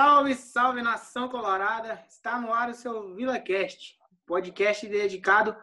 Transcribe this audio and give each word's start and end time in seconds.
Salve, 0.00 0.34
salve 0.34 0.80
nação 0.80 1.28
colorada! 1.28 2.02
Está 2.08 2.40
no 2.40 2.54
ar 2.54 2.70
o 2.70 2.74
seu 2.74 3.14
VilaCast, 3.14 3.98
podcast 4.24 4.88
dedicado 4.88 5.54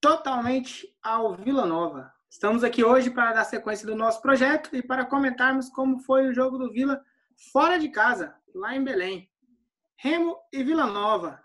totalmente 0.00 0.84
ao 1.00 1.36
Vila 1.36 1.64
Nova. 1.64 2.12
Estamos 2.28 2.64
aqui 2.64 2.82
hoje 2.82 3.08
para 3.08 3.34
dar 3.34 3.44
sequência 3.44 3.86
do 3.86 3.94
nosso 3.94 4.20
projeto 4.20 4.74
e 4.74 4.82
para 4.82 5.04
comentarmos 5.04 5.68
como 5.68 6.00
foi 6.00 6.26
o 6.26 6.34
jogo 6.34 6.58
do 6.58 6.72
Vila 6.72 7.00
fora 7.52 7.78
de 7.78 7.88
casa, 7.88 8.34
lá 8.52 8.74
em 8.74 8.82
Belém. 8.82 9.30
Remo 9.94 10.36
e 10.52 10.64
Vila 10.64 10.86
Nova. 10.86 11.40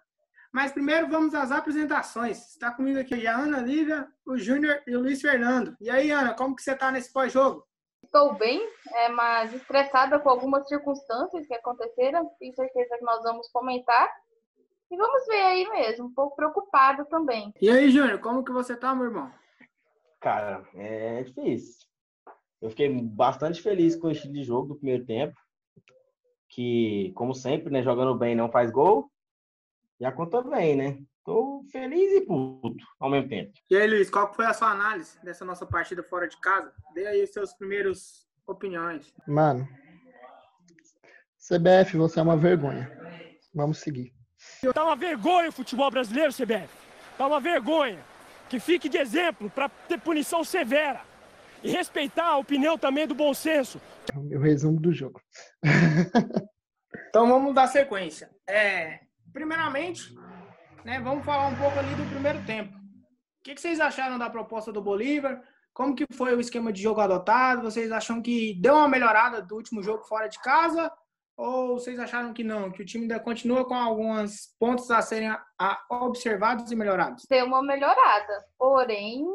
Mas 0.51 0.71
primeiro 0.71 1.07
vamos 1.07 1.35
às 1.35 1.51
apresentações. 1.51 2.49
Está 2.49 2.71
comigo 2.71 2.99
aqui 2.99 3.27
a 3.27 3.37
Ana 3.37 3.59
Lívia, 3.59 4.07
o 4.25 4.39
Júnior 4.39 4.81
e 4.87 4.95
o 4.95 5.01
Luiz 5.01 5.21
Fernando. 5.21 5.77
E 5.79 5.87
aí, 5.87 6.09
Ana, 6.09 6.33
como 6.33 6.55
que 6.55 6.63
você 6.63 6.71
está 6.71 6.89
nesse 6.89 7.13
pós-jogo? 7.13 7.63
Estou 8.13 8.35
bem, 8.35 8.61
é, 8.93 9.09
mas 9.09 9.51
estressada 9.55 10.19
com 10.19 10.29
algumas 10.29 10.67
circunstâncias 10.67 11.47
que 11.47 11.53
aconteceram. 11.55 12.29
Tenho 12.37 12.53
certeza 12.53 12.95
que 12.95 13.03
nós 13.03 13.23
vamos 13.23 13.47
comentar. 13.47 14.07
E 14.91 14.95
vamos 14.95 15.25
ver 15.25 15.41
aí 15.41 15.67
mesmo, 15.71 16.05
um 16.05 16.13
pouco 16.13 16.35
preocupada 16.35 17.03
também. 17.05 17.51
E 17.59 17.71
aí, 17.71 17.89
Júnior, 17.89 18.19
como 18.19 18.43
que 18.43 18.51
você 18.51 18.77
tá, 18.77 18.93
meu 18.93 19.05
irmão? 19.05 19.31
Cara, 20.19 20.63
é 20.75 21.23
difícil. 21.23 21.87
Eu 22.61 22.69
fiquei 22.69 22.87
bastante 23.01 23.59
feliz 23.63 23.95
com 23.95 24.09
o 24.09 24.11
estilo 24.11 24.35
de 24.35 24.43
jogo 24.43 24.67
do 24.67 24.75
primeiro 24.75 25.03
tempo. 25.07 25.35
Que, 26.49 27.11
como 27.15 27.33
sempre, 27.33 27.73
né, 27.73 27.81
jogando 27.81 28.15
bem 28.15 28.35
não 28.35 28.51
faz 28.51 28.69
gol. 28.69 29.09
E 29.99 30.05
a 30.05 30.11
conta 30.11 30.39
vem, 30.43 30.75
né? 30.75 30.99
Tô 31.25 31.63
feliz 31.71 32.11
e 32.13 32.21
puto 32.21 32.83
ao 32.99 33.09
mesmo 33.09 33.29
tempo. 33.29 33.53
E 33.69 33.77
aí, 33.77 33.87
Luiz, 33.87 34.09
qual 34.09 34.33
foi 34.33 34.45
a 34.45 34.53
sua 34.53 34.71
análise 34.71 35.17
dessa 35.23 35.45
nossa 35.45 35.65
partida 35.65 36.03
fora 36.03 36.27
de 36.27 36.37
casa? 36.37 36.73
Dê 36.93 37.07
aí 37.07 37.23
os 37.23 37.31
seus 37.31 37.53
primeiros 37.53 38.27
opiniões. 38.45 39.13
Mano, 39.25 39.65
CBF, 41.37 41.97
você 41.97 42.19
é 42.19 42.23
uma 42.23 42.35
vergonha. 42.35 42.91
Vamos 43.53 43.79
seguir. 43.79 44.13
Tá 44.73 44.83
uma 44.83 44.95
vergonha 44.95 45.49
o 45.49 45.53
futebol 45.53 45.89
brasileiro, 45.89 46.33
CBF. 46.33 46.69
Tá 47.17 47.27
uma 47.27 47.39
vergonha. 47.39 47.99
Que 48.49 48.59
fique 48.59 48.89
de 48.89 48.97
exemplo 48.97 49.49
para 49.49 49.69
ter 49.69 49.99
punição 49.99 50.43
severa. 50.43 51.01
E 51.63 51.71
respeitar 51.71 52.25
a 52.25 52.37
opinião 52.37 52.77
também 52.77 53.07
do 53.07 53.15
bom 53.15 53.33
senso. 53.33 53.79
É 54.13 54.17
o 54.17 54.23
meu 54.23 54.41
resumo 54.41 54.79
do 54.79 54.91
jogo. 54.91 55.21
então 57.07 57.27
vamos 57.27 57.55
dar 57.55 57.67
sequência. 57.67 58.29
É, 58.45 58.99
primeiramente, 59.31 60.13
né, 60.85 60.99
vamos 60.99 61.25
falar 61.25 61.47
um 61.47 61.55
pouco 61.55 61.77
ali 61.79 61.93
do 61.95 62.09
primeiro 62.09 62.43
tempo. 62.45 62.75
O 62.77 63.43
que, 63.43 63.55
que 63.55 63.61
vocês 63.61 63.79
acharam 63.79 64.17
da 64.17 64.29
proposta 64.29 64.71
do 64.71 64.81
Bolívar? 64.81 65.41
Como 65.73 65.95
que 65.95 66.05
foi 66.13 66.35
o 66.35 66.39
esquema 66.39 66.71
de 66.71 66.81
jogo 66.81 67.01
adotado? 67.01 67.63
Vocês 67.63 67.91
acham 67.91 68.21
que 68.21 68.53
deu 68.61 68.75
uma 68.75 68.87
melhorada 68.87 69.41
do 69.41 69.55
último 69.55 69.81
jogo 69.81 70.03
fora 70.03 70.27
de 70.27 70.39
casa? 70.39 70.91
Ou 71.35 71.79
vocês 71.79 71.99
acharam 71.99 72.31
que 72.31 72.43
não, 72.43 72.71
que 72.71 72.83
o 72.83 72.85
time 72.85 73.03
ainda 73.03 73.19
continua 73.19 73.65
com 73.65 73.73
alguns 73.73 74.55
pontos 74.59 74.91
a 74.91 75.01
serem 75.01 75.35
observados 75.89 76.71
e 76.71 76.75
melhorados? 76.75 77.25
Deu 77.27 77.45
uma 77.45 77.63
melhorada, 77.63 78.45
porém 78.57 79.25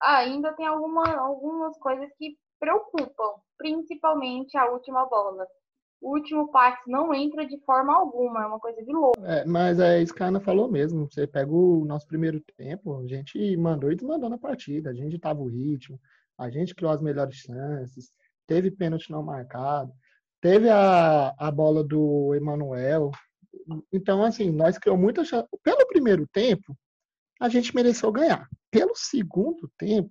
ainda 0.00 0.52
tem 0.52 0.66
alguma, 0.66 1.04
algumas 1.16 1.76
coisas 1.78 2.08
que 2.16 2.38
preocupam, 2.60 3.34
principalmente 3.58 4.56
a 4.56 4.66
última 4.66 5.04
bola 5.06 5.44
o 6.02 6.16
último 6.16 6.50
passe 6.50 6.90
não 6.90 7.14
entra 7.14 7.46
de 7.46 7.56
forma 7.60 7.94
alguma, 7.94 8.42
é 8.42 8.46
uma 8.46 8.58
coisa 8.58 8.82
de 8.82 8.92
louco. 8.92 9.24
É, 9.24 9.44
mas 9.46 9.78
é 9.78 10.02
a 10.02 10.24
Ana 10.24 10.40
falou 10.40 10.68
mesmo. 10.68 11.08
Você 11.08 11.28
pega 11.28 11.50
o 11.50 11.84
nosso 11.84 12.06
primeiro 12.08 12.42
tempo, 12.56 13.00
a 13.00 13.06
gente 13.06 13.56
mandou 13.56 13.92
e 13.92 13.94
desmandou 13.94 14.28
na 14.28 14.36
partida, 14.36 14.90
a 14.90 14.94
gente 14.94 15.16
tava 15.18 15.40
o 15.40 15.48
ritmo, 15.48 15.98
a 16.36 16.50
gente 16.50 16.74
criou 16.74 16.92
as 16.92 17.00
melhores 17.00 17.36
chances, 17.36 18.10
teve 18.48 18.68
pênalti 18.68 19.12
não 19.12 19.22
marcado, 19.22 19.92
teve 20.40 20.68
a, 20.68 21.32
a 21.38 21.50
bola 21.52 21.84
do 21.84 22.34
Emanuel. 22.34 23.12
Então, 23.92 24.24
assim, 24.24 24.50
nós 24.50 24.76
criamos 24.78 25.00
muita 25.00 25.24
chance. 25.24 25.46
Pelo 25.62 25.86
primeiro 25.86 26.26
tempo, 26.32 26.76
a 27.40 27.48
gente 27.48 27.74
mereceu 27.76 28.10
ganhar. 28.10 28.48
Pelo 28.72 28.92
segundo 28.96 29.70
tempo, 29.78 30.10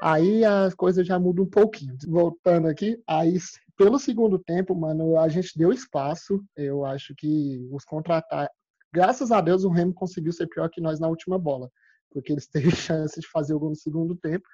aí 0.00 0.46
as 0.46 0.74
coisas 0.74 1.06
já 1.06 1.18
mudam 1.18 1.44
um 1.44 1.50
pouquinho. 1.50 1.94
Voltando 2.08 2.68
aqui, 2.68 2.98
aí 3.06 3.36
pelo 3.76 3.98
segundo 3.98 4.38
tempo, 4.38 4.74
mano, 4.74 5.18
a 5.18 5.28
gente 5.28 5.56
deu 5.56 5.72
espaço. 5.72 6.42
Eu 6.56 6.84
acho 6.84 7.14
que 7.14 7.66
os 7.70 7.84
contratar. 7.84 8.48
Graças 8.92 9.30
a 9.30 9.40
Deus 9.40 9.64
o 9.64 9.68
Remo 9.68 9.92
conseguiu 9.92 10.32
ser 10.32 10.46
pior 10.46 10.68
que 10.70 10.80
nós 10.80 10.98
na 10.98 11.08
última 11.08 11.38
bola, 11.38 11.70
porque 12.10 12.32
eles 12.32 12.48
teve 12.48 12.70
chance 12.70 13.20
de 13.20 13.28
fazer 13.28 13.54
o 13.54 13.58
gol 13.58 13.70
no 13.70 13.76
segundo 13.76 14.16
tempo. 14.16 14.46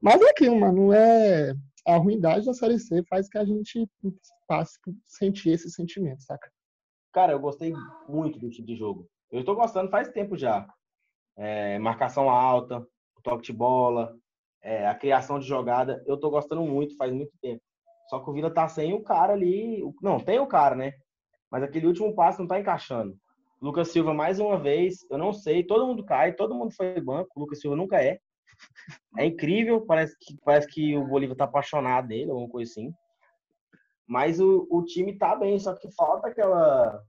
Mas 0.00 0.20
é 0.20 0.30
aquilo, 0.30 0.58
mano, 0.58 0.92
é 0.92 1.54
a 1.86 1.96
ruindade 1.96 2.46
da 2.46 2.54
Série 2.54 2.78
C 2.78 3.02
faz 3.04 3.28
que 3.28 3.38
a 3.38 3.44
gente 3.44 3.88
passe 4.46 4.78
sentir 5.04 5.50
esse 5.50 5.70
sentimento, 5.70 6.22
saca? 6.22 6.50
Cara, 7.12 7.32
eu 7.32 7.40
gostei 7.40 7.72
muito 8.08 8.38
do 8.38 8.50
tipo 8.50 8.66
de 8.66 8.76
jogo. 8.76 9.08
Eu 9.30 9.40
estou 9.40 9.54
gostando 9.54 9.90
faz 9.90 10.08
tempo 10.08 10.36
já. 10.36 10.66
É, 11.36 11.78
marcação 11.78 12.28
alta, 12.28 12.86
toque 13.22 13.44
de 13.44 13.52
bola, 13.52 14.16
é, 14.62 14.86
a 14.86 14.94
criação 14.94 15.38
de 15.38 15.46
jogada, 15.46 16.02
eu 16.06 16.14
estou 16.14 16.30
gostando 16.30 16.62
muito, 16.62 16.96
faz 16.96 17.12
muito 17.12 17.32
tempo. 17.40 17.62
Só 18.10 18.18
que 18.18 18.28
o 18.28 18.32
Vila 18.32 18.52
tá 18.52 18.66
sem 18.66 18.92
o 18.92 19.04
cara 19.04 19.32
ali. 19.34 19.80
Não, 20.02 20.18
tem 20.18 20.40
o 20.40 20.46
cara, 20.46 20.74
né? 20.74 20.94
Mas 21.48 21.62
aquele 21.62 21.86
último 21.86 22.12
passo 22.12 22.40
não 22.40 22.48
tá 22.48 22.58
encaixando. 22.58 23.16
Lucas 23.62 23.88
Silva, 23.88 24.12
mais 24.12 24.40
uma 24.40 24.58
vez, 24.58 25.06
eu 25.08 25.16
não 25.16 25.32
sei, 25.32 25.62
todo 25.62 25.86
mundo 25.86 26.04
cai, 26.04 26.32
todo 26.32 26.54
mundo 26.54 26.74
foi 26.74 27.00
banco, 27.00 27.30
o 27.36 27.40
Lucas 27.40 27.60
Silva 27.60 27.76
nunca 27.76 28.02
é. 28.02 28.18
É 29.16 29.26
incrível, 29.26 29.86
parece 29.86 30.16
que, 30.18 30.36
parece 30.44 30.66
que 30.66 30.96
o 30.96 31.06
Bolívar 31.06 31.36
tá 31.36 31.44
apaixonado 31.44 32.08
dele, 32.08 32.30
alguma 32.30 32.48
coisa 32.48 32.70
assim. 32.70 32.92
Mas 34.08 34.40
o, 34.40 34.66
o 34.68 34.82
time 34.84 35.16
tá 35.16 35.36
bem, 35.36 35.56
só 35.58 35.74
que 35.74 35.88
falta 35.92 36.28
aquela 36.28 37.00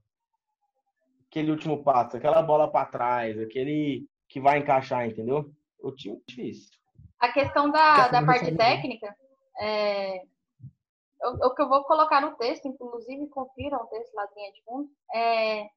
aquele 1.26 1.50
último 1.50 1.82
passo, 1.82 2.16
aquela 2.16 2.42
bola 2.42 2.70
para 2.70 2.86
trás, 2.86 3.40
aquele 3.40 4.06
que 4.28 4.40
vai 4.40 4.58
encaixar, 4.58 5.08
entendeu? 5.08 5.50
O 5.80 5.90
time 5.90 6.16
é 6.16 6.20
difícil. 6.28 6.70
A 7.18 7.32
questão 7.32 7.70
da, 7.70 8.08
da 8.08 8.24
parte 8.24 8.54
técnica, 8.54 9.14
é, 9.58 10.22
o, 11.22 11.54
que 11.54 11.62
eu 11.62 11.68
vou 11.68 11.84
colocar 11.84 12.20
no 12.20 12.36
texto, 12.36 12.66
inclusive 12.66 13.28
confiram 13.28 13.78
o 13.78 13.86
texto 13.86 14.14
lá 14.14 14.26
de 14.26 14.64
fundo, 14.64 14.88
é, 15.14 15.68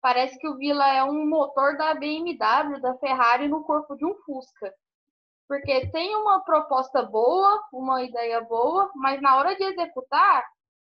parece 0.00 0.38
que 0.38 0.48
o 0.48 0.56
Vila 0.56 0.86
é 0.88 1.02
um 1.04 1.28
motor 1.28 1.76
da 1.76 1.94
BMW, 1.94 2.80
da 2.80 2.96
Ferrari 2.98 3.48
no 3.48 3.64
corpo 3.64 3.96
de 3.96 4.04
um 4.04 4.14
Fusca. 4.24 4.72
Porque 5.48 5.90
tem 5.90 6.14
uma 6.14 6.44
proposta 6.44 7.02
boa, 7.02 7.62
uma 7.72 8.02
ideia 8.02 8.40
boa, 8.42 8.90
mas 8.94 9.20
na 9.20 9.36
hora 9.36 9.56
de 9.56 9.64
executar, 9.64 10.44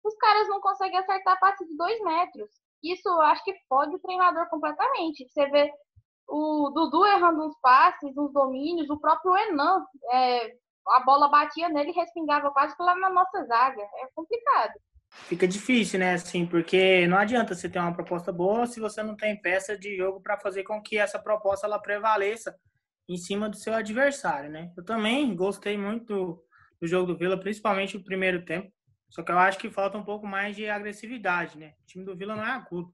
os 0.03 0.17
caras 0.17 0.49
não 0.49 0.61
conseguem 0.61 0.99
acertar 0.99 1.39
passe 1.39 1.67
de 1.67 1.77
dois 1.77 2.01
metros. 2.03 2.51
Isso 2.83 3.09
eu 3.09 3.21
acho 3.23 3.45
que 3.45 3.55
fode 3.69 3.95
o 3.95 3.99
treinador 3.99 4.49
completamente. 4.49 5.29
Você 5.29 5.47
vê 5.51 5.71
o 6.29 6.71
Dudu 6.71 7.05
errando 7.07 7.47
uns 7.47 7.59
passes, 7.61 8.17
uns 8.17 8.33
domínios, 8.33 8.89
o 8.89 8.99
próprio 8.99 9.37
Enan 9.37 9.85
é, 10.11 10.57
a 10.91 11.01
bola 11.01 11.29
batia 11.29 11.69
nele 11.69 11.91
e 11.91 11.95
respingava 11.95 12.51
quase 12.51 12.75
lá 12.79 12.95
na 12.97 13.11
nossa 13.11 13.45
zaga. 13.45 13.83
É 13.83 14.07
complicado. 14.15 14.75
Fica 15.09 15.47
difícil, 15.47 15.99
né? 15.99 16.15
Assim, 16.15 16.47
porque 16.47 17.07
não 17.07 17.17
adianta 17.17 17.55
você 17.55 17.69
ter 17.69 17.79
uma 17.79 17.95
proposta 17.95 18.33
boa 18.33 18.67
se 18.67 18.81
você 18.81 19.03
não 19.03 19.17
tem 19.17 19.41
peça 19.41 19.77
de 19.77 19.97
jogo 19.97 20.21
para 20.21 20.39
fazer 20.39 20.63
com 20.65 20.81
que 20.83 20.99
essa 20.99 21.19
proposta 21.19 21.67
ela 21.67 21.79
prevaleça 21.79 22.55
em 23.09 23.17
cima 23.17 23.49
do 23.49 23.57
seu 23.57 23.73
adversário, 23.75 24.51
né? 24.51 24.73
Eu 24.77 24.85
também 24.85 25.35
gostei 25.35 25.79
muito 25.79 26.43
do 26.81 26.87
jogo 26.87 27.07
do 27.07 27.19
Vila, 27.19 27.39
principalmente 27.39 27.97
o 27.97 28.05
primeiro 28.05 28.45
tempo. 28.45 28.71
Só 29.09 29.23
que 29.23 29.31
eu 29.31 29.39
acho 29.39 29.59
que 29.59 29.71
falta 29.71 29.97
um 29.97 30.05
pouco 30.05 30.27
mais 30.27 30.57
de 30.57 30.69
agressividade, 30.69 31.57
né? 31.57 31.73
O 31.83 31.87
time 31.87 32.05
do 32.05 32.17
Vila 32.17 32.35
não 32.37 32.45
é 32.45 32.51
agudo. 32.51 32.93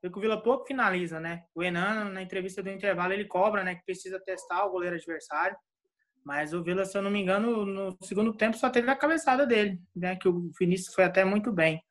Porque 0.00 0.18
o 0.18 0.20
Vila 0.20 0.42
pouco 0.42 0.66
finaliza, 0.66 1.18
né? 1.18 1.44
O 1.54 1.62
Enan, 1.62 2.10
na 2.10 2.22
entrevista 2.22 2.62
do 2.62 2.70
intervalo, 2.70 3.14
ele 3.14 3.24
cobra, 3.24 3.64
né? 3.64 3.74
Que 3.74 3.84
precisa 3.84 4.20
testar 4.20 4.64
o 4.66 4.70
goleiro 4.70 4.96
adversário. 4.96 5.56
Mas 6.24 6.54
o 6.54 6.62
Vila, 6.62 6.84
se 6.84 6.96
eu 6.96 7.02
não 7.02 7.10
me 7.10 7.20
engano, 7.20 7.66
no 7.66 7.96
segundo 8.02 8.32
tempo 8.32 8.56
só 8.56 8.70
teve 8.70 8.90
a 8.90 8.96
cabeçada 8.96 9.46
dele, 9.46 9.78
né? 9.94 10.16
Que 10.16 10.28
o 10.28 10.50
Vinícius 10.58 10.94
foi 10.94 11.04
até 11.04 11.24
muito 11.24 11.52
bem. 11.52 11.82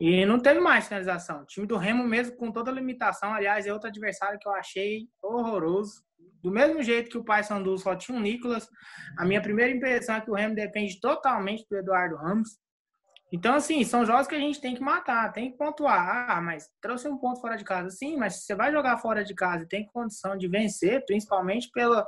E 0.00 0.24
não 0.24 0.40
teve 0.40 0.60
mais 0.60 0.88
finalização. 0.88 1.42
O 1.42 1.46
time 1.46 1.66
do 1.66 1.76
Remo, 1.76 2.02
mesmo 2.04 2.36
com 2.36 2.50
toda 2.50 2.70
a 2.70 2.74
limitação, 2.74 3.34
aliás, 3.34 3.66
é 3.66 3.72
outro 3.72 3.88
adversário 3.88 4.38
que 4.38 4.48
eu 4.48 4.52
achei 4.52 5.06
horroroso. 5.22 6.02
Do 6.42 6.50
mesmo 6.50 6.82
jeito 6.82 7.10
que 7.10 7.18
o 7.18 7.24
Paysandu 7.24 7.76
só 7.76 7.94
tinha 7.94 8.16
um 8.16 8.20
Nicolas, 8.20 8.66
a 9.18 9.26
minha 9.26 9.42
primeira 9.42 9.70
impressão 9.70 10.14
é 10.16 10.20
que 10.22 10.30
o 10.30 10.34
Remo 10.34 10.54
depende 10.54 10.98
totalmente 10.98 11.66
do 11.70 11.76
Eduardo 11.76 12.16
Ramos. 12.16 12.58
Então, 13.32 13.54
assim, 13.54 13.84
são 13.84 14.04
jogos 14.04 14.26
que 14.26 14.34
a 14.34 14.40
gente 14.40 14.60
tem 14.60 14.74
que 14.74 14.80
matar, 14.80 15.32
tem 15.32 15.52
que 15.52 15.58
pontuar. 15.58 16.30
Ah, 16.30 16.40
mas 16.40 16.68
trouxe 16.80 17.06
um 17.06 17.18
ponto 17.18 17.40
fora 17.40 17.56
de 17.56 17.62
casa. 17.62 17.90
Sim, 17.90 18.16
mas 18.16 18.36
se 18.36 18.46
você 18.46 18.54
vai 18.54 18.72
jogar 18.72 18.96
fora 18.98 19.22
de 19.22 19.34
casa 19.34 19.64
e 19.64 19.68
tem 19.68 19.86
condição 19.86 20.36
de 20.36 20.48
vencer, 20.48 21.04
principalmente 21.04 21.70
pela, 21.72 22.04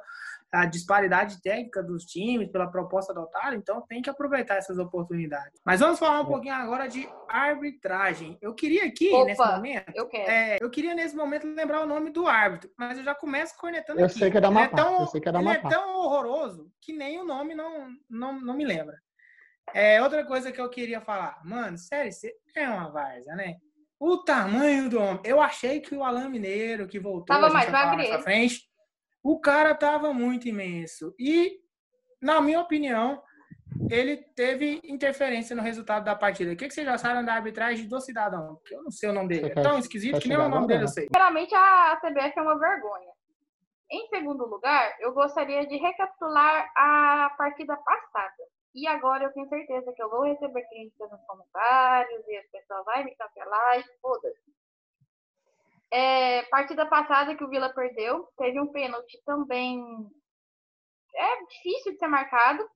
a 0.52 0.66
disparidade 0.66 1.40
técnica 1.40 1.82
dos 1.82 2.04
times, 2.04 2.50
pela 2.50 2.70
proposta 2.70 3.12
adotada, 3.12 3.56
então 3.56 3.80
tem 3.88 4.02
que 4.02 4.10
aproveitar 4.10 4.56
essas 4.56 4.78
oportunidades. 4.78 5.58
Mas 5.64 5.80
vamos 5.80 5.98
falar 5.98 6.20
um 6.20 6.24
é. 6.24 6.26
pouquinho 6.26 6.54
agora 6.54 6.86
de 6.86 7.08
arbitragem. 7.26 8.36
Eu 8.40 8.54
queria 8.54 8.84
aqui, 8.84 9.10
Opa, 9.10 9.24
nesse 9.24 9.40
momento, 9.40 9.92
eu, 9.94 10.10
é, 10.12 10.58
eu, 10.60 10.68
queria 10.68 10.94
nesse 10.94 11.16
momento 11.16 11.46
lembrar 11.46 11.80
o 11.80 11.86
nome 11.86 12.10
do 12.10 12.26
árbitro, 12.26 12.70
mas 12.76 12.98
eu 12.98 13.04
já 13.04 13.14
começo 13.14 13.56
cornetando 13.56 14.00
eu 14.00 14.06
aqui. 14.06 14.18
Sei 14.18 14.30
que 14.30 14.36
é 14.36 14.40
da 14.40 14.50
Mapá, 14.50 14.66
é 14.66 14.84
tão, 14.84 15.00
eu 15.00 15.06
sei 15.06 15.20
que 15.20 15.28
é 15.28 15.32
da 15.32 15.40
ele 15.40 15.48
é 15.48 15.60
tão 15.60 15.96
horroroso 15.96 16.70
que 16.80 16.92
nem 16.92 17.18
o 17.18 17.24
nome 17.24 17.54
não, 17.54 17.88
não, 18.08 18.38
não 18.38 18.54
me 18.54 18.64
lembra. 18.64 18.96
É, 19.72 20.02
outra 20.02 20.24
coisa 20.26 20.52
que 20.52 20.60
eu 20.60 20.68
queria 20.68 21.00
falar, 21.00 21.40
mano, 21.44 21.78
sério, 21.78 22.12
você 22.12 22.34
é 22.54 22.68
uma 22.68 22.90
várzea, 22.90 23.34
né? 23.34 23.56
o 24.02 24.18
tamanho 24.18 24.90
do 24.90 24.98
homem. 24.98 25.20
Eu 25.24 25.40
achei 25.40 25.78
que 25.78 25.94
o 25.94 26.02
Alain 26.02 26.28
Mineiro, 26.28 26.88
que 26.88 26.98
voltou, 26.98 27.24
Tava 27.24 27.48
mais 27.50 27.70
pra 27.70 28.20
frente, 28.20 28.68
o 29.22 29.38
cara 29.40 29.74
tava 29.74 30.12
muito 30.12 30.48
imenso. 30.48 31.14
E, 31.18 31.60
na 32.20 32.40
minha 32.40 32.60
opinião, 32.60 33.22
ele 33.90 34.16
teve 34.36 34.80
interferência 34.84 35.54
no 35.56 35.62
resultado 35.62 36.04
da 36.04 36.14
partida. 36.14 36.52
O 36.52 36.56
que, 36.56 36.68
que 36.68 36.74
vocês 36.74 36.86
acharam 36.88 37.24
da 37.24 37.34
arbitragem 37.34 37.88
do 37.88 38.00
cidadão? 38.00 38.56
Porque 38.56 38.74
eu 38.74 38.82
não 38.82 38.90
sei 38.90 39.10
o 39.10 39.12
nome 39.12 39.28
dele. 39.28 39.46
É 39.46 39.50
quer- 39.50 39.62
tão 39.62 39.78
esquisito 39.78 40.14
quer 40.14 40.20
que 40.22 40.28
nem 40.28 40.38
o 40.38 40.48
nome 40.48 40.66
dele 40.66 40.84
eu 40.84 40.88
sei. 40.88 41.04
Sinceramente, 41.04 41.54
a 41.54 41.96
CBF 42.00 42.38
é 42.38 42.42
uma 42.42 42.58
vergonha. 42.58 43.12
Em 43.90 44.06
segundo 44.08 44.46
lugar, 44.46 44.94
eu 45.00 45.12
gostaria 45.12 45.66
de 45.66 45.76
recapitular 45.76 46.70
a 46.76 47.34
partida 47.36 47.76
passada. 47.76 48.42
E 48.74 48.86
agora 48.86 49.24
eu 49.24 49.32
tenho 49.32 49.46
certeza 49.48 49.92
que 49.94 50.02
eu 50.02 50.08
vou 50.08 50.22
receber 50.24 50.66
críticas 50.68 51.10
nos 51.10 51.20
comentários 51.26 52.26
e 52.26 52.36
as 52.38 52.46
pessoas 52.50 52.84
vão 52.86 53.04
me 53.04 53.14
cancelar 53.16 53.78
e 53.78 53.84
foda-se. 54.00 54.40
É, 55.92 56.42
partida 56.44 56.86
passada 56.86 57.36
que 57.36 57.44
o 57.44 57.48
Vila 57.48 57.68
perdeu, 57.74 58.26
teve 58.38 58.58
um 58.58 58.72
pênalti 58.72 59.22
também 59.26 59.78
é 61.14 61.44
difícil 61.44 61.92
de 61.92 61.98
ser 61.98 62.08
marcado, 62.08 62.66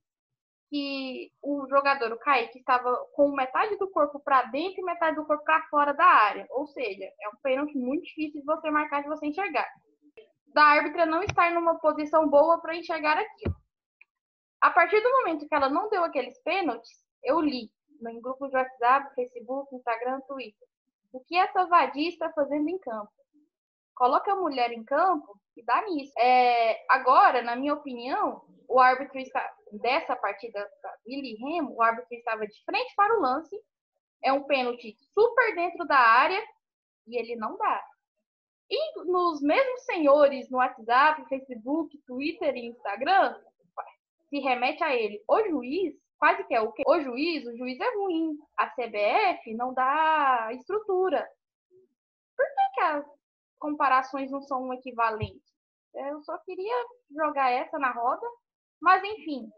que 0.69 1.31
o 1.43 1.67
jogador, 1.69 2.13
o 2.13 2.19
Kaique, 2.19 2.59
estava 2.59 2.95
com 3.15 3.31
metade 3.33 3.79
do 3.79 3.89
corpo 3.91 4.21
para 4.21 4.43
dentro 4.43 4.81
e 4.81 4.85
metade 4.85 5.17
do 5.17 5.25
corpo 5.25 5.45
para 5.45 5.67
fora 5.69 5.95
da 5.95 6.05
área. 6.05 6.47
Ou 6.51 6.67
seja, 6.67 7.05
é 7.05 7.29
um 7.29 7.37
pênalti 7.43 7.79
muito 7.79 8.05
difícil 8.05 8.41
de 8.41 8.47
você 8.47 8.71
marcar, 8.71 9.03
de 9.03 9.09
você 9.09 9.27
enxergar. 9.27 9.67
Da 10.49 10.65
árbitra 10.65 11.07
não 11.07 11.23
estar 11.23 11.53
numa 11.53 11.79
posição 11.79 12.29
boa 12.29 12.61
para 12.61 12.77
enxergar 12.77 13.17
aquilo. 13.17 13.55
A 14.61 14.71
partir 14.71 15.01
do 15.01 15.11
momento 15.11 15.47
que 15.47 15.55
ela 15.55 15.69
não 15.69 15.89
deu 15.89 16.03
aqueles 16.03 16.37
pênaltis, 16.43 16.91
eu 17.23 17.41
li 17.41 17.71
em 18.03 18.21
grupos 18.21 18.51
de 18.51 18.57
WhatsApp, 18.57 19.15
Facebook, 19.15 19.75
Instagram, 19.75 20.21
Twitter. 20.27 20.69
O 21.17 21.21
que 21.21 21.35
essa 21.35 21.65
vadia 21.65 22.11
está 22.11 22.31
fazendo 22.31 22.69
em 22.69 22.79
campo? 22.79 23.11
Coloca 23.95 24.31
a 24.31 24.37
mulher 24.37 24.71
em 24.71 24.85
campo 24.85 25.41
e 25.57 25.65
dá 25.65 25.83
nisso. 25.87 26.13
É, 26.19 26.85
agora, 26.91 27.41
na 27.41 27.57
minha 27.57 27.73
opinião, 27.73 28.43
o 28.69 28.79
árbitro 28.79 29.19
está, 29.19 29.51
dessa 29.73 30.15
partida 30.15 30.61
da 30.83 30.95
e 31.07 31.35
Remo, 31.37 31.75
o 31.75 31.81
árbitro 31.81 32.15
estava 32.15 32.47
de 32.47 32.63
frente 32.67 32.95
para 32.95 33.17
o 33.17 33.23
lance. 33.23 33.59
É 34.23 34.31
um 34.31 34.43
pênalti 34.43 34.95
super 35.15 35.55
dentro 35.55 35.87
da 35.87 35.97
área 35.97 36.47
e 37.07 37.17
ele 37.19 37.35
não 37.35 37.57
dá. 37.57 37.83
E 38.69 39.05
nos 39.07 39.41
mesmos 39.41 39.87
senhores 39.87 40.51
no 40.51 40.59
WhatsApp, 40.59 41.27
Facebook, 41.31 41.97
Twitter 42.07 42.55
e 42.55 42.67
Instagram, 42.67 43.41
se 44.29 44.39
remete 44.41 44.85
a 44.85 44.95
ele. 44.95 45.25
O 45.27 45.43
juiz, 45.45 45.95
quase 46.19 46.45
que 46.45 46.55
é 46.55 46.61
o 46.61 46.73
quê? 46.73 46.83
O 46.87 47.01
juiz, 47.01 47.47
o 47.47 47.57
juiz 47.57 47.79
é 47.81 47.95
ruim. 47.97 48.39
A 48.57 48.69
CBF 48.71 49.55
não 49.55 49.73
dá 49.75 50.49
estrutura. 50.53 51.27
Por 52.37 52.47
que, 52.47 52.75
que 52.75 52.81
as 52.81 53.05
comparações 53.59 54.31
não 54.31 54.43
são 54.43 54.73
equivalentes? 54.75 55.55
Eu 55.95 56.23
só 56.23 56.37
queria 56.39 56.85
jogar 57.11 57.51
essa 57.51 57.79
na 57.79 57.91
roda, 57.93 58.27
mas 58.81 59.03
enfim. 59.05 59.51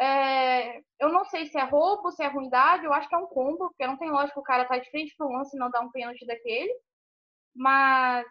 É, 0.00 0.78
eu 1.00 1.08
não 1.10 1.24
sei 1.24 1.46
se 1.46 1.58
é 1.58 1.64
roubo, 1.64 2.10
se 2.12 2.22
é 2.22 2.28
ruindade, 2.28 2.84
eu 2.84 2.92
acho 2.92 3.08
que 3.08 3.14
é 3.14 3.18
um 3.18 3.26
combo, 3.26 3.68
porque 3.68 3.86
não 3.86 3.96
tem 3.96 4.10
lógica 4.10 4.38
o 4.38 4.44
cara 4.44 4.64
tá 4.64 4.78
de 4.78 4.90
frente 4.90 5.14
pro 5.16 5.30
lance 5.30 5.56
e 5.56 5.58
não 5.58 5.70
dar 5.70 5.80
um 5.80 5.90
pênalti 5.90 6.26
daquele. 6.26 6.72
Mas 7.54 8.26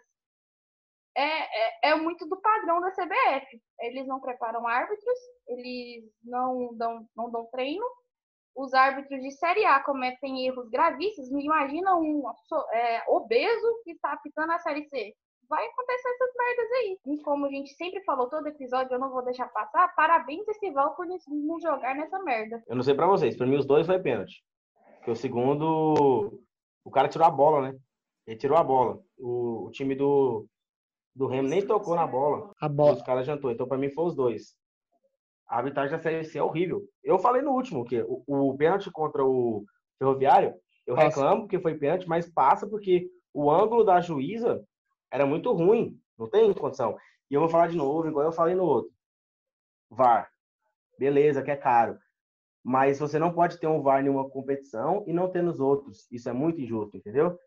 é, 1.18 1.88
é, 1.88 1.90
é 1.90 1.96
muito 1.96 2.28
do 2.30 2.40
padrão 2.40 2.80
da 2.80 2.92
CBF. 2.92 3.60
Eles 3.80 4.06
não 4.06 4.19
preparam 4.19 4.68
árbitros, 4.68 5.19
eles 5.48 6.04
não 6.24 6.69
dão, 6.75 7.08
não 7.16 7.31
dão 7.31 7.46
treino. 7.48 7.84
Os 8.56 8.72
árbitros 8.74 9.22
de 9.22 9.31
Série 9.31 9.66
A 9.66 9.84
cometem 9.84 10.46
erros 10.46 10.69
gravíssimos. 10.69 11.31
Me 11.31 11.44
imagina 11.44 11.96
um 11.96 12.24
é, 12.72 13.04
obeso 13.08 13.81
que 13.84 13.92
está 13.92 14.14
apitando 14.14 14.52
a 14.52 14.60
Série 14.60 14.88
C. 14.90 15.14
Vai 15.50 15.66
acontecer 15.66 16.10
essas 16.10 16.30
merdas 16.38 16.72
aí. 16.74 17.00
E 17.08 17.24
como 17.24 17.46
a 17.46 17.50
gente 17.50 17.74
sempre 17.74 18.04
falou 18.04 18.30
todo 18.30 18.48
episódio, 18.48 18.94
eu 18.94 19.00
não 19.00 19.10
vou 19.10 19.24
deixar 19.24 19.48
passar. 19.48 19.96
Parabéns, 19.96 20.48
Estival, 20.48 20.96
por 20.96 21.08
nos 21.08 21.64
jogar 21.64 21.96
nessa 21.96 22.19
merda. 22.19 22.62
Eu 22.68 22.75
não 22.75 22.84
sei 22.84 22.94
pra 22.94 23.08
vocês, 23.08 23.36
pra 23.36 23.48
mim 23.48 23.58
os 23.58 23.66
dois 23.66 23.88
foi 23.88 24.00
pênalti. 24.00 24.44
Porque 24.98 25.12
o 25.12 25.16
segundo, 25.16 26.42
o 26.84 26.92
cara 26.92 27.08
tirou 27.08 27.25
a 27.25 27.31
bola, 27.31 27.72
né? 27.72 27.80
Ele 28.28 28.38
tirou 28.38 28.58
a 28.58 28.64
bola. 28.64 29.00
O, 29.18 29.68
o 29.68 29.72
time 29.72 29.96
do, 29.96 30.46
do 31.18 31.25
Remo 31.25 31.50
nem 31.50 31.66
tocou 31.66 31.96
na 31.96 32.06
bola. 32.06 32.52
A 32.62 32.69
bola. 32.69 32.94
os 32.94 33.02
caras 33.02 33.25
jantou. 33.25 33.50
Então, 33.50 33.68
pra 33.68 33.78
mim, 33.78 33.90
foi 33.90 34.06
os 34.06 34.16
dois. 34.16 34.56
A 35.48 35.58
arbitragem 35.58 35.98
da 35.98 36.02
Série 36.02 36.24
C 36.24 36.38
é 36.38 36.44
horrível. 36.44 36.84
Eu 37.04 37.18
falei 37.18 37.42
no 37.42 37.52
último 37.52 37.84
que 37.84 38.00
o, 38.02 38.24
o 38.28 38.56
pênalti 38.56 38.92
contra 38.92 39.25
o 39.25 39.66
Ferroviário, 39.98 40.54
eu 40.86 40.94
Passa. 40.96 41.08
reclamo 41.08 41.42
porque 41.42 41.60
foi 41.60 41.75
pênalti, 41.75 42.08
mas 42.08 42.30
passa 42.30 42.68
porque 42.68 43.10
o 43.34 43.50
ângulo 43.50 43.84
da 43.84 44.00
juíza 44.00 44.64
era 45.12 45.25
muito 45.25 45.52
ruim. 45.52 46.00
Não 46.18 46.30
tem 46.30 46.54
condição. 46.54 46.96
E 47.31 47.34
eu 47.34 47.40
vou 47.42 47.50
falar 47.50 47.68
de 47.68 47.75
novo, 47.75 48.08
igual 48.08 48.25
eu 48.25 48.31
falei 48.31 48.54
no 48.54 48.64
outro. 48.64 48.92
VAR. 49.90 50.30
Beleza, 51.00 51.42
que 51.42 51.50
é 51.50 51.56
caro. 51.56 51.98
Mas 52.64 53.00
você 53.00 53.18
não 53.18 53.34
pode 53.34 53.60
ter 53.60 53.68
um 53.68 53.81
VAR 53.81 54.06
em 54.06 54.10
uma 54.10 54.30
competição 54.30 55.04
e 55.08 55.14
não 55.14 55.31
ter 55.31 55.42
nos 55.42 55.60
outros. 55.60 56.08
Isso 56.12 56.30
é 56.30 56.34
muito 56.34 56.62
injusto, 56.62 56.96
entendeu? 56.96 57.40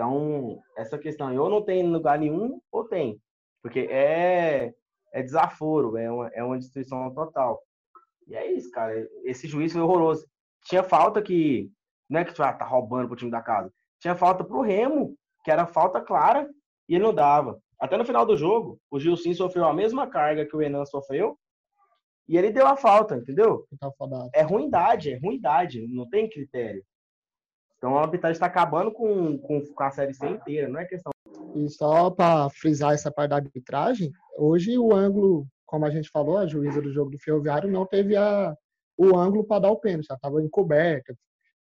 Então, 0.00 0.62
essa 0.78 0.96
questão, 0.98 1.36
ou 1.36 1.50
não 1.50 1.62
tem 1.62 1.80
em 1.80 1.92
lugar 1.92 2.18
nenhum, 2.18 2.58
ou 2.72 2.84
tem. 2.88 3.20
Porque 3.62 3.80
é, 3.80 4.72
é 5.12 5.22
desaforo, 5.22 5.94
é 5.98 6.10
uma, 6.10 6.28
é 6.28 6.42
uma 6.42 6.58
destruição 6.58 7.12
total. 7.12 7.62
E 8.26 8.34
é 8.34 8.50
isso, 8.50 8.70
cara. 8.70 9.06
Esse 9.24 9.46
juiz 9.46 9.74
foi 9.74 9.82
horroroso. 9.82 10.26
Tinha 10.64 10.82
falta 10.82 11.20
que. 11.20 11.70
Não 12.08 12.18
é 12.18 12.24
que 12.24 12.32
ah, 12.40 12.50
tá 12.50 12.64
roubando 12.64 13.08
pro 13.08 13.16
time 13.16 13.30
da 13.30 13.42
casa. 13.42 13.70
Tinha 14.00 14.16
falta 14.16 14.42
pro 14.42 14.62
Remo, 14.62 15.14
que 15.44 15.50
era 15.50 15.66
falta 15.66 16.00
clara, 16.00 16.48
e 16.88 16.94
ele 16.94 17.04
não 17.04 17.12
dava. 17.12 17.60
Até 17.78 17.98
no 17.98 18.04
final 18.06 18.24
do 18.24 18.38
jogo, 18.38 18.80
o 18.90 18.98
Gilcinho 18.98 19.34
sofreu 19.34 19.66
a 19.66 19.74
mesma 19.74 20.06
carga 20.06 20.46
que 20.46 20.56
o 20.56 20.62
Enan 20.62 20.86
sofreu, 20.86 21.38
e 22.26 22.38
ele 22.38 22.50
deu 22.50 22.66
a 22.66 22.74
falta, 22.74 23.16
entendeu? 23.16 23.66
Tá. 23.78 23.90
É 24.34 24.40
ruindade, 24.40 25.12
é 25.12 25.18
ruindade, 25.18 25.86
não 25.88 26.08
tem 26.08 26.30
critério. 26.30 26.82
Então 27.80 27.96
a 27.96 28.02
arbitragem 28.02 28.34
está 28.34 28.44
acabando 28.44 28.92
com, 28.92 29.38
com, 29.38 29.64
com 29.64 29.82
a 29.82 29.90
série 29.90 30.12
C 30.12 30.28
inteira, 30.28 30.68
não 30.68 30.78
é 30.78 30.84
questão. 30.84 31.10
E 31.54 31.66
só 31.70 32.10
para 32.10 32.50
frisar 32.50 32.92
essa 32.92 33.10
parte 33.10 33.30
da 33.30 33.36
arbitragem, 33.36 34.12
hoje 34.36 34.76
o 34.78 34.92
ângulo, 34.94 35.46
como 35.64 35.86
a 35.86 35.90
gente 35.90 36.10
falou, 36.10 36.36
a 36.36 36.46
juíza 36.46 36.82
do 36.82 36.92
jogo 36.92 37.10
do 37.10 37.18
Ferroviário 37.18 37.70
não 37.70 37.86
teve 37.86 38.16
a, 38.16 38.54
o 38.98 39.16
ângulo 39.16 39.44
para 39.44 39.62
dar 39.62 39.70
o 39.70 39.76
pênalti, 39.80 40.08
já 40.08 40.14
estava 40.14 40.42
encoberta. 40.42 41.14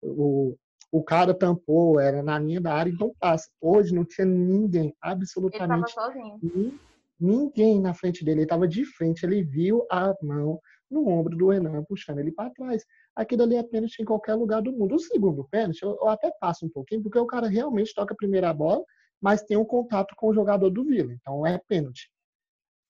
O, 0.04 0.56
o 0.92 1.04
cara 1.04 1.34
tampou, 1.34 2.00
era 2.00 2.22
na 2.22 2.38
linha 2.38 2.62
da 2.62 2.76
área, 2.76 2.92
então 2.92 3.12
passa. 3.20 3.50
Hoje 3.60 3.96
não 3.96 4.06
tinha 4.06 4.26
ninguém, 4.28 4.84
Ele 4.84 4.96
tava 5.02 5.14
absolutamente 5.14 5.92
sozinho. 5.92 6.40
Nin- 6.44 6.78
ninguém 7.20 7.82
na 7.82 7.96
frente 7.96 8.24
dele. 8.24 8.42
Ele 8.42 8.46
estava 8.46 8.68
de 8.68 8.86
frente, 8.86 9.26
ele 9.26 9.42
viu 9.44 9.84
a 9.90 10.14
mão 10.22 10.60
no 10.92 11.08
ombro 11.08 11.36
do 11.36 11.50
Renan 11.50 11.84
puxando 11.84 12.20
ele 12.20 12.32
para 12.32 12.52
trás. 12.52 12.86
Aquilo 13.16 13.44
ali 13.44 13.56
é 13.56 13.64
pênalti 13.64 14.02
em 14.02 14.06
qualquer 14.06 14.34
lugar 14.36 14.62
do 14.62 14.72
mundo. 14.72 14.96
O 14.96 15.00
segundo 15.00 15.44
pênalti, 15.46 15.84
eu, 15.84 15.92
eu 15.92 16.10
até 16.10 16.32
passo 16.40 16.66
um 16.66 16.70
pouquinho, 16.70 17.04
porque 17.04 17.20
o 17.20 17.28
cara 17.28 17.48
realmente 17.48 17.94
toca 17.94 18.14
a 18.14 18.18
primeira 18.18 18.54
bola, 18.54 18.84
mas 19.22 19.44
tem 19.44 19.56
um 19.56 19.66
contato 19.66 20.16
com 20.18 20.28
o 20.28 20.34
jogador 20.34 20.70
do 20.70 20.84
Vila. 20.84 21.14
Então 21.14 21.46
é 21.46 21.58
pênalti. 21.58 22.12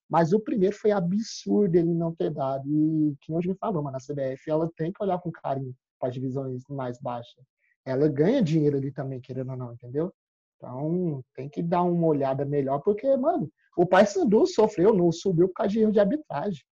Mas 0.08 0.32
o 0.32 0.40
primeiro 0.40 0.74
foi 0.76 0.90
absurdo 0.90 1.76
ele 1.76 1.92
não 1.92 2.14
ter 2.14 2.30
dado. 2.30 2.68
E 2.68 3.16
que 3.20 3.32
hoje 3.32 3.48
me 3.48 3.54
falou, 3.54 3.82
mano, 3.82 3.96
a 3.96 4.00
CBF 4.00 4.50
ela 4.50 4.70
tem 4.76 4.92
que 4.92 5.02
olhar 5.02 5.18
com 5.20 5.30
carinho 5.30 5.74
para 5.98 6.08
as 6.08 6.14
divisões 6.14 6.62
mais 6.68 6.98
baixas. 7.00 7.44
Ela 7.84 8.08
ganha 8.08 8.42
dinheiro 8.42 8.76
ali 8.76 8.90
também, 8.90 9.20
querendo 9.20 9.50
ou 9.50 9.56
não, 9.56 9.72
entendeu? 9.72 10.12
Então 10.56 11.22
tem 11.34 11.48
que 11.48 11.62
dar 11.62 11.82
uma 11.82 12.06
olhada 12.06 12.44
melhor, 12.44 12.80
porque, 12.80 13.14
mano, 13.16 13.50
o 13.76 13.84
Paysandu 13.84 14.46
sofreu, 14.46 14.94
não 14.94 15.12
subiu 15.12 15.48
por 15.48 15.54
causa 15.54 15.72
de 15.72 15.80
erro 15.80 15.92
de 15.92 16.00
arbitragem. 16.00 16.62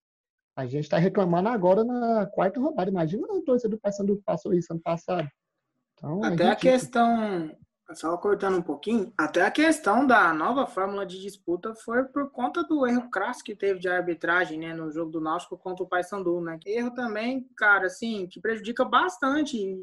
A 0.54 0.66
gente 0.66 0.84
está 0.84 0.98
reclamando 0.98 1.48
agora 1.48 1.82
na 1.82 2.26
quarta 2.26 2.60
rodada. 2.60 2.90
Imagina 2.90 3.26
a 3.26 3.42
torcida 3.42 3.70
do 3.70 3.80
Paysandu 3.80 4.16
que 4.16 4.22
passou 4.22 4.52
isso 4.52 4.72
ano 4.72 4.82
passado. 4.82 5.26
Então, 5.94 6.24
é 6.24 6.28
Até 6.28 6.44
a 6.44 6.50
ridículo. 6.50 6.56
questão, 6.72 7.56
só 7.94 8.16
cortando 8.18 8.58
um 8.58 8.62
pouquinho, 8.62 9.12
até 9.16 9.42
a 9.42 9.50
questão 9.50 10.06
da 10.06 10.32
nova 10.34 10.66
fórmula 10.66 11.06
de 11.06 11.20
disputa 11.22 11.74
foi 11.74 12.04
por 12.04 12.30
conta 12.30 12.62
do 12.62 12.86
erro 12.86 13.08
crasso 13.10 13.42
que 13.42 13.54
teve 13.54 13.80
de 13.80 13.88
arbitragem, 13.88 14.58
né, 14.58 14.74
no 14.74 14.90
jogo 14.90 15.10
do 15.10 15.20
Náutico 15.20 15.56
contra 15.56 15.84
o 15.84 15.88
Paysandu, 15.88 16.40
né? 16.40 16.58
Erro 16.66 16.90
também, 16.92 17.46
cara, 17.56 17.86
assim, 17.86 18.26
que 18.26 18.40
prejudica 18.40 18.84
bastante. 18.84 19.78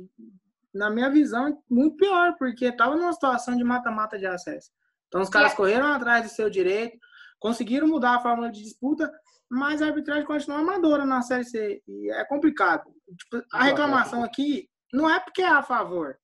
Na 0.73 0.89
minha 0.91 1.09
visão, 1.09 1.47
é 1.47 1.57
muito 1.67 1.97
pior, 1.97 2.35
porque 2.37 2.71
tava 2.71 2.95
numa 2.95 3.11
situação 3.13 3.55
de 3.55 3.63
mata-mata 3.63 4.19
de 4.19 4.27
acesso. 4.27 4.69
Então 5.07 5.21
os 5.21 5.29
caras 5.29 5.53
a- 5.53 5.55
correram 5.55 5.87
atrás 5.87 6.23
do 6.23 6.29
seu 6.29 6.47
direito, 6.47 6.95
conseguiram 7.39 7.87
mudar 7.87 8.17
a 8.17 8.21
fórmula 8.21 8.51
de 8.51 8.61
disputa, 8.61 9.11
mas 9.49 9.81
a 9.81 9.87
arbitragem 9.87 10.25
continua 10.25 10.59
amadora 10.59 11.05
na 11.05 11.21
Série 11.21 11.43
C. 11.43 11.81
E 11.87 12.11
é 12.11 12.23
complicado. 12.25 12.83
Tipo, 13.17 13.43
a 13.51 13.63
reclamação 13.63 14.23
aqui 14.23 14.69
não 14.93 15.09
é 15.09 15.19
porque 15.19 15.41
é 15.41 15.47
a 15.47 15.63
favor. 15.63 16.17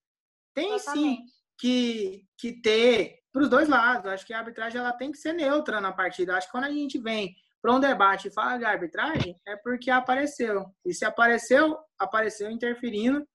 Tem 0.53 0.77
sim 0.79 1.13
Exatamente. 1.15 1.33
que, 1.57 2.25
que 2.37 2.61
ter 2.61 3.19
para 3.33 3.43
os 3.43 3.49
dois 3.49 3.67
lados. 3.67 4.11
Acho 4.11 4.25
que 4.25 4.33
a 4.33 4.39
arbitragem 4.39 4.79
ela 4.79 4.93
tem 4.93 5.11
que 5.11 5.17
ser 5.17 5.33
neutra 5.33 5.81
na 5.81 5.91
partida. 5.91 6.37
Acho 6.37 6.47
que 6.47 6.51
quando 6.51 6.65
a 6.65 6.71
gente 6.71 6.99
vem 6.99 7.35
para 7.61 7.73
um 7.73 7.79
debate 7.79 8.27
e 8.27 8.33
fala 8.33 8.57
de 8.57 8.63
arbitragem, 8.63 9.35
é 9.45 9.55
porque 9.55 9.89
apareceu. 9.89 10.65
E 10.85 10.93
se 10.93 11.03
apareceu, 11.03 11.77
apareceu 11.97 12.49
interferindo 12.51 13.27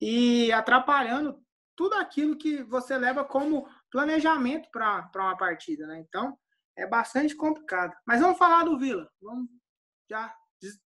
e 0.00 0.52
atrapalhando 0.52 1.42
tudo 1.74 1.94
aquilo 1.94 2.36
que 2.36 2.62
você 2.62 2.98
leva 2.98 3.24
como 3.24 3.66
planejamento 3.90 4.68
para 4.70 5.10
uma 5.16 5.36
partida, 5.36 5.86
né? 5.86 6.04
Então, 6.06 6.36
é 6.76 6.86
bastante 6.86 7.34
complicado. 7.34 7.94
Mas 8.06 8.20
vamos 8.20 8.38
falar 8.38 8.64
do 8.64 8.78
Vila. 8.78 9.08
Vamos 9.20 9.48
já 10.08 10.34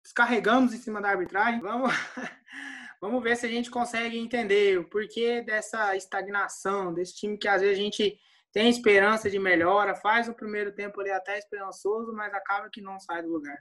descarregamos 0.03 0.73
em 0.75 0.79
cima 0.79 1.01
da 1.01 1.09
arbitragem. 1.09 1.61
Vamos, 1.61 1.91
vamos 3.01 3.23
ver 3.23 3.37
se 3.37 3.47
a 3.47 3.49
gente 3.49 3.71
consegue 3.71 4.19
entender 4.19 4.79
o 4.79 4.89
porquê 4.89 5.43
dessa 5.43 5.97
estagnação, 5.97 6.93
desse 6.93 7.15
time 7.15 7.39
que 7.39 7.49
às 7.49 7.63
vezes 7.63 7.79
a 7.79 7.83
gente 7.83 8.19
tem 8.53 8.69
esperança 8.69 9.29
de 9.29 9.37
melhora, 9.37 9.97
faz 9.97 10.29
o 10.29 10.35
primeiro 10.35 10.73
tempo 10.73 11.01
ali 11.01 11.11
até 11.11 11.37
esperançoso, 11.37 12.13
mas 12.13 12.33
acaba 12.33 12.71
que 12.71 12.81
não 12.81 13.01
sai 13.01 13.21
do 13.21 13.29
lugar. 13.29 13.59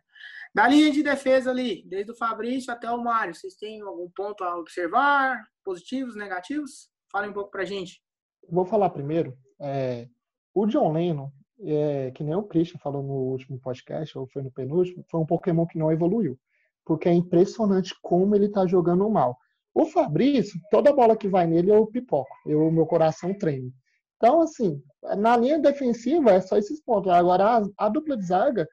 Da 0.54 0.68
linha 0.68 0.92
de 0.92 1.02
defesa 1.02 1.50
ali, 1.50 1.84
desde 1.88 2.12
o 2.12 2.16
Fabrício 2.16 2.72
até 2.72 2.92
o 2.92 3.04
Mário, 3.04 3.34
vocês 3.34 3.56
têm 3.56 3.82
algum 3.82 4.08
ponto 4.12 4.44
a 4.44 4.56
observar? 4.56 5.44
Positivos, 5.64 6.16
negativos? 6.16 6.92
Falem 7.12 7.32
um 7.32 7.34
pouco 7.34 7.50
pra 7.50 7.66
gente. 7.66 8.04
Vou 8.48 8.66
falar 8.66 8.92
primeiro. 8.92 9.36
É, 9.60 10.08
o 10.54 10.68
John 10.68 10.92
Lennon, 10.92 11.32
é, 11.66 12.12
que 12.12 12.24
nem 12.24 12.36
o 12.36 12.44
Christian 12.44 12.80
falou 12.80 13.04
no 13.04 13.14
último 13.14 13.60
podcast, 13.60 14.18
ou 14.18 14.28
foi 14.28 14.42
no 14.42 14.52
penúltimo, 14.52 15.04
foi 15.10 15.20
um 15.20 15.26
Pokémon 15.26 15.66
que 15.66 15.78
não 15.78 15.92
evoluiu. 15.92 16.38
Porque 16.86 17.08
é 17.08 17.14
impressionante 17.14 17.96
como 18.02 18.36
ele 18.36 18.50
tá 18.50 18.66
jogando 18.66 19.10
mal. 19.10 19.38
O 19.74 19.86
Fabrício, 19.86 20.60
toda 20.70 20.94
bola 20.94 21.18
que 21.18 21.28
vai 21.28 21.48
nele 21.48 21.72
eu 21.72 21.88
pipoco. 21.88 22.36
Eu, 22.46 22.70
meu 22.72 22.86
coração 22.86 23.34
treme. 23.34 23.74
Então, 24.18 24.42
assim, 24.42 24.82
na 25.18 25.36
linha 25.36 25.60
defensiva 25.60 26.32
é 26.32 26.42
só 26.42 26.58
esses 26.58 26.82
pontos. 26.82 27.12
Agora, 27.12 27.58
a, 27.58 27.86
a 27.86 27.90
dupla 27.90 28.16
de 28.16 28.26
zaga, 28.26 28.68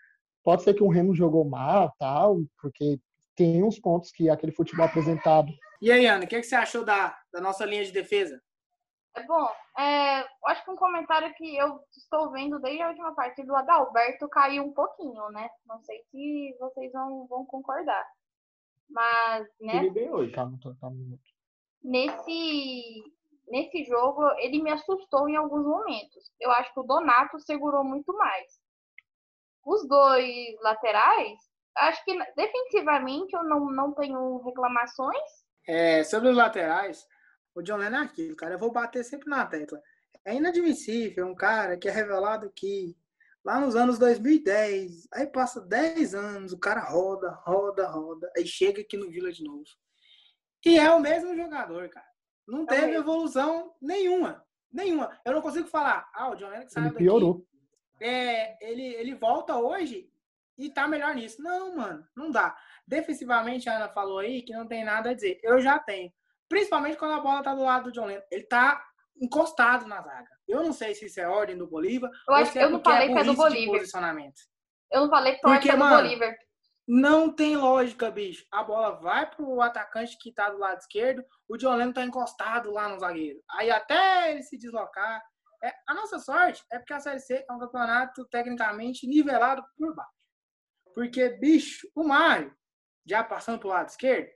pode 0.44 0.62
ser 0.62 0.74
que 0.74 0.82
o 0.82 0.88
Remo 0.88 1.14
jogou 1.14 1.44
mal, 1.44 1.92
tal, 1.98 2.40
porque 2.60 3.00
tem 3.34 3.62
uns 3.62 3.78
pontos 3.78 4.10
que 4.10 4.28
aquele 4.28 4.52
futebol 4.52 4.84
apresentado. 4.86 5.50
E 5.80 5.90
aí, 5.90 6.06
Ana, 6.06 6.24
o 6.24 6.28
que, 6.28 6.36
é 6.36 6.40
que 6.40 6.46
você 6.46 6.54
achou 6.54 6.84
da, 6.84 7.16
da 7.32 7.40
nossa 7.40 7.64
linha 7.64 7.84
de 7.84 7.92
defesa? 7.92 8.40
É 9.14 9.22
bom, 9.24 9.48
é, 9.76 10.24
acho 10.46 10.64
que 10.64 10.70
um 10.70 10.76
comentário 10.76 11.34
que 11.34 11.56
eu 11.56 11.80
estou 11.96 12.30
vendo 12.30 12.60
desde 12.60 12.82
a 12.82 12.88
última 12.88 13.14
partida, 13.14 13.52
o 13.52 13.56
Adalberto 13.56 14.28
caiu 14.28 14.62
um 14.62 14.72
pouquinho, 14.72 15.28
né? 15.30 15.48
Não 15.66 15.80
sei 15.82 16.00
se 16.10 16.56
vocês 16.60 16.92
vão, 16.92 17.26
vão 17.26 17.44
concordar. 17.44 18.06
Mas, 18.88 19.48
né? 19.60 19.76
Ele 19.76 19.90
bem 19.90 20.12
hoje. 20.12 20.32
Calma, 20.32 20.58
calma. 20.80 20.96
Nesse, 21.82 23.02
nesse 23.48 23.84
jogo, 23.84 24.22
ele 24.38 24.62
me 24.62 24.70
assustou 24.70 25.28
em 25.28 25.36
alguns 25.36 25.64
momentos. 25.64 26.32
Eu 26.38 26.50
acho 26.52 26.72
que 26.72 26.80
o 26.80 26.84
Donato 26.84 27.38
segurou 27.40 27.84
muito 27.84 28.12
mais. 28.16 28.60
Os 29.64 29.86
dois 29.88 30.60
laterais, 30.62 31.38
acho 31.76 32.04
que 32.04 32.16
defensivamente 32.36 33.34
eu 33.34 33.42
não, 33.44 33.70
não 33.70 33.92
tenho 33.92 34.38
reclamações. 34.38 35.22
É, 35.66 36.02
sobre 36.04 36.30
os 36.30 36.36
laterais, 36.36 37.06
o 37.54 37.62
John 37.62 37.76
Lennon 37.76 37.98
é 37.98 38.02
aquilo, 38.02 38.36
cara. 38.36 38.54
Eu 38.54 38.58
vou 38.58 38.72
bater 38.72 39.04
sempre 39.04 39.28
na 39.28 39.46
tecla. 39.46 39.80
É 40.24 40.34
inadmissível 40.34 41.26
um 41.26 41.34
cara 41.34 41.76
que 41.76 41.88
é 41.88 41.90
revelado 41.90 42.50
que 42.54 42.96
lá 43.44 43.60
nos 43.60 43.74
anos 43.74 43.98
2010, 43.98 45.08
aí 45.12 45.26
passa 45.26 45.60
10 45.60 46.14
anos, 46.14 46.52
o 46.52 46.58
cara 46.58 46.80
roda, 46.80 47.30
roda, 47.44 47.88
roda, 47.88 48.30
aí 48.36 48.46
chega 48.46 48.82
aqui 48.82 48.96
no 48.96 49.10
Vila 49.10 49.32
de 49.32 49.42
novo. 49.42 49.64
E 50.64 50.78
é 50.78 50.90
o 50.90 51.00
mesmo 51.00 51.34
jogador, 51.34 51.88
cara. 51.88 52.06
Não 52.46 52.66
teve 52.66 52.94
evolução 52.94 53.74
nenhuma. 53.80 54.44
Nenhuma. 54.70 55.18
Eu 55.24 55.32
não 55.32 55.42
consigo 55.42 55.68
falar, 55.68 56.08
ah, 56.14 56.30
o 56.30 56.36
John 56.36 56.48
Lennon 56.48 56.66
que 56.66 56.72
saiu 56.72 56.86
ele 56.86 56.96
piorou. 56.96 57.46
É, 57.98 58.70
ele, 58.70 58.82
ele 58.82 59.14
volta 59.14 59.56
hoje 59.56 60.10
e 60.58 60.70
tá 60.70 60.86
melhor 60.86 61.14
nisso. 61.14 61.42
Não, 61.42 61.76
mano, 61.76 62.06
não 62.14 62.30
dá. 62.30 62.56
Defensivamente, 62.86 63.68
a 63.68 63.76
Ana 63.76 63.88
falou 63.88 64.18
aí 64.18 64.42
que 64.42 64.52
não 64.52 64.66
tem 64.66 64.84
nada 64.84 65.10
a 65.10 65.14
dizer. 65.14 65.40
Eu 65.42 65.60
já 65.60 65.78
tenho. 65.78 66.12
Principalmente 66.50 66.98
quando 66.98 67.14
a 67.14 67.20
bola 67.20 67.44
tá 67.44 67.54
do 67.54 67.62
lado 67.62 67.84
do 67.84 67.92
John 67.92 68.06
Lennon. 68.06 68.22
Ele 68.28 68.42
tá 68.42 68.84
encostado 69.22 69.86
na 69.86 70.02
zaga. 70.02 70.28
Eu 70.48 70.64
não 70.64 70.72
sei 70.72 70.94
se 70.96 71.06
isso 71.06 71.20
é 71.20 71.28
ordem 71.28 71.56
do 71.56 71.68
Bolívar. 71.68 72.10
Eu, 72.28 72.34
acho, 72.34 72.58
é 72.58 72.64
eu 72.64 72.70
não 72.70 72.82
falei 72.82 73.08
é 73.08 73.12
que 73.12 73.18
é 73.18 73.24
do 73.24 73.34
Bolívar. 73.34 73.78
Posicionamento. 73.78 74.40
Eu 74.90 75.02
não 75.02 75.08
falei 75.08 75.34
que 75.34 75.40
porque, 75.40 75.68
é 75.68 75.72
do 75.72 75.78
mano, 75.78 75.96
Bolívar. 75.96 76.36
Não 76.88 77.32
tem 77.32 77.56
lógica, 77.56 78.10
bicho. 78.10 78.44
A 78.50 78.64
bola 78.64 79.00
vai 79.00 79.30
pro 79.30 79.60
atacante 79.60 80.18
que 80.18 80.32
tá 80.32 80.50
do 80.50 80.58
lado 80.58 80.78
esquerdo, 80.78 81.24
o 81.48 81.56
John 81.56 81.76
Lennon 81.76 81.92
tá 81.92 82.02
encostado 82.02 82.72
lá 82.72 82.88
no 82.88 82.98
zagueiro. 82.98 83.40
Aí 83.52 83.70
até 83.70 84.32
ele 84.32 84.42
se 84.42 84.58
deslocar. 84.58 85.22
É, 85.62 85.72
a 85.86 85.94
nossa 85.94 86.18
sorte 86.18 86.64
é 86.72 86.78
porque 86.78 86.94
a 86.94 86.98
Série 86.98 87.20
C 87.20 87.44
é 87.48 87.52
um 87.52 87.60
campeonato 87.60 88.26
tecnicamente 88.28 89.06
nivelado 89.06 89.62
por 89.76 89.94
baixo. 89.94 90.10
Porque, 90.92 91.28
bicho, 91.28 91.88
o 91.94 92.02
Mário, 92.02 92.52
já 93.06 93.22
passando 93.22 93.60
pro 93.60 93.68
lado 93.68 93.88
esquerdo, 93.88 94.28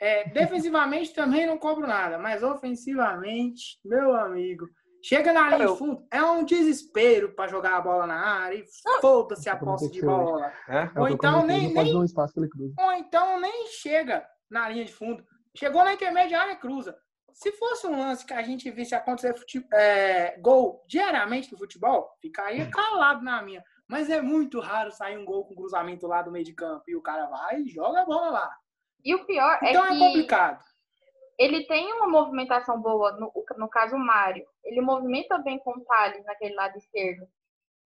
é, 0.00 0.28
defensivamente 0.28 1.14
também 1.14 1.46
não 1.46 1.58
cobro 1.58 1.86
nada, 1.86 2.18
mas 2.18 2.42
ofensivamente, 2.42 3.78
meu 3.84 4.14
amigo, 4.14 4.68
chega 5.02 5.32
na 5.32 5.56
linha 5.56 5.68
de 5.68 5.78
fundo, 5.78 6.06
é 6.10 6.22
um 6.22 6.44
desespero 6.44 7.34
para 7.34 7.50
jogar 7.50 7.76
a 7.76 7.80
bola 7.80 8.06
na 8.06 8.18
área 8.18 8.56
e 8.56 8.64
foda-se 9.00 9.48
a 9.48 9.56
posse 9.56 9.90
de 9.90 10.02
bola. 10.02 10.52
É? 10.68 10.90
Ou 10.98 11.08
então 11.08 11.46
nem, 11.46 11.72
nem 11.72 11.94
ou 11.94 12.92
então 12.92 13.40
nem 13.40 13.68
chega 13.68 14.26
na 14.50 14.68
linha 14.68 14.84
de 14.84 14.92
fundo. 14.92 15.24
Chegou 15.56 15.84
na 15.84 15.94
intermediária 15.94 16.56
cruza. 16.56 16.96
Se 17.32 17.52
fosse 17.52 17.86
um 17.86 17.98
lance 17.98 18.24
que 18.24 18.32
a 18.32 18.42
gente 18.42 18.70
visse 18.70 18.94
acontecer 18.94 19.34
é, 19.72 20.38
gol 20.40 20.82
diariamente 20.88 21.52
no 21.52 21.58
futebol, 21.58 22.10
ficaria 22.20 22.68
calado 22.70 23.22
na 23.22 23.42
minha. 23.42 23.62
Mas 23.88 24.10
é 24.10 24.20
muito 24.20 24.58
raro 24.58 24.90
sair 24.90 25.16
um 25.16 25.24
gol 25.24 25.44
com 25.44 25.54
cruzamento 25.54 26.06
lá 26.06 26.22
do 26.22 26.32
meio 26.32 26.44
de 26.44 26.54
campo 26.54 26.82
e 26.88 26.96
o 26.96 27.02
cara 27.02 27.26
vai 27.26 27.60
e 27.60 27.68
joga 27.68 28.02
a 28.02 28.04
bola 28.04 28.30
lá. 28.30 28.50
E 29.06 29.14
o 29.14 29.24
pior 29.24 29.56
é 29.62 29.70
então 29.70 29.86
é 29.86 29.88
que. 29.88 29.94
é 29.94 29.98
complicado. 29.98 30.64
Ele 31.38 31.64
tem 31.66 31.92
uma 31.92 32.08
movimentação 32.08 32.80
boa, 32.80 33.12
no, 33.12 33.32
no 33.56 33.68
caso 33.68 33.94
o 33.94 33.98
Mário. 33.98 34.44
Ele 34.64 34.80
movimenta 34.80 35.38
bem 35.38 35.60
com 35.60 35.70
o 35.70 35.84
Thales 35.84 36.24
naquele 36.24 36.54
lado 36.54 36.76
esquerdo. 36.76 37.28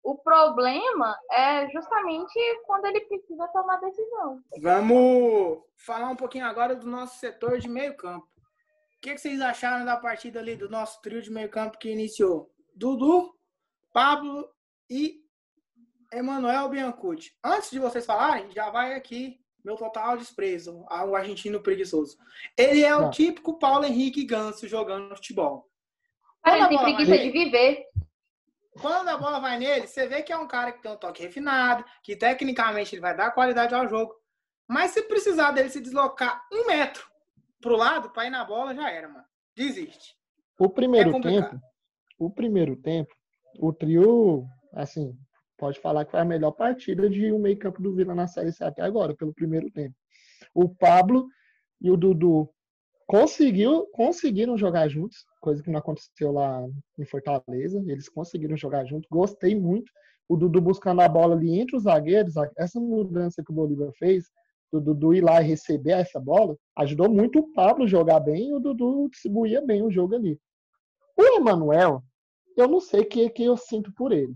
O 0.02 0.18
problema 0.18 1.16
é 1.32 1.70
justamente 1.70 2.40
quando 2.66 2.86
ele 2.86 3.02
precisa 3.02 3.48
tomar 3.50 3.78
decisão. 3.78 4.42
Vamos 4.60 5.64
falar 5.78 6.10
um 6.10 6.16
pouquinho 6.16 6.48
agora 6.48 6.76
do 6.76 6.88
nosso 6.88 7.20
setor 7.20 7.60
de 7.60 7.70
meio 7.70 7.96
campo. 7.96 8.26
O 8.26 9.02
que, 9.02 9.14
que 9.14 9.22
vocês 9.22 9.40
acharam 9.40 9.86
da 9.86 9.98
partida 9.98 10.40
ali 10.40 10.56
do 10.56 10.70
nosso 10.70 11.00
trio 11.02 11.22
de 11.22 11.30
meio 11.30 11.50
campo 11.50 11.78
que 11.78 11.92
iniciou? 11.92 12.52
Dudu, 12.74 13.38
Pablo 13.94 14.50
e 14.90 15.22
Emanuel 16.12 16.70
Biancucci. 16.70 17.38
Antes 17.44 17.70
de 17.70 17.80
vocês 17.80 18.06
falarem, 18.06 18.50
já 18.52 18.70
vai 18.72 18.96
aqui 18.96 19.43
meu 19.64 19.76
total 19.76 20.18
desprezo 20.18 20.84
ao 20.88 21.16
argentino 21.16 21.62
preguiçoso. 21.62 22.18
Ele 22.58 22.84
é 22.84 22.96
o 22.96 23.04
Não. 23.04 23.12
típico 23.12 23.58
Paulo 23.58 23.86
Henrique 23.86 24.26
Ganso 24.26 24.68
jogando 24.68 25.16
futebol. 25.16 25.70
Mas 26.46 26.56
ele 26.56 26.68
tem 26.68 26.80
preguiça 26.80 27.18
de 27.18 27.32
viver. 27.32 27.86
Quando 28.82 29.08
a 29.08 29.18
bola 29.18 29.40
vai 29.40 29.58
nele, 29.58 29.88
você 29.88 30.08
vê 30.08 30.22
que 30.24 30.34
é 30.34 30.38
um 30.38 30.48
cara 30.48 30.72
que 30.72 30.82
tem 30.82 30.92
um 30.92 30.98
toque 30.98 31.22
refinado, 31.22 31.86
que 32.02 32.16
tecnicamente 32.16 32.94
ele 32.94 33.02
vai 33.02 33.16
dar 33.16 33.32
qualidade 33.32 33.74
ao 33.74 33.88
jogo. 33.88 34.14
Mas 34.68 34.92
se 34.92 35.04
precisar 35.04 35.52
dele 35.52 35.70
se 35.70 35.80
deslocar 35.80 36.44
um 36.52 36.66
metro 36.66 37.08
pro 37.62 37.78
lado 37.78 38.10
para 38.10 38.26
ir 38.26 38.30
na 38.30 38.44
bola, 38.44 38.74
já 38.74 38.90
era, 38.90 39.08
mano. 39.08 39.26
Desiste. 39.56 40.18
O 40.60 40.70
primeiro 40.70 41.16
é 41.16 41.22
tempo, 41.22 41.60
o 42.18 42.30
primeiro 42.30 42.76
tempo, 42.76 43.14
o 43.60 43.72
trio, 43.72 44.46
assim, 44.74 45.16
pode 45.64 45.80
falar 45.80 46.04
que 46.04 46.12
foi 46.12 46.20
a 46.20 46.26
melhor 46.26 46.52
partida 46.52 47.10
de 47.10 47.32
um 47.32 47.40
meio 47.40 47.58
campo 47.58 47.82
do 47.82 47.96
Vila 47.96 48.14
na 48.14 48.28
Série 48.28 48.52
C 48.52 48.66
até 48.66 48.82
agora, 48.82 49.16
pelo 49.16 49.34
primeiro 49.34 49.72
tempo. 49.72 49.96
O 50.54 50.68
Pablo 50.68 51.30
e 51.80 51.90
o 51.90 51.96
Dudu 51.96 52.50
conseguiu, 53.08 53.88
conseguiram 53.94 54.58
jogar 54.58 54.90
juntos, 54.90 55.26
coisa 55.40 55.64
que 55.64 55.72
não 55.72 55.80
aconteceu 55.80 56.34
lá 56.34 56.68
em 57.00 57.06
Fortaleza. 57.06 57.82
Eles 57.88 58.10
conseguiram 58.10 58.58
jogar 58.58 58.84
juntos. 58.84 59.08
Gostei 59.10 59.56
muito. 59.56 59.90
O 60.28 60.36
Dudu 60.36 60.60
buscando 60.60 61.00
a 61.00 61.08
bola 61.08 61.34
ali 61.34 61.58
entre 61.58 61.78
os 61.78 61.84
zagueiros. 61.84 62.34
Essa 62.58 62.78
mudança 62.82 63.42
que 63.42 63.50
o 63.50 63.56
Bolívar 63.56 63.94
fez, 63.94 64.26
do 64.70 64.82
Dudu 64.82 65.14
ir 65.14 65.22
lá 65.22 65.42
e 65.42 65.46
receber 65.46 65.92
essa 65.92 66.20
bola, 66.20 66.58
ajudou 66.76 67.10
muito 67.10 67.40
o 67.40 67.54
Pablo 67.54 67.88
jogar 67.88 68.20
bem 68.20 68.50
e 68.50 68.54
o 68.54 68.60
Dudu 68.60 69.08
distribuía 69.10 69.62
bem 69.62 69.82
o 69.82 69.90
jogo 69.90 70.14
ali. 70.14 70.38
O 71.18 71.24
Emanuel, 71.38 72.04
eu 72.58 72.68
não 72.68 72.82
sei 72.82 73.00
o 73.00 73.06
que, 73.08 73.30
que 73.30 73.46
eu 73.46 73.56
sinto 73.56 73.94
por 73.94 74.12
ele. 74.12 74.36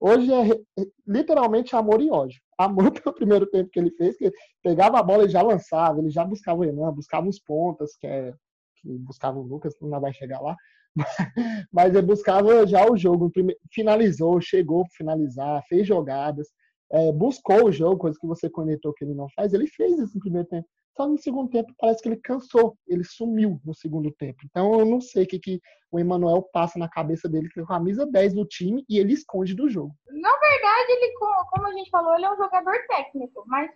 Hoje 0.00 0.32
é, 0.32 0.50
é 0.52 0.86
literalmente 1.06 1.74
amor 1.74 2.00
e 2.00 2.10
ódio. 2.10 2.40
Amor 2.56 2.90
pelo 3.02 3.14
primeiro 3.14 3.46
tempo 3.46 3.70
que 3.70 3.78
ele 3.78 3.90
fez, 3.92 4.16
que 4.16 4.32
pegava 4.62 4.98
a 4.98 5.02
bola 5.02 5.24
e 5.24 5.28
já 5.28 5.42
lançava, 5.42 5.98
ele 5.98 6.10
já 6.10 6.24
buscava 6.24 6.60
o 6.60 6.64
Enan, 6.64 6.92
buscava 6.92 7.28
os 7.28 7.38
pontas, 7.40 7.96
que, 7.96 8.06
é, 8.06 8.32
que 8.76 8.98
buscava 8.98 9.38
o 9.38 9.42
Lucas, 9.42 9.74
não 9.80 10.00
vai 10.00 10.12
chegar 10.12 10.40
lá, 10.40 10.56
mas 11.72 11.94
ele 11.94 12.06
buscava 12.06 12.66
já 12.66 12.88
o 12.88 12.96
jogo, 12.96 13.30
finalizou, 13.72 14.40
chegou 14.40 14.82
para 14.82 14.96
finalizar, 14.96 15.62
fez 15.68 15.86
jogadas, 15.86 16.48
é, 16.92 17.12
buscou 17.12 17.66
o 17.66 17.72
jogo, 17.72 17.98
coisa 17.98 18.18
que 18.20 18.26
você 18.26 18.48
conectou 18.48 18.94
que 18.94 19.04
ele 19.04 19.14
não 19.14 19.28
faz, 19.30 19.52
ele 19.52 19.66
fez 19.66 19.98
isso 19.98 20.14
no 20.14 20.20
primeiro 20.20 20.48
tempo. 20.48 20.66
Só 20.98 21.06
no 21.06 21.16
segundo 21.16 21.48
tempo 21.48 21.72
parece 21.78 22.02
que 22.02 22.08
ele 22.08 22.16
cansou, 22.16 22.76
ele 22.88 23.04
sumiu 23.04 23.60
no 23.64 23.72
segundo 23.72 24.10
tempo. 24.10 24.40
Então 24.44 24.80
eu 24.80 24.84
não 24.84 25.00
sei 25.00 25.22
o 25.22 25.28
que, 25.28 25.38
que 25.38 25.60
o 25.92 26.00
Emanuel 26.00 26.42
passa 26.52 26.76
na 26.76 26.88
cabeça 26.88 27.28
dele, 27.28 27.48
que 27.48 27.60
é 27.60 27.64
camisa 27.64 28.04
10 28.04 28.34
do 28.34 28.44
time 28.44 28.84
e 28.88 28.98
ele 28.98 29.12
esconde 29.12 29.54
do 29.54 29.68
jogo. 29.68 29.94
Na 30.08 30.36
verdade, 30.36 30.90
ele, 30.90 31.14
como 31.50 31.68
a 31.68 31.72
gente 31.72 31.88
falou, 31.88 32.16
ele 32.16 32.24
é 32.24 32.32
um 32.32 32.36
jogador 32.36 32.74
técnico, 32.88 33.44
mas 33.46 33.70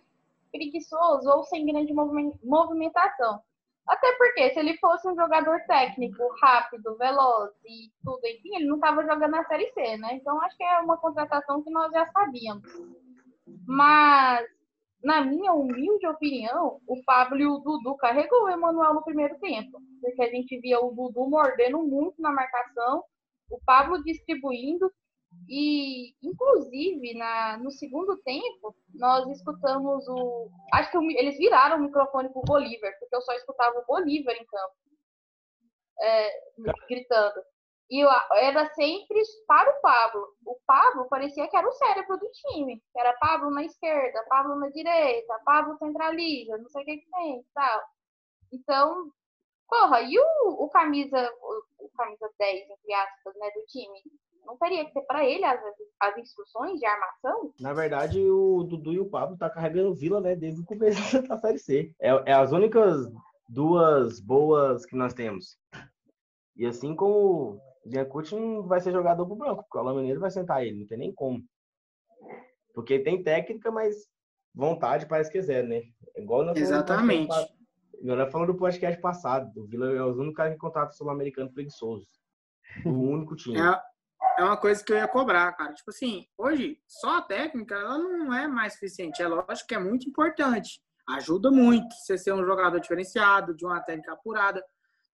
preguiçoso 0.51 1.29
ou 1.29 1.45
sem 1.45 1.65
grande 1.65 1.93
movimentação. 2.43 3.39
Até 3.87 4.11
porque 4.17 4.49
se 4.49 4.59
ele 4.59 4.77
fosse 4.79 5.07
um 5.07 5.15
jogador 5.15 5.61
técnico, 5.65 6.21
rápido, 6.41 6.97
veloz 6.97 7.51
e 7.65 7.89
tudo, 8.03 8.19
enfim, 8.25 8.57
ele 8.57 8.65
não 8.65 8.75
estava 8.75 9.01
jogando 9.01 9.31
na 9.31 9.45
Série 9.45 9.71
C, 9.71 9.95
né? 9.95 10.15
Então 10.15 10.41
acho 10.41 10.57
que 10.57 10.63
é 10.63 10.79
uma 10.79 10.97
contratação 10.97 11.63
que 11.63 11.69
nós 11.69 11.89
já 11.89 12.05
sabíamos. 12.11 12.69
Mas, 13.65 14.45
na 15.03 15.21
minha 15.21 15.53
humilde 15.53 16.07
opinião, 16.07 16.79
o 16.87 17.03
Pablo 17.03 17.39
e 17.39 17.45
o 17.45 17.57
Dudu 17.59 17.95
carregou 17.97 18.43
o 18.43 18.49
Emanuel 18.49 18.93
no 18.93 19.03
primeiro 19.03 19.37
tempo. 19.39 19.81
Porque 20.01 20.21
a 20.21 20.29
gente 20.29 20.59
via 20.59 20.79
o 20.79 20.93
Dudu 20.93 21.29
mordendo 21.29 21.83
muito 21.83 22.21
na 22.21 22.31
marcação, 22.31 23.03
o 23.49 23.59
Pablo 23.65 24.03
distribuindo 24.03 24.89
e, 25.49 26.15
inclusive, 26.23 27.13
na, 27.15 27.57
no 27.57 27.71
segundo 27.71 28.17
tempo, 28.23 28.75
nós 28.93 29.27
escutamos 29.29 30.07
o. 30.07 30.49
Acho 30.73 30.91
que 30.91 30.97
eles 31.17 31.37
viraram 31.37 31.77
o 31.77 31.81
microfone 31.81 32.29
pro 32.29 32.41
Bolívar, 32.41 32.93
porque 32.99 33.15
eu 33.15 33.21
só 33.21 33.33
escutava 33.33 33.79
o 33.79 33.85
Bolívar 33.85 34.35
em 34.35 34.45
campo, 34.45 34.75
é, 35.99 36.29
gritando. 36.87 37.41
E 37.89 38.01
era 38.37 38.73
sempre 38.73 39.21
para 39.47 39.69
o 39.69 39.81
Pablo. 39.81 40.27
O 40.45 40.57
Pablo 40.65 41.07
parecia 41.09 41.47
que 41.47 41.55
era 41.55 41.67
o 41.67 41.73
cérebro 41.73 42.17
do 42.17 42.29
time. 42.31 42.81
Que 42.91 42.99
era 42.99 43.13
Pablo 43.17 43.51
na 43.51 43.63
esquerda, 43.63 44.25
Pablo 44.27 44.55
na 44.55 44.69
direita, 44.69 45.41
Pablo 45.45 45.77
centraliza, 45.77 46.57
não 46.57 46.69
sei 46.69 46.81
o 46.81 46.85
que, 46.85 46.97
que 46.97 47.11
tem 47.11 47.39
e 47.39 47.45
tal. 47.53 47.81
Então, 48.51 49.11
porra, 49.67 50.01
e 50.01 50.17
o, 50.17 50.63
o 50.63 50.69
camisa, 50.69 51.31
o, 51.41 51.85
o 51.85 51.89
camisa 51.97 52.29
10, 52.39 52.69
entre 52.69 52.93
aspas, 52.93 53.35
né, 53.35 53.49
do 53.51 53.65
time? 53.67 54.01
não 54.45 54.57
teria 54.57 54.85
que 54.85 54.91
ser 54.91 55.01
para 55.01 55.25
ele 55.25 55.43
as, 55.43 55.59
as 55.99 56.17
instruções 56.17 56.79
de 56.79 56.85
armação? 56.85 57.53
Na 57.59 57.73
verdade, 57.73 58.19
o 58.19 58.63
Dudu 58.63 58.93
e 58.93 58.99
o 58.99 59.09
Pablo 59.09 59.37
tá 59.37 59.49
carregando 59.49 59.93
Vila, 59.93 60.19
né, 60.21 60.35
desde 60.35 60.61
o 60.61 60.65
começo 60.65 61.21
da 61.27 61.39
Série 61.39 61.59
C. 61.59 61.95
É, 61.99 62.09
é 62.25 62.33
as 62.33 62.51
únicas 62.51 63.07
duas 63.49 64.19
boas 64.19 64.85
que 64.85 64.95
nós 64.95 65.13
temos. 65.13 65.57
E 66.55 66.65
assim 66.65 66.95
como 66.95 67.59
Biancucci 67.85 68.35
não 68.35 68.63
vai 68.63 68.79
ser 68.79 68.91
jogador 68.91 69.25
pro 69.25 69.35
branco, 69.35 69.63
porque 69.63 69.77
o 69.77 69.81
Alain 69.81 69.97
Mineiro 69.97 70.19
vai 70.19 70.31
sentar 70.31 70.65
ele, 70.65 70.79
não 70.79 70.87
tem 70.87 70.97
nem 70.97 71.13
como. 71.13 71.43
Porque 72.73 72.99
tem 72.99 73.23
técnica, 73.23 73.71
mas 73.71 74.07
vontade 74.53 75.05
parece 75.05 75.31
que 75.31 75.37
é 75.37 75.41
zero, 75.41 75.67
né? 75.67 75.81
Igual 76.15 76.45
nós 76.45 76.57
Exatamente. 76.57 77.33
Nós 78.01 78.31
falamos 78.31 78.53
do 78.53 78.59
podcast 78.59 78.99
passado, 78.99 79.49
o 79.61 79.65
Vila 79.65 79.91
é 79.91 80.01
o 80.01 80.13
único 80.13 80.35
cara 80.35 80.51
que 80.51 80.57
contrata 80.57 80.91
o 80.91 80.95
sul-americano 80.95 81.51
preguiçoso. 81.53 82.05
O 82.85 82.89
único 82.89 83.35
time. 83.35 83.57
É, 83.57 83.81
é 84.39 84.43
uma 84.43 84.57
coisa 84.57 84.83
que 84.83 84.91
eu 84.91 84.97
ia 84.97 85.07
cobrar, 85.07 85.51
cara. 85.53 85.73
Tipo 85.73 85.91
assim, 85.91 86.25
hoje, 86.37 86.79
só 86.87 87.17
a 87.17 87.21
técnica, 87.21 87.75
ela 87.75 87.97
não 87.97 88.33
é 88.33 88.47
mais 88.47 88.73
suficiente. 88.73 89.21
É 89.21 89.27
lógico 89.27 89.67
que 89.67 89.75
é 89.75 89.79
muito 89.79 90.09
importante. 90.09 90.81
Ajuda 91.07 91.51
muito 91.51 91.93
você 91.95 92.17
ser 92.17 92.33
um 92.33 92.45
jogador 92.45 92.79
diferenciado, 92.79 93.55
de 93.55 93.65
uma 93.65 93.79
técnica 93.81 94.13
apurada. 94.13 94.63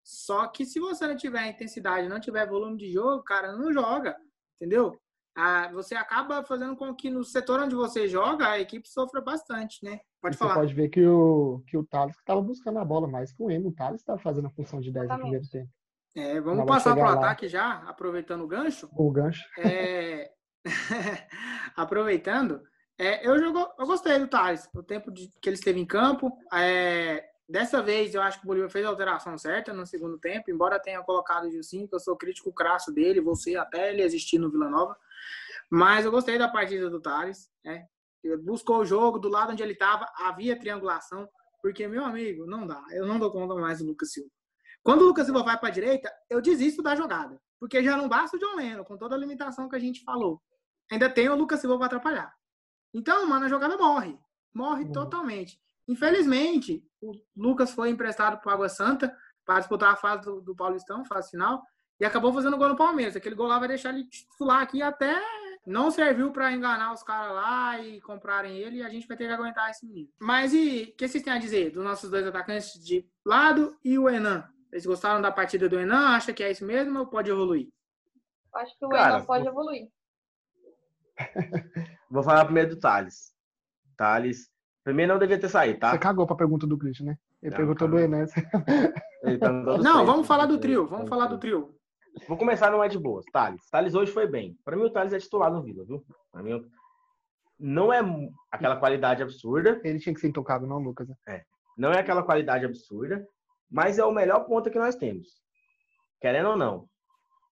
Só 0.03 0.47
que 0.47 0.65
se 0.65 0.79
você 0.79 1.07
não 1.07 1.15
tiver 1.15 1.47
intensidade, 1.47 2.09
não 2.09 2.19
tiver 2.19 2.47
volume 2.47 2.77
de 2.77 2.91
jogo, 2.91 3.23
cara, 3.23 3.55
não 3.55 3.71
joga. 3.71 4.15
Entendeu? 4.55 4.99
Ah, 5.35 5.69
você 5.71 5.95
acaba 5.95 6.43
fazendo 6.43 6.75
com 6.75 6.93
que 6.93 7.09
no 7.09 7.23
setor 7.23 7.61
onde 7.61 7.75
você 7.75 8.07
joga, 8.07 8.49
a 8.49 8.59
equipe 8.59 8.89
sofra 8.89 9.21
bastante, 9.21 9.83
né? 9.83 9.99
Pode 10.21 10.35
e 10.35 10.39
falar. 10.39 10.55
Você 10.55 10.59
pode 10.59 10.73
ver 10.73 10.89
que 10.89 11.05
o, 11.05 11.63
que 11.67 11.77
o 11.77 11.85
Thales 11.85 12.17
estava 12.17 12.41
buscando 12.41 12.79
a 12.79 12.85
bola 12.85 13.07
mais 13.07 13.31
que 13.31 13.41
o 13.41 13.49
Emo. 13.49 13.69
O 13.69 13.73
Thales 13.73 14.01
estava 14.01 14.19
fazendo 14.19 14.47
a 14.47 14.51
função 14.51 14.81
de 14.81 14.91
10 14.91 15.07
no 15.09 15.19
primeiro 15.19 15.47
tempo. 15.47 15.69
É, 16.15 16.41
vamos 16.41 16.65
passar 16.65 16.95
para 16.95 17.05
o 17.05 17.17
ataque 17.17 17.47
já, 17.47 17.75
aproveitando 17.87 18.41
o 18.41 18.47
gancho. 18.47 18.89
O 18.91 19.11
gancho. 19.11 19.43
É... 19.59 20.31
aproveitando, 21.75 22.61
é, 22.99 23.25
eu, 23.25 23.39
jogo, 23.39 23.65
eu 23.79 23.87
gostei 23.87 24.19
do 24.19 24.27
Thales, 24.27 24.67
o 24.75 24.83
tempo 24.83 25.09
de, 25.09 25.29
que 25.41 25.47
ele 25.47 25.55
esteve 25.55 25.79
em 25.79 25.85
campo. 25.85 26.29
É, 26.53 27.28
dessa 27.49 27.81
vez, 27.81 28.13
eu 28.13 28.21
acho 28.21 28.39
que 28.39 28.45
o 28.45 28.47
Bolívar 28.47 28.69
fez 28.69 28.85
a 28.85 28.89
alteração 28.89 29.37
certa 29.37 29.73
no 29.73 29.85
segundo 29.85 30.19
tempo, 30.19 30.51
embora 30.51 30.79
tenha 30.79 31.01
colocado 31.01 31.45
o 31.45 31.51
Gilcinho, 31.51 31.87
que 31.87 31.95
eu 31.95 31.99
sou 31.99 32.15
crítico 32.15 32.53
crasso 32.53 32.93
dele, 32.93 33.19
você 33.19 33.55
até 33.55 33.91
ele 33.91 34.03
existir 34.03 34.37
no 34.37 34.51
Vila 34.51 34.69
Nova. 34.69 34.95
Mas 35.69 36.05
eu 36.05 36.11
gostei 36.11 36.37
da 36.37 36.47
partida 36.47 36.89
do 36.89 37.01
Thales. 37.01 37.51
Né? 37.63 37.87
Buscou 38.43 38.77
o 38.77 38.85
jogo, 38.85 39.17
do 39.17 39.29
lado 39.29 39.51
onde 39.51 39.63
ele 39.63 39.73
estava, 39.73 40.05
havia 40.15 40.59
triangulação, 40.59 41.27
porque, 41.61 41.87
meu 41.87 42.05
amigo, 42.05 42.45
não 42.45 42.65
dá. 42.65 42.83
Eu 42.91 43.05
não 43.05 43.19
dou 43.19 43.31
conta 43.31 43.55
mais 43.55 43.79
do 43.79 43.85
Lucas 43.85 44.11
Silva. 44.13 44.29
Quando 44.83 45.01
o 45.01 45.05
Lucas 45.05 45.25
Silva 45.25 45.43
vai 45.43 45.59
para 45.59 45.69
a 45.69 45.71
direita, 45.71 46.11
eu 46.29 46.41
desisto 46.41 46.81
da 46.81 46.95
jogada. 46.95 47.41
Porque 47.59 47.83
já 47.83 47.97
não 47.97 48.07
basta 48.07 48.37
o 48.37 48.39
John 48.39 48.55
Lennon, 48.55 48.83
com 48.85 48.97
toda 48.97 49.15
a 49.15 49.17
limitação 49.17 49.67
que 49.67 49.75
a 49.75 49.79
gente 49.79 50.03
falou. 50.03 50.41
Ainda 50.91 51.09
tem 51.09 51.27
o 51.29 51.35
Lucas 51.35 51.59
Silva 51.59 51.77
para 51.77 51.87
atrapalhar. 51.87 52.33
Então, 52.93 53.25
mano, 53.27 53.45
a 53.45 53.49
jogada 53.49 53.77
morre. 53.77 54.17
Morre 54.53 54.85
uhum. 54.85 54.91
totalmente. 54.91 55.59
Infelizmente, 55.89 56.83
o 57.01 57.11
Lucas 57.35 57.71
foi 57.71 57.89
emprestado 57.89 58.39
para 58.39 58.53
Água 58.53 58.69
Santa 58.69 59.11
para 59.43 59.59
disputar 59.59 59.91
a 59.91 59.95
fase 59.95 60.23
do, 60.23 60.39
do 60.39 60.55
Paulistão, 60.55 61.03
fase 61.03 61.31
final, 61.31 61.63
e 61.99 62.05
acabou 62.05 62.31
fazendo 62.31 62.57
gol 62.57 62.69
no 62.69 62.75
Palmeiras. 62.75 63.15
Aquele 63.15 63.33
gol 63.33 63.47
lá 63.47 63.57
vai 63.57 63.67
deixar 63.67 63.89
ele 63.89 64.07
titular 64.07 64.61
aqui 64.61 64.83
até 64.83 65.19
não 65.65 65.91
serviu 65.91 66.31
para 66.31 66.51
enganar 66.51 66.93
os 66.93 67.03
caras 67.03 67.33
lá 67.33 67.79
e 67.79 67.99
comprarem 68.01 68.57
ele 68.57 68.77
e 68.77 68.83
a 68.83 68.89
gente 68.89 69.07
vai 69.07 69.17
ter 69.17 69.27
que 69.27 69.33
aguentar 69.33 69.69
esse 69.69 69.85
menino. 69.85 70.09
Mas 70.19 70.53
e 70.53 70.91
o 70.93 70.95
que 70.95 71.07
vocês 71.07 71.23
têm 71.23 71.33
a 71.33 71.39
dizer 71.39 71.71
dos 71.71 71.83
nossos 71.83 72.09
dois 72.09 72.25
atacantes 72.25 72.73
de 72.83 73.07
lado 73.25 73.77
e 73.83 73.97
o 73.97 74.09
Enan? 74.09 74.47
Vocês 74.69 74.85
gostaram 74.85 75.21
da 75.21 75.31
partida 75.31 75.67
do 75.67 75.79
Enan? 75.79 76.09
Acha 76.09 76.33
que 76.33 76.43
é 76.43 76.51
isso 76.51 76.65
mesmo 76.65 76.99
ou 76.99 77.07
pode 77.07 77.29
evoluir? 77.29 77.67
Acho 78.53 78.77
que 78.77 78.85
o 78.85 78.89
Cara, 78.89 79.17
Enan 79.17 79.25
pode 79.25 79.43
vou... 79.43 79.51
evoluir. 79.51 79.87
vou 82.09 82.23
falar 82.23 82.45
primeiro 82.45 82.75
do 82.75 82.79
Thales. 82.79 83.33
Thales, 83.97 84.49
primeiro 84.83 85.13
não 85.13 85.19
devia 85.19 85.39
ter 85.39 85.49
saído, 85.49 85.79
tá? 85.79 85.91
Você 85.91 85.99
cagou 85.99 86.25
pra 86.25 86.35
pergunta 86.35 86.65
do 86.65 86.77
Christian, 86.77 87.07
né? 87.07 87.17
Ele 87.41 87.51
não, 87.51 87.57
perguntou 87.57 87.87
do 87.87 87.99
Enan. 87.99 88.25
Tá 89.39 89.51
não, 89.83 90.05
vamos 90.05 90.25
falar 90.25 90.45
do 90.45 90.57
trio. 90.57 90.87
Vamos 90.87 91.09
falar 91.09 91.27
do 91.27 91.37
trio. 91.37 91.75
Vou 92.27 92.37
começar 92.37 92.71
no 92.71 92.87
de 92.87 92.97
boas. 92.97 93.25
Thales. 93.31 93.61
Thales 93.69 93.93
hoje 93.93 94.11
foi 94.11 94.27
bem. 94.27 94.57
Para 94.63 94.75
mim, 94.75 94.83
o 94.83 94.89
Thales 94.89 95.13
é 95.13 95.19
titular 95.19 95.51
no 95.51 95.61
Vila, 95.61 95.85
viu? 95.85 96.03
Para 96.31 96.41
mim, 96.41 96.63
não 97.59 97.91
é 97.91 97.99
aquela 98.51 98.77
qualidade 98.77 99.21
absurda. 99.21 99.79
Ele 99.83 99.99
tinha 99.99 100.13
que 100.13 100.21
ser 100.21 100.29
intocado, 100.29 100.65
não, 100.65 100.79
Lucas? 100.79 101.07
É. 101.27 101.43
Não 101.77 101.91
é 101.91 101.99
aquela 101.99 102.23
qualidade 102.23 102.65
absurda, 102.65 103.25
mas 103.69 103.99
é 103.99 104.05
o 104.05 104.11
melhor 104.11 104.45
ponto 104.45 104.71
que 104.71 104.79
nós 104.79 104.95
temos. 104.95 105.27
Querendo 106.21 106.49
ou 106.49 106.57
não. 106.57 106.87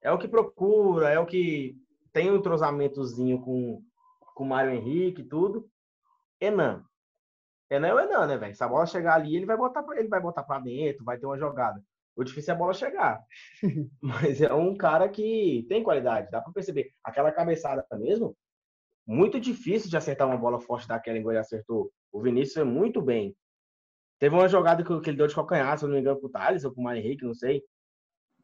É 0.01 0.11
o 0.11 0.17
que 0.17 0.27
procura, 0.27 1.09
é 1.09 1.19
o 1.19 1.25
que 1.25 1.75
tem 2.13 2.31
um 2.31 2.37
entrosamentozinho 2.37 3.41
com, 3.41 3.81
com 4.33 4.43
o 4.43 4.47
Mário 4.47 4.71
Henrique 4.71 5.21
e 5.21 5.27
tudo. 5.27 5.69
Enan. 6.39 6.83
É 7.69 7.93
o 7.93 7.99
Enan, 7.99 8.27
né, 8.27 8.37
velho? 8.37 8.55
Se 8.55 8.63
a 8.63 8.67
bola 8.67 8.85
chegar 8.85 9.15
ali, 9.15 9.35
ele 9.35 9.45
vai 9.45 9.57
botar 9.57 9.85
ele 9.95 10.07
vai 10.07 10.21
botar 10.21 10.43
para 10.43 10.61
dentro, 10.61 11.03
vai 11.03 11.17
ter 11.17 11.25
uma 11.25 11.37
jogada. 11.37 11.83
O 12.15 12.23
difícil 12.23 12.53
é 12.53 12.55
a 12.55 12.57
bola 12.57 12.73
chegar. 12.73 13.21
Mas 14.01 14.41
é 14.41 14.53
um 14.53 14.75
cara 14.75 15.07
que 15.09 15.65
tem 15.69 15.83
qualidade, 15.83 16.31
dá 16.31 16.41
para 16.41 16.53
perceber. 16.53 16.91
Aquela 17.03 17.31
cabeçada 17.31 17.85
mesmo, 17.93 18.35
muito 19.05 19.39
difícil 19.39 19.89
de 19.89 19.97
acertar 19.97 20.27
uma 20.27 20.37
bola 20.37 20.59
forte 20.59 20.87
daquela 20.87 21.17
igual 21.17 21.33
ele 21.33 21.39
acertou. 21.39 21.91
O 22.11 22.21
Vinícius 22.21 22.55
foi 22.55 22.63
muito 22.63 23.01
bem. 23.01 23.35
Teve 24.19 24.35
uma 24.35 24.47
jogada 24.47 24.83
que, 24.83 24.91
ele 24.91 25.17
deu 25.17 25.27
de 25.27 25.35
calcanhar, 25.35 25.77
se 25.77 25.85
eu 25.85 25.89
não 25.89 25.95
me 25.95 26.01
engano, 26.01 26.19
pro 26.19 26.29
Thales 26.29 26.65
ou 26.65 26.73
pro 26.73 26.81
Mário 26.81 26.99
Henrique, 26.99 27.23
não 27.23 27.33
sei. 27.33 27.63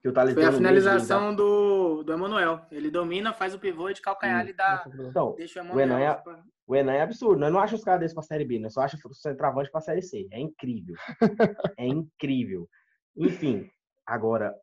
Que 0.04 0.10
o 0.10 0.14
Foi 0.14 0.44
a 0.44 0.52
finalização 0.52 1.34
do, 1.34 2.04
do 2.04 2.12
Emanuel. 2.12 2.60
Ele 2.70 2.92
domina, 2.92 3.32
faz 3.32 3.56
o 3.56 3.60
pivô 3.60 3.90
de 3.94 4.02
calcanhar 4.02 4.46
e 4.46 4.52
dá. 4.52 4.86
Então, 5.00 5.34
deixa 5.38 5.62
o 5.62 5.64
Emanuel. 5.64 5.78
O 5.78 5.82
Enan, 5.82 6.00
é, 6.02 6.14
pra... 6.14 6.44
o 6.68 6.76
Enan 6.76 6.92
é 6.92 7.02
absurdo. 7.04 7.40
Né? 7.40 7.48
Eu 7.48 7.54
não 7.54 7.62
acho 7.62 7.76
os 7.76 7.86
caras 7.86 8.02
desses 8.02 8.14
pra 8.14 8.22
Série 8.22 8.44
B, 8.44 8.60
né? 8.60 8.66
Eu 8.66 8.70
só 8.70 8.82
acho 8.82 8.98
o 9.02 9.14
centroavante 9.14 9.72
pra 9.72 9.80
Série 9.80 10.02
C. 10.02 10.28
É 10.30 10.42
incrível. 10.42 10.96
é 11.80 11.88
incrível. 11.88 12.68
Enfim, 13.16 13.72
agora. 14.06 14.54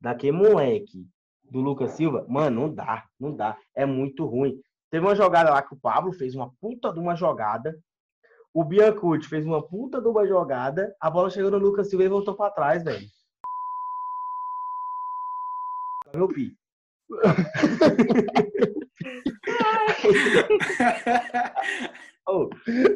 Daquele 0.00 0.32
moleque 0.32 1.06
do 1.44 1.60
Lucas 1.60 1.92
Silva, 1.92 2.26
mano, 2.28 2.62
não 2.62 2.74
dá, 2.74 3.06
não 3.20 3.36
dá. 3.36 3.56
É 3.72 3.86
muito 3.86 4.26
ruim. 4.26 4.60
Teve 4.90 5.06
uma 5.06 5.14
jogada 5.14 5.50
lá 5.50 5.62
que 5.62 5.74
o 5.74 5.78
Pablo 5.78 6.12
fez 6.12 6.34
uma 6.34 6.52
puta 6.60 6.92
de 6.92 6.98
uma 6.98 7.14
jogada. 7.14 7.78
O 8.54 8.64
Biancucci 8.64 9.28
fez 9.28 9.46
uma 9.46 9.66
puta 9.66 10.00
de 10.00 10.08
uma 10.08 10.26
jogada. 10.26 10.94
A 11.00 11.10
bola 11.10 11.30
chegou 11.30 11.50
no 11.50 11.58
Lucas 11.58 11.88
Silva 11.88 12.04
e 12.04 12.08
voltou 12.08 12.34
pra 12.34 12.50
trás, 12.50 12.82
velho. 12.82 13.06
Meu 16.14 16.28
pi. 16.28 16.52
oh, 22.26 22.48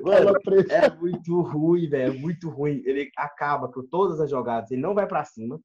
mano, 0.02 0.32
é 0.70 0.90
muito 0.90 1.40
ruim, 1.42 1.88
velho. 1.88 2.14
É 2.14 2.18
muito 2.18 2.50
ruim. 2.50 2.82
Ele 2.84 3.10
acaba 3.16 3.68
com 3.68 3.86
todas 3.86 4.20
as 4.20 4.30
jogadas. 4.30 4.70
Ele 4.70 4.80
não 4.80 4.94
vai 4.94 5.06
para 5.06 5.24
cima. 5.24 5.60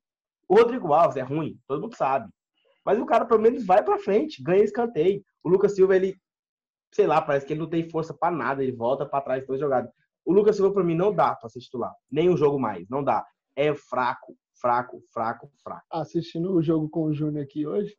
O 0.47 0.56
Rodrigo 0.56 0.93
Alves 0.93 1.17
é 1.17 1.21
ruim, 1.21 1.60
todo 1.67 1.82
mundo 1.82 1.95
sabe. 1.95 2.30
Mas 2.86 3.00
o 3.00 3.06
cara 3.06 3.26
pelo 3.26 3.41
menos 3.41 3.65
vai 3.65 3.84
para 3.84 4.00
frente, 4.00 4.41
ganha 4.41 4.63
escanteio. 4.63 5.21
O 5.43 5.50
Lucas 5.50 5.76
Silva, 5.76 5.95
ele, 5.95 6.15
sei 6.91 7.08
lá, 7.08 7.21
parece 7.21 7.45
que 7.45 7.54
ele 7.54 7.60
não 7.60 7.69
tem 7.69 7.89
força 7.89 8.13
para 8.13 8.36
nada, 8.36 8.63
ele 8.63 8.71
volta 8.71 9.06
para 9.06 9.21
trás 9.21 9.45
toda 9.45 9.60
jogada. 9.60 9.91
O 10.26 10.34
Lucas 10.34 10.56
Silva, 10.56 10.73
para 10.73 10.84
mim, 10.84 10.95
não 10.95 11.13
dá 11.13 11.36
para 11.36 11.50
ser 11.50 11.60
titular. 11.60 11.93
Nem 12.12 12.30
um 12.30 12.38
jogo 12.38 12.60
mais, 12.60 12.88
não 12.89 13.04
dá. 13.04 13.26
É 13.56 13.73
fraco, 13.73 14.36
fraco, 14.60 15.02
fraco, 15.13 15.50
fraco. 15.63 15.86
Assistindo 15.91 16.54
o 16.54 16.62
jogo 16.62 16.89
com 16.89 17.04
o 17.04 17.13
Júnior 17.13 17.43
aqui 17.43 17.65
hoje, 17.65 17.95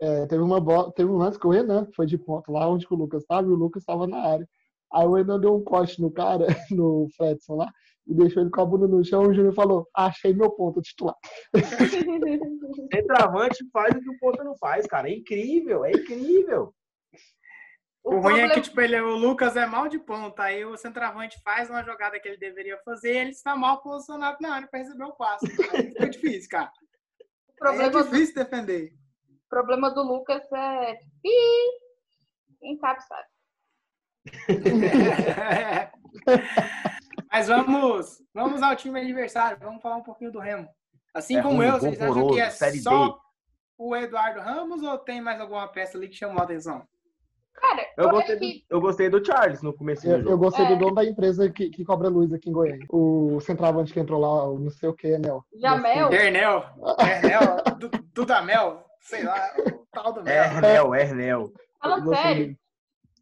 é, 0.00 0.26
teve 0.26 0.42
uma 0.42 0.60
bola, 0.60 0.90
teve 0.92 1.10
um 1.10 1.16
lance 1.16 1.38
que 1.38 1.46
o 1.46 1.50
Renan 1.50 1.86
foi 1.94 2.06
de 2.06 2.16
ponto 2.16 2.50
lá 2.50 2.68
onde 2.68 2.86
o 2.90 2.94
Lucas 2.94 3.22
estava 3.22 3.46
e 3.46 3.50
o 3.50 3.54
Lucas 3.54 3.82
estava 3.82 4.06
na 4.06 4.18
área. 4.18 4.48
Aí 4.92 5.06
o 5.06 5.16
Enan 5.16 5.38
deu 5.38 5.54
um 5.54 5.62
corte 5.62 6.00
no 6.00 6.10
cara, 6.10 6.46
no 6.72 7.06
Fredson 7.16 7.56
lá, 7.56 7.70
e 8.06 8.14
deixou 8.14 8.42
ele 8.42 8.50
com 8.50 8.60
a 8.60 8.66
bunda 8.66 8.88
no 8.88 9.04
chão. 9.04 9.22
O 9.22 9.32
Júnior 9.34 9.54
falou: 9.54 9.86
Achei 9.94 10.34
meu 10.34 10.50
ponto 10.50 10.80
titular. 10.80 11.14
Centroavante 12.92 13.64
faz 13.72 13.94
o 13.94 14.00
que 14.00 14.10
o 14.10 14.18
ponto 14.18 14.42
não 14.42 14.56
faz, 14.56 14.86
cara. 14.86 15.08
É 15.08 15.14
incrível, 15.14 15.84
é 15.84 15.92
incrível. 15.92 16.74
O, 18.02 18.14
o 18.14 18.20
ruim 18.20 18.40
é 18.40 18.48
que, 18.48 18.60
tipo, 18.60 18.80
ele, 18.80 18.98
o 19.00 19.14
Lucas 19.14 19.56
é 19.56 19.66
mal 19.66 19.88
de 19.88 19.98
ponta. 19.98 20.44
Aí 20.44 20.64
o 20.64 20.76
centroavante 20.76 21.40
faz 21.42 21.68
uma 21.68 21.82
jogada 21.82 22.18
que 22.18 22.28
ele 22.28 22.38
deveria 22.38 22.78
fazer 22.84 23.14
e 23.14 23.18
ele 23.18 23.30
está 23.30 23.54
mal 23.54 23.82
posicionado 23.82 24.38
na 24.40 24.54
área 24.54 24.68
para 24.68 24.80
receber 24.80 25.04
o 25.04 25.12
passe. 25.12 25.46
Fica 25.48 26.08
difícil, 26.08 26.48
cara. 26.50 26.72
O 27.48 27.54
problema 27.56 28.00
é 28.00 28.02
difícil 28.02 28.34
do... 28.34 28.44
defender. 28.44 28.92
O 29.46 29.48
problema 29.48 29.90
do 29.90 30.02
Lucas 30.02 30.42
é. 30.52 30.98
Quem 32.60 32.78
sabe, 32.78 33.00
sabe. 33.02 33.28
Mas 37.32 37.48
vamos, 37.48 38.22
vamos 38.34 38.62
ao 38.62 38.76
time 38.76 39.00
adversário. 39.00 39.58
Vamos 39.60 39.82
falar 39.82 39.96
um 39.96 40.02
pouquinho 40.02 40.32
do 40.32 40.38
Remo. 40.38 40.68
Assim 41.14 41.36
é 41.36 41.42
como 41.42 41.56
ruim, 41.56 41.66
eu, 41.66 41.72
vocês 41.72 42.00
acham 42.00 42.28
que 42.28 42.40
é 42.40 42.50
só 42.50 43.18
o 43.76 43.96
Eduardo 43.96 44.40
Ramos 44.40 44.82
ou 44.82 44.98
tem 44.98 45.20
mais 45.20 45.40
alguma 45.40 45.66
peça 45.68 45.96
ali 45.96 46.08
que 46.08 46.14
chamou 46.14 46.40
a 46.40 46.44
atenção? 46.44 46.86
Cara, 47.54 47.86
eu, 47.96 48.04
eu 48.04 48.10
gostei, 48.10 48.36
do, 48.36 48.46
eu 48.70 48.80
gostei 48.80 49.08
do 49.10 49.24
Charles 49.24 49.62
no 49.62 49.74
começo 49.74 50.06
eu, 50.08 50.30
eu, 50.30 50.38
gostei 50.38 50.64
é. 50.64 50.68
do 50.68 50.78
dono 50.78 50.94
da 50.94 51.04
empresa 51.04 51.50
que, 51.50 51.68
que 51.68 51.84
cobra 51.84 52.08
luz 52.08 52.32
aqui 52.32 52.48
em 52.48 52.52
Goiânia. 52.52 52.86
O 52.88 53.38
centroavante 53.40 53.92
que 53.92 54.00
entrou 54.00 54.20
lá, 54.20 54.46
não 54.58 54.70
sei 54.70 54.88
o 54.88 54.94
que, 54.94 55.08
Enel. 55.08 55.44
Jamel? 55.60 56.12
Ernel. 56.12 56.64
Ernel. 56.98 57.56
Dudamel. 58.14 58.84
Sei 59.00 59.22
lá, 59.24 59.52
o 59.58 59.86
tal 59.92 60.12
do 60.12 60.22
Mel. 60.22 60.34
Ernel, 60.34 60.94
Ernel. 60.94 61.52
Falando 61.80 62.14
sério, 62.14 62.56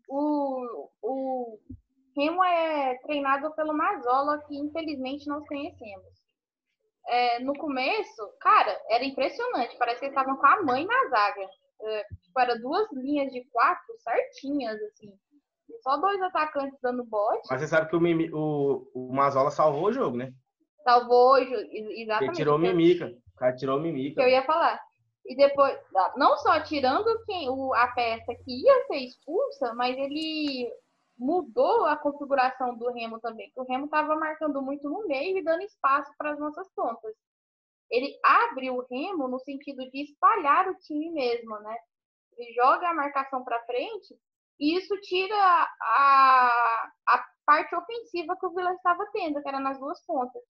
o, 0.08 0.88
o 1.02 1.58
Remo 2.16 2.42
é 2.42 2.98
treinado 3.04 3.54
pelo 3.54 3.76
Mazola, 3.76 4.42
que 4.46 4.56
infelizmente 4.56 5.28
nós 5.28 5.46
conhecemos. 5.46 6.18
É, 7.06 7.40
no 7.40 7.54
começo, 7.54 8.28
cara, 8.40 8.76
era 8.90 9.04
impressionante. 9.04 9.76
Parece 9.78 10.00
que 10.00 10.06
eles 10.06 10.16
estavam 10.16 10.36
com 10.36 10.46
a 10.46 10.62
mãe 10.62 10.84
na 10.84 11.08
zaga. 11.08 11.48
Tipo, 12.22 12.40
era 12.40 12.58
duas 12.58 12.90
linhas 12.92 13.32
de 13.32 13.44
quatro 13.50 13.94
certinhas, 13.98 14.80
assim. 14.82 15.12
E 15.68 15.78
só 15.82 15.96
dois 15.98 16.20
atacantes 16.22 16.78
dando 16.82 17.04
bote. 17.04 17.46
Mas 17.50 17.60
você 17.60 17.68
sabe 17.68 17.88
que 17.88 17.96
o, 17.96 18.00
Mimi, 18.00 18.30
o, 18.32 18.90
o 18.94 19.12
Mazola 19.12 19.50
salvou 19.50 19.86
o 19.86 19.92
jogo, 19.92 20.16
né? 20.16 20.32
Salvou, 20.82 21.36
exatamente. 21.36 22.24
Ele 22.24 22.32
tirou 22.32 22.56
o 22.56 22.58
Mimica. 22.58 23.06
O 23.34 23.38
cara 23.38 23.54
tirou 23.54 23.78
o 23.78 23.80
Mimica. 23.80 24.16
Que 24.16 24.26
eu 24.26 24.30
ia 24.30 24.42
falar. 24.44 24.80
E 25.26 25.36
depois, 25.36 25.78
não 26.16 26.38
só 26.38 26.58
tirando 26.60 27.22
quem, 27.26 27.50
o, 27.50 27.74
a 27.74 27.88
peça 27.88 28.34
que 28.44 28.62
ia 28.62 28.86
ser 28.86 28.96
expulsa, 28.96 29.74
mas 29.74 29.96
ele 29.96 30.72
mudou 31.18 31.84
a 31.84 31.96
configuração 31.96 32.76
do 32.76 32.90
Remo 32.92 33.20
também. 33.20 33.52
o 33.56 33.64
Remo 33.64 33.86
estava 33.86 34.16
marcando 34.16 34.62
muito 34.62 34.88
no 34.88 35.06
meio 35.06 35.36
e 35.36 35.44
dando 35.44 35.62
espaço 35.62 36.10
para 36.16 36.30
as 36.30 36.38
nossas 36.38 36.68
pontas 36.74 37.12
ele 37.90 38.18
abre 38.24 38.70
o 38.70 38.86
remo 38.90 39.28
no 39.28 39.38
sentido 39.40 39.88
de 39.90 40.02
espalhar 40.02 40.68
o 40.68 40.78
time 40.80 41.10
mesmo, 41.10 41.58
né? 41.60 41.76
Ele 42.36 42.52
joga 42.52 42.88
a 42.88 42.94
marcação 42.94 43.42
para 43.44 43.64
frente 43.64 44.14
e 44.60 44.76
isso 44.76 44.94
tira 45.00 45.34
a, 45.36 46.92
a 47.08 47.24
parte 47.46 47.74
ofensiva 47.74 48.36
que 48.36 48.46
o 48.46 48.54
Vila 48.54 48.72
estava 48.74 49.06
tendo, 49.12 49.40
que 49.40 49.48
era 49.48 49.60
nas 49.60 49.78
duas 49.78 50.04
pontas. 50.04 50.42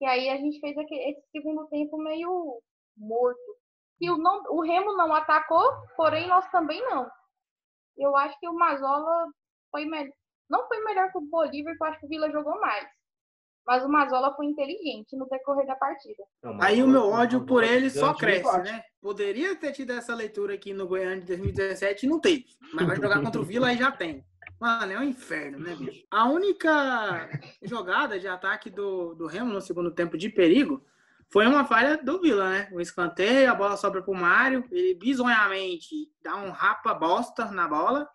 E 0.00 0.06
aí 0.06 0.30
a 0.30 0.36
gente 0.36 0.60
fez 0.60 0.76
aquele, 0.78 1.10
esse 1.10 1.30
segundo 1.30 1.66
tempo 1.68 1.98
meio 1.98 2.62
morto. 2.96 3.56
E 4.00 4.10
o, 4.10 4.16
não, 4.16 4.42
o 4.50 4.62
Remo 4.62 4.96
não 4.96 5.14
atacou, 5.14 5.62
porém 5.96 6.26
nós 6.28 6.48
também 6.50 6.80
não. 6.88 7.10
Eu 7.96 8.16
acho 8.16 8.38
que 8.38 8.48
o 8.48 8.54
Mazola 8.54 9.26
foi 9.70 9.84
melhor. 9.84 10.12
Não 10.48 10.66
foi 10.66 10.82
melhor 10.82 11.10
que 11.12 11.18
o 11.18 11.20
Bolívar, 11.20 11.72
porque 11.74 11.84
eu 11.84 11.88
acho 11.88 12.00
que 12.00 12.06
o 12.06 12.08
Vila 12.08 12.30
jogou 12.30 12.58
mais. 12.60 12.88
Mas 13.70 13.84
o 13.84 13.88
Mazola 13.88 14.34
foi 14.34 14.46
inteligente 14.46 15.14
no 15.16 15.28
decorrer 15.28 15.64
da 15.64 15.76
partida. 15.76 16.24
Aí 16.60 16.82
o 16.82 16.88
meu 16.88 17.08
ódio 17.08 17.46
por 17.46 17.62
ele 17.62 17.88
só 17.88 18.12
cresce, 18.12 18.58
né? 18.62 18.82
Poderia 19.00 19.54
ter 19.54 19.70
tido 19.70 19.92
essa 19.92 20.12
leitura 20.12 20.54
aqui 20.54 20.72
no 20.72 20.88
Goiânia 20.88 21.20
de 21.20 21.26
2017 21.28 22.04
e 22.04 22.08
não 22.08 22.18
teve. 22.18 22.46
Mas 22.74 22.84
vai 22.84 22.96
jogar 22.96 23.22
contra 23.22 23.40
o 23.40 23.44
Vila 23.44 23.72
e 23.72 23.78
já 23.78 23.92
tem. 23.92 24.24
Mano, 24.58 24.92
é 24.92 24.98
um 24.98 25.04
inferno, 25.04 25.60
né, 25.60 25.76
bicho? 25.76 26.04
A 26.10 26.28
única 26.28 27.30
jogada 27.62 28.18
de 28.18 28.26
ataque 28.26 28.68
do, 28.68 29.14
do 29.14 29.28
Remo 29.28 29.52
no 29.52 29.60
segundo 29.60 29.92
tempo 29.92 30.18
de 30.18 30.28
perigo 30.28 30.84
foi 31.28 31.46
uma 31.46 31.64
falha 31.64 31.96
do 31.96 32.20
Vila, 32.20 32.50
né? 32.50 32.68
O 32.72 32.80
escanteio, 32.80 33.52
a 33.52 33.54
bola 33.54 33.76
sobra 33.76 34.02
pro 34.02 34.12
Mário, 34.12 34.64
ele 34.72 34.94
bizonhamente 34.94 36.10
dá 36.24 36.34
um 36.34 36.50
rapa 36.50 36.92
bosta 36.92 37.44
na 37.52 37.68
bola 37.68 38.10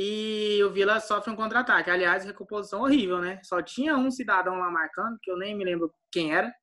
e 0.00 0.62
o 0.62 0.70
Vila 0.70 1.00
sofre 1.00 1.32
um 1.32 1.34
contra-ataque. 1.34 1.90
Aliás, 1.90 2.24
recomposição 2.24 2.82
horrível, 2.82 3.18
né? 3.18 3.40
Só 3.42 3.60
tinha 3.60 3.96
um 3.96 4.12
cidadão 4.12 4.56
lá 4.56 4.70
marcando, 4.70 5.18
que 5.20 5.28
eu 5.28 5.36
nem 5.36 5.56
me 5.56 5.64
lembro 5.64 5.92
quem 6.12 6.32
era. 6.32 6.54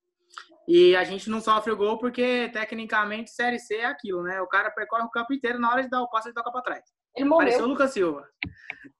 E 0.65 0.95
a 0.95 1.04
gente 1.04 1.30
não 1.30 1.41
sofre 1.41 1.69
o 1.69 1.76
gol 1.76 1.98
porque, 1.98 2.50
tecnicamente, 2.54 3.32
Série 3.32 3.60
C 3.60 3.76
é 3.76 3.86
aquilo, 3.88 4.24
né? 4.24 4.39
O 4.39 4.48
cara 4.48 4.71
percorre 4.71 5.04
o 5.04 5.10
campo 5.10 5.34
inteiro, 5.34 5.60
na 5.60 5.69
hora 5.69 5.84
de 5.84 5.89
dar 5.89 6.02
o 6.02 6.10
passe, 6.10 6.30
ele 6.30 6.34
toca 6.34 6.50
pra 6.50 6.62
trás. 6.62 6.86
Ele 7.13 7.28
morreu. 7.28 7.48
Pareceu 7.48 7.65
o 7.65 7.67
Lucas 7.67 7.91
Silva. 7.91 8.26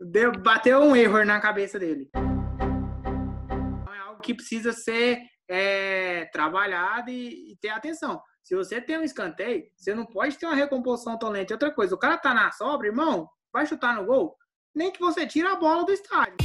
Deu, 0.02 0.34
bateu 0.34 0.82
um 0.82 0.94
erro 0.94 1.24
na 1.24 1.40
cabeça 1.40 1.80
dele. 1.80 2.10
Então, 2.14 3.94
é 3.94 4.00
algo 4.00 4.22
que 4.22 4.34
precisa 4.34 4.74
ser 4.74 5.18
é, 5.48 6.26
trabalhado 6.26 7.10
e, 7.10 7.54
e, 7.54 7.58
ter 7.62 7.70
atenção. 7.70 8.22
Se 8.44 8.54
você 8.54 8.82
tem 8.82 8.98
um 8.98 9.04
escanteio, 9.04 9.64
você 9.78 9.96
não 9.96 10.06
pode 10.06 10.38
ter 10.38 10.46
uma 10.46 10.56
recomposição 10.56 11.18
tão 11.18 11.30
lenta. 11.30 11.54
Outra 11.54 11.72
coisa, 11.72 11.96
o 11.96 11.98
cara 11.98 12.18
tá 12.18 12.34
na 12.34 12.52
sobra, 12.52 12.88
irmão, 12.88 13.30
vai 13.56 13.66
chutar 13.66 13.96
no 13.96 14.06
gol, 14.06 14.38
nem 14.76 14.92
que 14.92 15.00
você 15.00 15.26
tire 15.26 15.48
a 15.48 15.56
bola 15.56 15.86
do 15.86 15.92
estádio. 15.94 16.36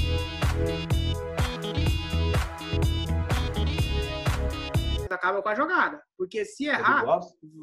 Acaba 5.11 5.42
com 5.42 5.49
a 5.49 5.55
jogada. 5.57 6.01
Porque 6.16 6.44
se 6.44 6.66
errar, 6.66 7.05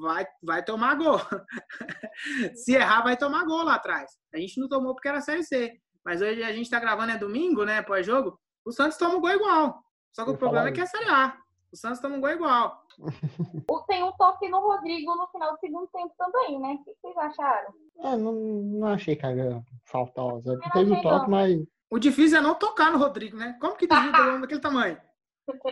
vai, 0.01 0.27
vai 0.43 0.65
tomar 0.65 0.95
gol. 0.95 1.17
se 2.55 2.75
errar, 2.75 3.03
vai 3.03 3.15
tomar 3.15 3.45
gol 3.45 3.63
lá 3.63 3.75
atrás. 3.75 4.11
A 4.35 4.37
gente 4.37 4.59
não 4.59 4.67
tomou 4.67 4.93
porque 4.93 5.07
era 5.07 5.21
Série 5.21 5.43
C. 5.43 5.79
Mas 6.03 6.21
hoje 6.21 6.43
a 6.43 6.51
gente 6.51 6.69
tá 6.69 6.77
gravando 6.77 7.13
é 7.13 7.17
domingo, 7.17 7.63
né? 7.63 7.81
Pós-jogo. 7.81 8.37
O 8.65 8.73
Santos 8.73 8.97
toma 8.97 9.15
um 9.15 9.21
gol 9.21 9.31
igual. 9.31 9.81
Só 10.11 10.25
que 10.25 10.31
o 10.31 10.37
problema 10.37 10.67
é 10.67 10.71
que 10.73 10.81
é 10.81 10.85
Série 10.85 11.09
A. 11.09 11.37
O 11.71 11.77
Santos 11.77 12.01
toma 12.01 12.17
um 12.17 12.21
gol 12.21 12.31
igual. 12.31 12.85
Tem 13.87 14.03
um 14.03 14.11
toque 14.13 14.49
no 14.49 14.59
Rodrigo 14.59 15.15
no 15.15 15.27
final 15.27 15.53
do 15.53 15.59
segundo 15.59 15.87
tempo 15.87 16.13
também, 16.17 16.59
né? 16.59 16.73
O 16.73 16.83
que 16.83 16.95
vocês 17.01 17.17
acharam? 17.17 17.73
É, 17.99 18.17
não, 18.17 18.33
não 18.33 18.87
achei 18.87 19.15
carga 19.15 19.63
faltosa. 19.85 20.59
Teve 20.73 20.93
o 20.93 21.01
toque, 21.01 21.29
mas. 21.29 21.59
O 21.89 21.99
difícil 21.99 22.39
é 22.39 22.41
não 22.41 22.55
tocar 22.55 22.91
no 22.91 22.97
Rodrigo, 22.97 23.37
né? 23.37 23.57
Como 23.61 23.75
que 23.75 23.87
desvia 23.87 24.09
o 24.35 24.41
daquele 24.41 24.59
tamanho? 24.59 24.99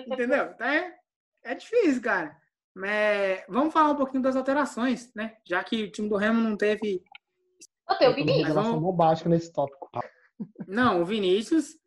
Entendeu? 0.07 0.51
Então 0.51 0.67
é, 0.67 0.95
é 1.43 1.55
difícil, 1.55 2.01
cara. 2.01 2.37
Mas 2.73 3.43
vamos 3.49 3.73
falar 3.73 3.91
um 3.91 3.97
pouquinho 3.97 4.23
das 4.23 4.35
alterações, 4.35 5.11
né? 5.13 5.37
Já 5.45 5.63
que 5.63 5.83
o 5.83 5.91
time 5.91 6.07
do 6.07 6.17
Remo 6.17 6.41
não 6.41 6.55
teve. 6.55 7.03
Eu 7.89 7.97
tenho 7.97 8.11
o 8.11 8.15
Vinícius. 8.15 8.53
Vamos... 8.53 8.95
básico 8.95 9.29
nesse 9.29 9.51
tópico. 9.51 9.89
Não, 10.67 11.01
o 11.01 11.05
Vinícius 11.05 11.77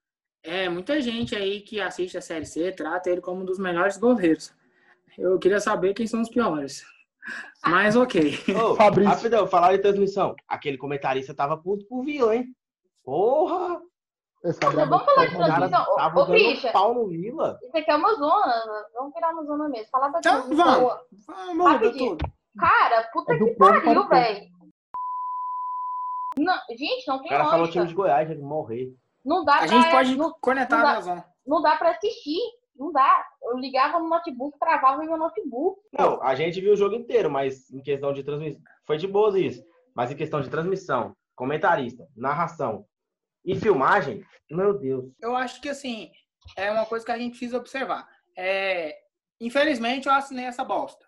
é, 0.42 0.68
muita 0.68 1.01
gente 1.01 1.35
aí 1.35 1.61
que 1.61 1.81
assiste 1.81 2.16
a 2.16 2.22
Série 2.22 2.46
C 2.46 2.72
trata 2.72 3.11
ele 3.11 3.20
como 3.20 3.42
um 3.42 3.44
dos 3.44 3.59
melhores 3.59 3.96
goleiros. 3.96 4.53
Eu 5.18 5.38
queria 5.38 5.61
saber 5.61 5.94
quem 5.94 6.07
são 6.07 6.22
os 6.22 6.28
piores. 6.28 6.85
Mas 7.66 7.96
ok. 7.96 8.38
Ô, 8.62 8.74
Fabrício. 8.76 9.12
Rapidão, 9.12 9.46
falar 9.46 9.76
de 9.76 9.83
transmissão. 9.83 10.35
Aquele 10.46 10.78
comentarista 10.78 11.35
tava 11.35 11.57
puto 11.57 11.85
por 11.87 12.04
Vila, 12.04 12.37
hein? 12.37 12.46
Porra! 13.04 13.81
vamos 14.42 15.04
falar 15.04 15.26
de 15.26 15.37
transmissão. 15.37 15.87
Ô, 15.88 16.20
ô 16.20 16.26
bicha, 16.26 16.70
pau 16.70 16.94
no 16.94 17.09
Vila. 17.09 17.59
Isso 17.62 17.76
aqui 17.76 17.90
é 17.90 17.96
uma 17.96 18.14
zona. 18.14 18.87
Vamos 18.94 19.12
virar 19.12 19.33
uma 19.33 19.44
zona 19.44 19.68
mesmo. 19.68 19.88
Falar 19.90 20.09
da 20.09 20.18
então. 20.20 20.48
Vamos, 20.54 20.94
vamos 21.26 21.98
tudo. 21.98 22.18
Cara, 22.59 23.02
puta 23.12 23.35
é 23.35 23.38
que 23.38 23.54
pariu, 23.54 24.09
velho. 24.09 24.59
Gente, 26.70 27.09
não 27.09 27.18
tem 27.18 27.26
O 27.26 27.31
cara 27.31 27.44
lógica. 27.44 27.50
falou 27.50 27.68
time 27.68 27.87
de 27.87 27.94
Goiás, 27.94 28.31
ele 28.31 28.42
morrer. 28.42 28.94
Não 29.24 29.44
dá 29.44 29.57
a 29.57 29.59
pra, 29.59 29.66
gente 29.66 29.90
pode 29.90 30.16
não, 30.16 30.35
conectar 30.40 30.76
não 30.76 30.83
dá, 30.85 31.00
zona. 31.00 31.24
Não 31.46 31.62
dá 31.62 31.76
pra 31.76 31.90
assistir. 31.90 32.38
Não 32.79 32.93
dá. 32.93 33.25
Eu 33.43 33.59
ligava 33.59 33.99
no 33.99 34.09
notebook, 34.09 34.59
travava 34.59 35.05
meu 35.05 35.17
notebook. 35.17 35.81
Não, 35.93 36.23
a 36.23 36.35
gente 36.35 36.61
viu 36.61 36.73
o 36.73 36.77
jogo 36.77 36.95
inteiro, 36.95 37.29
mas 37.29 37.69
em 37.71 37.83
questão 37.83 38.12
de 38.12 38.23
transmissão. 38.23 38.62
Foi 38.87 38.97
de 38.97 39.09
boas 39.09 39.35
isso. 39.35 39.64
Mas 39.95 40.12
em 40.12 40.17
questão 40.17 40.41
de 40.41 40.49
transmissão, 40.49 41.17
comentarista, 41.35 42.07
narração 42.17 42.87
e 43.45 43.59
filmagem, 43.59 44.25
meu 44.51 44.79
Deus. 44.79 45.12
Eu 45.21 45.35
acho 45.37 45.61
que 45.61 45.69
assim, 45.69 46.11
é 46.57 46.71
uma 46.71 46.87
coisa 46.87 47.05
que 47.05 47.12
a 47.12 47.19
gente 47.19 47.31
precisa 47.31 47.59
observar. 47.59 48.09
É, 48.37 48.97
infelizmente, 49.41 50.07
eu 50.07 50.14
assinei 50.14 50.45
essa 50.45 50.64
bosta. 50.64 51.05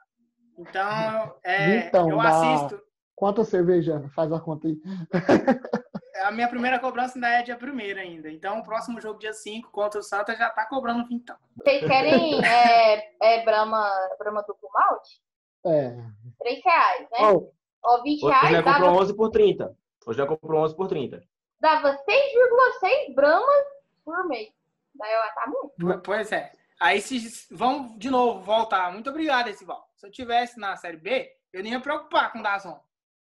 Então, 0.59 1.39
é, 1.45 1.87
então 1.87 2.11
eu 2.11 2.21
assisto. 2.21 2.83
Quanto 3.15 3.45
cerveja? 3.45 4.03
Faz 4.15 4.33
a 4.33 4.41
conta 4.41 4.67
aí. 4.67 4.77
a 6.23 6.31
minha 6.31 6.49
primeira 6.49 6.79
cobrança 6.79 7.17
ainda 7.17 7.29
é 7.29 7.43
dia 7.43 7.57
primeiro 7.57 8.01
ainda. 8.01 8.31
Então, 8.31 8.59
o 8.59 8.65
próximo 8.65 9.01
jogo, 9.01 9.19
dia 9.19 9.33
5, 9.33 9.71
contra 9.71 10.01
o 10.01 10.03
Santa, 10.03 10.37
já 10.37 10.51
tá 10.51 10.67
cobrando 10.67 11.07
então. 11.11 11.37
Vocês 11.57 11.87
querem 11.87 12.45
é, 12.45 13.13
é 13.23 13.45
Brahma, 13.45 13.91
Brahma 14.19 14.43
duplo 14.43 14.69
malte? 14.73 15.21
É. 15.67 15.97
3 16.39 16.65
reais, 16.65 17.09
né? 17.11 17.19
Oh. 17.33 17.53
Ó, 17.83 18.03
20 18.03 18.25
Hoje 18.25 18.33
reais. 18.33 18.45
Hoje 18.45 18.55
já 18.55 18.63
comprou 18.63 19.01
11 19.01 19.17
por 19.17 19.31
30. 19.31 19.77
Hoje 20.07 20.19
já 20.19 20.27
comprou 20.27 20.65
11 20.65 20.77
por 20.77 20.89
30. 20.89 21.23
dava 21.61 21.93
6,6 21.93 23.15
bramas 23.15 23.65
por 24.05 24.27
mês. 24.27 24.51
Daí 24.95 25.13
eu, 25.13 25.21
tá 25.35 25.47
muito. 25.47 26.03
Pois 26.03 26.33
é. 26.33 26.53
Aí 26.81 27.01
se 27.01 27.47
vamos 27.51 27.99
de 27.99 28.11
novo 28.11 28.41
voltar. 28.41 28.93
Muito 28.93 29.11
obrigado, 29.11 29.49
Esival. 29.49 29.87
Se 29.97 30.07
eu 30.07 30.11
tivesse 30.11 30.59
na 30.59 30.77
série 30.77 30.97
B, 30.97 31.31
eu 31.53 31.63
nem 31.63 31.73
ia 31.73 31.81
preocupar 31.81 32.33
com 32.33 32.39
o 32.39 32.43
Dazon. 32.43 32.79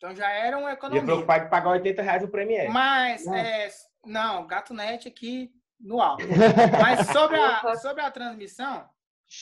Então 0.05 0.15
já 0.15 0.29
era 0.29 0.59
uma 0.59 0.71
economia. 0.71 1.01
Ia 1.01 1.07
preocupar 1.07 1.47
em 1.47 1.49
pagar 1.49 1.71
80 1.71 2.03
reais 2.03 2.23
o 2.23 2.29
Premier. 2.29 2.71
Mas, 2.71 3.27
é, 3.27 3.71
não, 4.05 4.47
Gato 4.47 4.75
Net 4.75 5.09
aqui 5.09 5.51
no 5.81 5.99
alto. 5.99 6.23
Mas 6.79 7.07
sobre 7.09 7.39
a, 7.39 7.77
sobre 7.77 8.03
a 8.03 8.11
transmissão, 8.11 8.87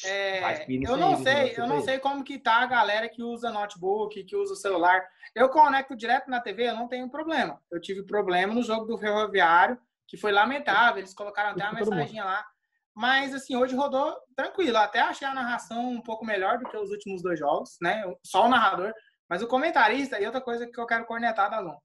é, 0.05 0.65
eu 0.69 0.97
não 0.97 1.21
sei, 1.21 1.55
eu 1.57 1.67
não 1.67 1.81
sei 1.81 1.99
como 1.99 2.23
que 2.23 2.39
tá 2.39 2.63
a 2.63 2.67
galera 2.67 3.09
que 3.09 3.25
usa 3.25 3.51
notebook, 3.51 4.23
que 4.23 4.37
usa 4.37 4.53
o 4.53 4.57
celular. 4.57 5.05
Eu 5.35 5.49
conecto 5.49 5.97
direto 5.97 6.31
na 6.31 6.41
TV, 6.41 6.69
eu 6.69 6.77
não 6.77 6.87
tenho 6.87 7.11
problema. 7.11 7.61
Eu 7.69 7.81
tive 7.81 8.05
problema 8.05 8.55
no 8.55 8.63
jogo 8.63 8.85
do 8.85 8.97
Ferroviário, 8.97 9.77
que 10.07 10.17
foi 10.17 10.31
lamentável, 10.31 10.99
eles 10.99 11.13
colocaram 11.13 11.51
até 11.51 11.65
uma 11.65 11.73
mensagem 11.73 12.23
lá. 12.23 12.47
Mas, 12.95 13.35
assim, 13.35 13.57
hoje 13.57 13.75
rodou 13.75 14.15
tranquilo. 14.37 14.77
Até 14.77 15.01
achei 15.01 15.27
a 15.27 15.35
narração 15.35 15.91
um 15.91 16.01
pouco 16.01 16.25
melhor 16.25 16.59
do 16.59 16.69
que 16.69 16.77
os 16.77 16.91
últimos 16.91 17.21
dois 17.21 17.39
jogos, 17.39 17.79
né? 17.81 18.05
Só 18.23 18.45
o 18.45 18.49
narrador. 18.49 18.93
Mas 19.33 19.41
o 19.41 19.47
comentarista, 19.47 20.21
e 20.21 20.27
outra 20.27 20.43
coisa 20.43 20.67
que 20.67 20.79
eu 20.79 20.85
quero 20.85 21.07
cornetar 21.07 21.51
da 21.51 21.63
Zon. 21.63 21.79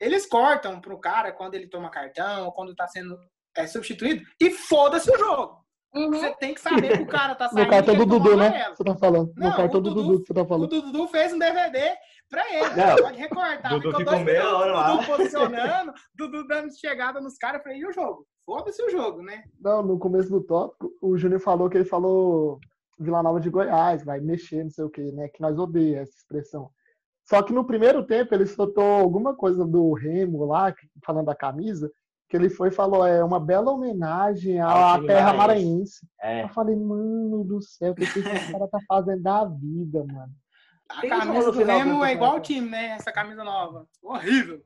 Eles 0.00 0.24
cortam 0.24 0.80
pro 0.80 0.98
cara 0.98 1.32
quando 1.32 1.54
ele 1.54 1.68
toma 1.68 1.90
cartão, 1.90 2.50
quando 2.52 2.70
está 2.70 2.88
sendo 2.88 3.14
é, 3.54 3.66
substituído, 3.66 4.24
e 4.40 4.50
foda-se 4.50 5.10
o 5.10 5.18
jogo. 5.18 5.54
Uhum. 5.94 6.12
Você 6.12 6.34
tem 6.36 6.54
que 6.54 6.62
saber 6.62 6.96
que 6.96 7.02
o 7.02 7.06
cara 7.06 7.34
tá 7.34 7.46
saindo. 7.50 7.60
No 7.68 7.70
cartão 7.70 7.94
do 7.94 8.06
Dudu, 8.06 8.38
né? 8.38 8.70
Você 8.70 8.82
tá 8.82 8.96
falando. 8.96 9.30
Não, 9.36 9.50
no 9.50 9.54
cartão 9.54 9.82
do 9.82 9.92
Dudu, 9.92 10.22
que 10.22 10.28
você 10.28 10.32
tá 10.32 10.46
falando. 10.46 10.64
O 10.64 10.80
Dudu 10.80 11.08
fez 11.08 11.34
um 11.34 11.38
DVD 11.38 11.94
pra 12.30 12.50
ele. 12.50 12.74
Não. 12.74 12.96
Pode 12.96 13.18
recortar. 13.18 13.78
Dudu 13.78 13.96
ficou 13.98 14.20
meia 14.20 14.56
hora 14.56 14.72
lá. 14.72 14.92
Dudu 14.92 15.06
posicionando, 15.06 15.92
Dudu 16.14 16.46
dando 16.46 16.74
chegada 16.74 17.20
nos 17.20 17.36
caras. 17.36 17.62
Falei, 17.62 17.80
e 17.80 17.86
o 17.86 17.92
jogo? 17.92 18.26
Foda-se 18.46 18.82
o 18.82 18.88
jogo, 18.88 19.20
né? 19.20 19.44
Não, 19.60 19.82
no 19.82 19.98
começo 19.98 20.30
do 20.30 20.42
tópico, 20.42 20.90
o 21.02 21.18
Júnior 21.18 21.40
falou 21.42 21.68
que 21.68 21.76
ele 21.76 21.84
falou 21.84 22.58
Vila 22.98 23.22
Nova 23.22 23.40
de 23.40 23.50
Goiás, 23.50 24.02
vai 24.02 24.20
mexer, 24.20 24.64
não 24.64 24.70
sei 24.70 24.84
o 24.86 24.90
que, 24.90 25.12
né? 25.12 25.28
Que 25.28 25.42
nós 25.42 25.58
odeia 25.58 26.00
essa 26.00 26.16
expressão. 26.16 26.70
Só 27.24 27.42
que 27.42 27.52
no 27.52 27.64
primeiro 27.64 28.04
tempo 28.04 28.34
ele 28.34 28.46
soltou 28.46 28.84
alguma 28.84 29.34
coisa 29.34 29.64
do 29.64 29.92
Remo 29.92 30.44
lá, 30.44 30.74
falando 31.04 31.26
da 31.26 31.34
camisa, 31.34 31.90
que 32.28 32.36
ele 32.36 32.50
foi 32.50 32.68
e 32.68 32.72
falou, 32.72 33.06
é 33.06 33.24
uma 33.24 33.40
bela 33.40 33.72
homenagem 33.72 34.60
à 34.60 35.00
terra 35.06 35.32
maranhense. 35.32 36.06
É. 36.20 36.44
Eu 36.44 36.48
falei, 36.48 36.76
mano 36.76 37.44
do 37.44 37.62
céu, 37.62 37.92
o 37.92 37.94
que 37.94 38.04
esse 38.04 38.22
cara 38.22 38.68
tá 38.68 38.78
fazendo 38.86 39.22
da 39.22 39.44
vida, 39.44 40.04
mano? 40.04 40.32
A 40.88 41.08
camisa 41.08 41.50
do 41.50 41.64
Remo 41.64 42.04
é 42.04 42.12
igual 42.12 42.36
o 42.36 42.40
time, 42.40 42.68
né? 42.68 42.88
Essa 42.90 43.10
camisa 43.10 43.42
nova. 43.42 43.86
Horrível. 44.02 44.62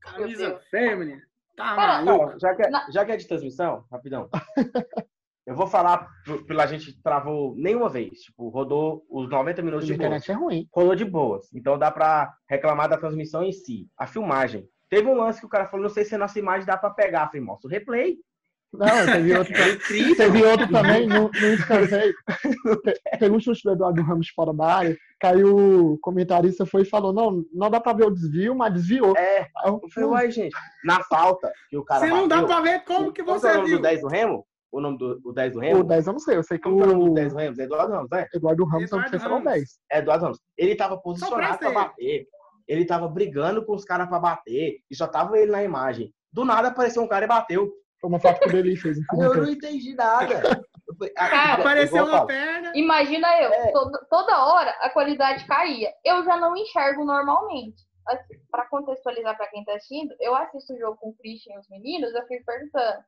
Camisa 0.00 0.60
feminina. 0.70 1.22
Tá 1.56 1.74
maluco. 1.74 2.38
Já 2.38 2.54
que, 2.54 2.62
é, 2.62 2.70
já 2.92 3.04
que 3.04 3.12
é 3.12 3.16
de 3.16 3.26
transmissão, 3.26 3.84
rapidão. 3.90 4.30
Eu 5.48 5.54
vou 5.54 5.66
falar 5.66 6.06
pela 6.46 6.66
gente 6.66 6.92
travou 7.02 7.56
nenhuma 7.56 7.88
vez. 7.88 8.20
Tipo, 8.20 8.50
rodou 8.50 9.02
os 9.08 9.30
90 9.30 9.62
minutos 9.62 9.86
de 9.86 9.96
boa. 9.96 10.14
é 10.14 10.32
ruim. 10.34 10.68
Rodou 10.70 10.94
de 10.94 11.06
boas. 11.06 11.48
Então 11.54 11.78
dá 11.78 11.90
pra 11.90 12.34
reclamar 12.46 12.86
da 12.86 12.98
transmissão 12.98 13.42
em 13.42 13.50
si. 13.50 13.88
A 13.96 14.06
filmagem. 14.06 14.68
Teve 14.90 15.08
um 15.08 15.14
lance 15.14 15.40
que 15.40 15.46
o 15.46 15.48
cara 15.48 15.64
falou, 15.66 15.84
não 15.84 15.90
sei 15.90 16.04
se 16.04 16.14
a 16.14 16.18
nossa 16.18 16.38
imagem 16.38 16.66
dá 16.66 16.76
pra 16.76 16.90
pegar. 16.90 17.22
Eu 17.22 17.26
falei, 17.28 17.40
mostra 17.40 17.66
o 17.66 17.70
replay. 17.70 18.18
Não, 18.70 18.86
teve 19.10 19.34
outro, 19.38 19.54
também, 19.54 20.14
teve 20.14 20.44
outro 20.44 20.70
também 20.70 21.06
no, 21.06 21.30
no 21.30 21.54
escanteio. 21.54 22.14
Teve 23.18 23.34
um 23.34 23.40
chute 23.40 23.62
do 23.64 23.72
Eduardo 23.72 24.02
Ramos 24.02 24.28
fora 24.28 24.52
da 24.52 24.66
área. 24.66 24.98
Caiu 25.18 25.56
o 25.94 25.98
comentarista 26.00 26.66
foi 26.66 26.82
e 26.82 26.84
falou: 26.84 27.10
Não, 27.10 27.42
não 27.54 27.70
dá 27.70 27.80
pra 27.80 27.94
ver 27.94 28.04
o 28.04 28.10
desvio, 28.10 28.54
mas 28.54 28.74
desviou. 28.74 29.16
É, 29.16 29.48
eu 29.64 29.80
falei, 29.94 30.08
uai, 30.10 30.30
gente, 30.30 30.54
na 30.84 31.02
falta 31.04 31.50
que 31.70 31.78
o 31.78 31.82
cara. 31.82 32.00
Você 32.00 32.08
não 32.08 32.28
dá 32.28 32.42
pra 32.42 32.60
ver 32.60 32.84
como 32.84 33.10
que 33.10 33.22
você 33.22 33.50
Qual 33.50 33.64
viu. 33.64 33.78
o 33.78 33.82
10 33.82 34.02
do 34.02 34.08
Remo? 34.08 34.46
O 34.70 34.80
nome 34.80 34.98
do 34.98 35.20
o 35.24 35.32
10 35.32 35.52
do 35.52 35.60
Remo? 35.60 35.80
O 35.80 35.84
10 35.84 36.06
eu 36.06 36.12
não 36.12 36.20
sei, 36.20 36.36
eu 36.36 36.42
sei 36.42 36.58
que 36.58 36.68
o... 36.68 36.80
é 36.80 36.84
o 36.84 36.86
nome 36.86 37.04
do 37.06 37.14
10 37.14 37.32
do 37.32 37.38
Remo? 37.38 37.60
Eduardo 37.60 37.92
Ramos, 37.92 38.10
né? 38.10 38.26
Eduardo 38.34 38.64
Ramos, 38.64 38.92
eu 38.92 38.98
não 38.98 39.08
sei 39.08 39.18
se 39.18 39.24
era 39.24 39.34
o 39.34 39.44
10. 39.44 39.78
É 39.90 39.98
Eduardo 39.98 40.24
Ramos. 40.24 40.40
Ele 40.56 40.74
tava 40.74 40.98
posicionado 40.98 41.58
pra 41.58 41.70
bater. 41.70 42.26
Ele 42.66 42.84
tava 42.84 43.08
brigando 43.08 43.64
com 43.64 43.74
os 43.74 43.84
caras 43.84 44.08
pra 44.08 44.18
bater. 44.18 44.80
E 44.90 44.94
só 44.94 45.06
tava 45.06 45.38
ele 45.38 45.50
na 45.50 45.64
imagem. 45.64 46.12
Do 46.32 46.44
nada 46.44 46.68
apareceu 46.68 47.02
um 47.02 47.08
cara 47.08 47.24
e 47.24 47.28
bateu. 47.28 47.72
Foi 48.00 48.10
uma 48.10 48.20
foto 48.20 48.40
que 48.40 48.48
o 48.48 48.52
Deli 48.52 48.76
fez. 48.76 48.98
eu 48.98 49.34
não 49.34 49.50
entendi 49.50 49.94
nada. 49.94 50.64
Cara, 51.14 51.54
apareceu 51.54 52.04
uma 52.04 52.26
perna. 52.26 52.72
Imagina 52.74 53.28
eu, 53.40 53.52
é. 53.52 53.72
toda, 53.72 54.06
toda 54.10 54.44
hora 54.44 54.70
a 54.80 54.90
qualidade 54.90 55.46
caía. 55.46 55.92
Eu 56.04 56.24
já 56.24 56.36
não 56.36 56.56
enxergo 56.56 57.04
normalmente. 57.04 57.88
Assim, 58.06 58.38
para 58.50 58.66
contextualizar 58.68 59.36
para 59.36 59.48
quem 59.48 59.64
tá 59.64 59.74
assistindo, 59.74 60.14
eu 60.18 60.34
assisto 60.34 60.72
o 60.72 60.78
jogo 60.78 60.96
com 60.96 61.10
o 61.10 61.14
Christian 61.16 61.54
e 61.54 61.58
os 61.58 61.68
meninos, 61.68 62.14
eu 62.14 62.26
fico 62.26 62.44
perguntando 62.44 63.04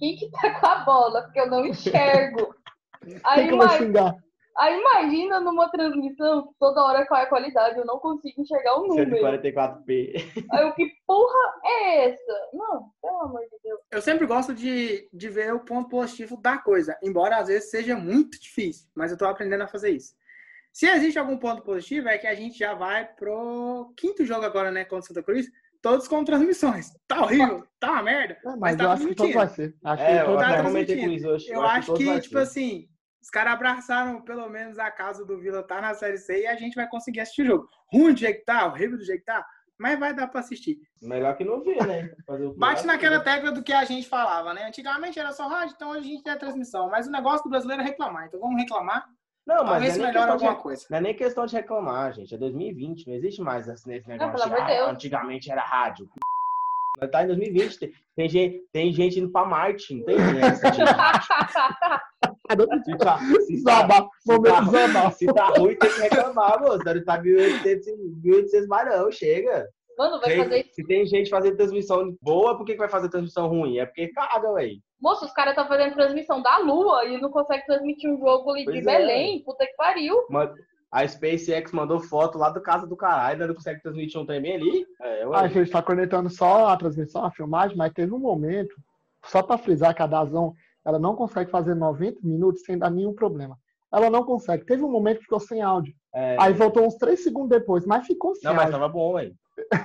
quem 0.00 0.16
que 0.16 0.30
tá 0.30 0.58
com 0.58 0.66
a 0.66 0.76
bola, 0.84 1.22
porque 1.22 1.38
eu 1.38 1.50
não 1.50 1.66
enxergo. 1.66 2.54
Aí, 3.24 3.48
que 3.48 3.54
imagina, 3.54 4.14
aí 4.58 4.78
imagina 4.78 5.40
numa 5.40 5.70
transmissão, 5.70 6.52
toda 6.58 6.84
hora 6.84 7.06
qual 7.06 7.18
é 7.18 7.24
a 7.24 7.28
qualidade, 7.28 7.78
eu 7.78 7.86
não 7.86 7.98
consigo 7.98 8.42
enxergar 8.42 8.76
o 8.76 8.88
número. 8.88 9.10
144p. 9.10 10.44
Aí 10.52 10.64
o 10.66 10.74
que 10.74 10.92
porra 11.06 11.54
é 11.64 12.10
essa? 12.10 12.48
Não, 12.52 12.90
pelo 13.00 13.20
amor 13.22 13.40
de 13.40 13.56
Deus. 13.64 13.80
Eu 13.90 14.02
sempre 14.02 14.26
gosto 14.26 14.52
de, 14.52 15.08
de 15.10 15.28
ver 15.30 15.54
o 15.54 15.60
ponto 15.60 15.88
positivo 15.88 16.36
da 16.36 16.58
coisa, 16.58 16.94
embora 17.02 17.38
às 17.38 17.48
vezes 17.48 17.70
seja 17.70 17.96
muito 17.96 18.38
difícil, 18.38 18.86
mas 18.94 19.10
eu 19.10 19.16
tô 19.16 19.24
aprendendo 19.24 19.62
a 19.62 19.68
fazer 19.68 19.92
isso. 19.92 20.14
Se 20.72 20.86
existe 20.86 21.18
algum 21.18 21.38
ponto 21.38 21.62
positivo, 21.62 22.08
é 22.08 22.18
que 22.18 22.26
a 22.26 22.34
gente 22.34 22.58
já 22.58 22.74
vai 22.74 23.04
pro 23.04 23.92
quinto 23.96 24.26
jogo 24.26 24.44
agora, 24.44 24.70
né, 24.70 24.84
contra 24.84 24.98
o 24.98 25.06
Santa 25.06 25.22
Cruz, 25.22 25.46
todos 25.82 26.06
com 26.08 26.24
transmissões. 26.24 26.92
Tá 27.06 27.22
horrível, 27.22 27.66
tá 27.78 27.92
uma 27.92 28.02
merda. 28.02 28.34
É, 28.34 28.40
mas, 28.44 28.58
mas 28.58 28.76
tá 28.76 28.84
eu 28.84 28.90
acho 28.90 29.08
que 29.08 29.14
todo 29.14 29.32
vai 29.32 29.48
ser. 29.48 29.74
Acho 29.84 30.02
é, 30.02 30.18
que 30.18 30.24
todo 30.24 30.38
tá 30.38 30.62
comentei 30.62 31.00
com 31.00 31.10
isso 31.10 31.28
hoje. 31.28 31.48
Eu, 31.48 31.54
eu 31.54 31.62
acho, 31.62 31.94
que, 31.94 32.04
que 32.04 32.20
tipo 32.20 32.34
ser. 32.34 32.42
assim, 32.42 32.88
os 33.22 33.30
caras 33.30 33.52
abraçaram 33.54 34.22
pelo 34.22 34.48
menos 34.48 34.78
a 34.78 34.90
casa 34.90 35.24
do 35.24 35.38
Vila 35.38 35.62
tá 35.62 35.80
na 35.80 35.94
Série 35.94 36.18
C 36.18 36.42
e 36.42 36.46
a 36.46 36.56
gente 36.56 36.74
vai 36.74 36.88
conseguir 36.88 37.20
assistir 37.20 37.42
o 37.42 37.46
jogo. 37.46 37.68
Ruim 37.92 38.12
do 38.12 38.20
jeito 38.20 38.38
que 38.38 38.44
tá, 38.44 38.66
horrível 38.66 38.98
do 38.98 39.04
jeito 39.04 39.20
que 39.20 39.26
tá, 39.26 39.44
mas 39.78 39.98
vai 39.98 40.14
dar 40.14 40.26
pra 40.26 40.40
assistir. 40.40 40.78
Melhor 41.02 41.36
que 41.36 41.44
não 41.44 41.62
ver, 41.62 41.86
né? 41.86 42.10
Bate 42.56 42.86
naquela 42.86 43.18
que... 43.18 43.24
tecla 43.24 43.50
do 43.50 43.62
que 43.62 43.72
a 43.72 43.84
gente 43.84 44.08
falava, 44.08 44.52
né? 44.52 44.66
Antigamente 44.66 45.18
era 45.18 45.32
só 45.32 45.48
rádio, 45.48 45.74
então 45.74 45.90
hoje 45.90 46.00
a 46.00 46.12
gente 46.12 46.22
tem 46.22 46.32
a 46.32 46.38
transmissão. 46.38 46.90
Mas 46.90 47.06
o 47.06 47.10
negócio 47.10 47.44
do 47.44 47.50
brasileiro 47.50 47.82
é 47.82 47.86
reclamar. 47.86 48.26
Então 48.26 48.40
vamos 48.40 48.60
reclamar. 48.60 49.08
Não, 49.46 49.64
mas 49.64 49.70
Talvez 49.70 49.98
é 49.98 50.02
melhore 50.02 50.30
alguma 50.30 50.54
de, 50.54 50.62
coisa. 50.62 50.86
Não 50.90 50.98
é 50.98 51.00
nem 51.00 51.14
questão 51.14 51.46
de 51.46 51.56
reclamar, 51.56 52.12
gente. 52.12 52.34
É 52.34 52.38
2020, 52.38 53.06
não 53.06 53.14
existe 53.14 53.40
mais 53.40 53.66
esse 53.68 53.88
negócio. 53.88 54.48
Não, 54.48 54.56
de, 54.56 54.72
ah, 54.72 54.90
antigamente 54.90 55.50
era 55.50 55.62
rádio. 55.62 56.08
Tá 57.10 57.22
em 57.24 57.28
2020, 57.28 57.78
tem, 57.78 57.92
tem, 58.14 58.28
gente, 58.28 58.64
tem 58.72 58.92
gente 58.92 59.20
indo 59.20 59.30
pra 59.30 59.46
Marte, 59.46 59.94
não 59.94 60.04
tem 60.04 60.16
essa 60.42 60.72
gente. 60.72 60.86
se 62.86 62.96
tá, 62.98 63.18
se 63.48 63.62
tá, 63.64 64.08
se 64.20 64.92
tá, 64.92 65.10
se 65.12 65.26
tá 65.26 65.46
ruim, 65.56 65.76
tem 65.76 65.90
que 65.90 66.00
reclamar, 66.00 66.60
moço. 66.60 66.84
Não 66.84 67.04
tá 67.04 67.18
1800, 67.18 67.86
1800 68.22 68.68
barão, 68.68 69.10
chega. 69.10 69.68
Mano, 70.00 70.18
vai 70.18 70.30
tem, 70.30 70.38
fazer 70.42 70.66
Se 70.72 70.82
tem 70.82 71.04
gente 71.04 71.28
fazendo 71.28 71.58
transmissão 71.58 72.16
boa, 72.22 72.56
por 72.56 72.64
que, 72.64 72.72
que 72.72 72.78
vai 72.78 72.88
fazer 72.88 73.10
transmissão 73.10 73.48
ruim? 73.48 73.76
É 73.76 73.84
porque 73.84 74.08
caga, 74.08 74.50
velho. 74.54 74.80
Moço, 74.98 75.26
os 75.26 75.32
caras 75.32 75.52
estão 75.52 75.68
fazendo 75.68 75.94
transmissão 75.94 76.40
da 76.40 76.56
Lua 76.56 77.04
e 77.04 77.20
não 77.20 77.30
conseguem 77.30 77.66
transmitir 77.66 78.10
um 78.10 78.18
jogo 78.18 78.50
ali 78.50 78.64
de 78.64 78.78
é. 78.78 78.80
Belém. 78.80 79.44
Puta 79.44 79.66
que 79.66 79.74
pariu. 79.76 80.24
Mas 80.30 80.50
a 80.90 81.06
SpaceX 81.06 81.70
mandou 81.72 82.00
foto 82.00 82.38
lá 82.38 82.48
da 82.48 82.62
casa 82.62 82.86
do 82.86 82.96
caralho, 82.96 83.32
ainda 83.32 83.46
não 83.48 83.54
consegue 83.54 83.82
transmitir 83.82 84.18
um 84.18 84.24
trem 84.24 84.38
ali. 84.38 84.86
É, 85.02 85.24
a 85.34 85.48
gente 85.48 85.70
tá 85.70 85.82
conectando 85.82 86.30
só 86.30 86.68
a 86.68 86.76
transmissão, 86.78 87.22
a 87.22 87.30
filmagem, 87.30 87.76
mas 87.76 87.92
teve 87.92 88.14
um 88.14 88.18
momento, 88.18 88.74
só 89.26 89.42
para 89.42 89.58
frisar 89.58 89.94
que 89.94 90.00
a 90.00 90.06
Dazão, 90.06 90.54
ela 90.82 90.98
não 90.98 91.14
consegue 91.14 91.50
fazer 91.50 91.74
90 91.74 92.20
minutos 92.22 92.62
sem 92.62 92.78
dar 92.78 92.88
nenhum 92.88 93.12
problema. 93.12 93.58
Ela 93.92 94.08
não 94.08 94.24
consegue. 94.24 94.64
Teve 94.64 94.82
um 94.82 94.90
momento 94.90 95.18
que 95.18 95.24
ficou 95.24 95.40
sem 95.40 95.60
áudio. 95.60 95.92
É, 96.14 96.36
Aí 96.40 96.54
voltou 96.54 96.86
uns 96.86 96.94
3 96.94 97.22
segundos 97.22 97.50
depois, 97.50 97.84
mas 97.84 98.06
ficou 98.06 98.34
sem 98.34 98.44
Não, 98.44 98.52
áudio. 98.52 98.64
mas 98.64 98.80
tava 98.80 98.88
bom, 98.88 99.14
velho. 99.14 99.34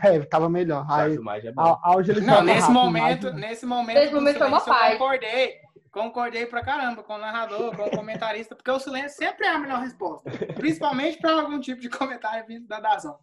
É, 0.03 0.19
tava 0.25 0.49
melhor. 0.49 0.85
Aí, 0.89 1.15
é 1.15 2.21
não, 2.21 2.43
nesse 2.43 2.71
momento, 2.71 3.31
nesse 3.33 3.65
momento, 3.65 3.97
nesse 3.97 4.13
momento 4.13 4.39
paz. 4.39 4.93
Eu 4.93 4.99
concordei 4.99 5.53
concordei 5.91 6.45
pra 6.45 6.61
caramba 6.61 7.01
com 7.03 7.13
o 7.13 7.17
narrador, 7.17 7.73
com 7.73 7.83
o 7.83 7.91
comentarista, 7.91 8.53
porque 8.53 8.69
o 8.69 8.79
silêncio 8.79 9.17
sempre 9.17 9.45
é 9.47 9.51
a 9.51 9.59
melhor 9.59 9.79
resposta. 9.79 10.29
Principalmente 10.55 11.17
para 11.19 11.31
algum 11.31 11.57
tipo 11.59 11.79
de 11.79 11.89
comentário 11.89 12.45
vindo 12.45 12.67
da 12.67 12.81
Dazão. 12.81 13.17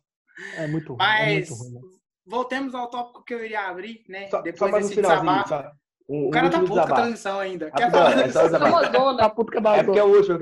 É 0.56 0.66
muito 0.66 0.88
ruim. 0.88 0.96
Mas 0.98 1.28
é 1.28 1.34
muito 1.34 1.54
ruim, 1.54 1.74
né? 1.74 1.80
voltemos 2.26 2.74
ao 2.74 2.88
tópico 2.88 3.24
que 3.24 3.34
eu 3.34 3.44
iria 3.44 3.68
abrir, 3.68 4.02
né? 4.08 4.28
Só, 4.28 4.40
Depois 4.40 4.70
só 4.70 4.78
desse 4.78 4.94
desabafo. 4.94 5.54
Um, 6.08 6.28
o 6.28 6.30
cara 6.30 6.50
tá 6.50 6.58
puto 6.58 6.72
com 6.72 6.80
a 6.80 6.86
transmissão 6.86 7.38
ainda. 7.38 7.70
Quer 7.70 7.90
falar 7.90 8.18
é, 8.18 8.28
tá 8.28 9.30
puto 9.30 9.52
com 9.52 9.68
a 9.68 9.76
é 9.76 9.82
porque 9.84 9.98
é 9.98 10.04
o 10.04 10.08
último, 10.08 10.38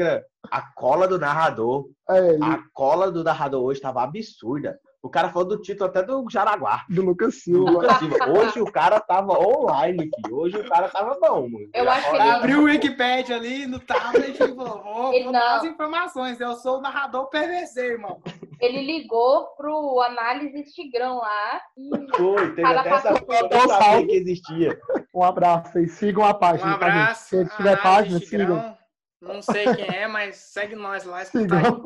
a 0.50 0.62
cola 0.74 1.06
do 1.06 1.18
narrador, 1.18 1.88
é, 2.08 2.36
a 2.42 2.62
cola 2.72 3.10
do 3.10 3.22
narrador 3.22 3.62
hoje 3.62 3.80
tava 3.80 4.02
absurda. 4.02 4.78
O 5.02 5.08
cara 5.08 5.30
falou 5.30 5.48
do 5.48 5.60
título 5.62 5.88
até 5.88 6.02
do 6.02 6.26
Jaraguá. 6.30 6.84
Do 6.88 7.02
Lucas 7.02 7.36
Silva. 7.42 7.70
Lucas 7.70 7.96
Silva. 7.98 8.16
Hoje 8.38 8.60
o 8.60 8.70
cara 8.70 9.00
tava 9.00 9.32
online, 9.32 10.10
filho. 10.14 10.36
Hoje 10.36 10.58
o 10.58 10.68
cara 10.68 10.88
tava 10.90 11.16
bom, 11.18 11.48
mano. 11.48 11.70
Eu 11.72 11.90
acho 11.90 12.10
que 12.10 12.16
ele... 12.16 12.22
Abriu 12.30 12.60
o 12.60 12.64
Wikipedia 12.64 13.36
ali 13.36 13.66
no 13.66 13.80
tablet 13.80 14.34
e 14.34 14.54
falou, 14.54 14.82
vou, 14.82 15.10
vou 15.22 15.32
dar 15.32 15.56
as 15.56 15.64
informações. 15.64 16.38
Eu 16.38 16.54
sou 16.56 16.78
o 16.78 16.80
narrador 16.82 17.30
PVC, 17.30 17.80
irmão. 17.92 18.20
ele 18.60 18.82
ligou 18.84 19.46
pro 19.56 20.02
análise 20.02 20.64
Tigrão 20.74 21.16
lá. 21.18 21.60
E 21.78 21.90
Foi, 22.16 22.54
teve 22.54 22.64
até 22.68 22.90
essa 22.90 23.12
passou- 23.12 23.26
foto, 23.26 23.54
eu 23.54 23.68
sabia 23.68 24.06
que 24.06 24.12
existia. 24.16 24.78
Um 25.14 25.24
abraço 25.24 25.78
aí, 25.78 25.88
sigam 25.88 26.24
a 26.26 26.30
Um 26.30 26.34
página. 26.38 26.76
tá, 26.78 26.86
gente? 26.90 26.98
abraço. 27.00 27.28
Se 27.28 27.56
tiver 27.56 27.82
página, 27.82 28.20
Tigrão. 28.20 28.56
sigam. 28.58 28.76
Não 29.22 29.40
sei 29.42 29.64
quem 29.74 29.96
é, 29.96 30.06
mas 30.06 30.36
segue 30.36 30.76
nós 30.76 31.04
lá. 31.04 31.24
Sigam. 31.24 31.82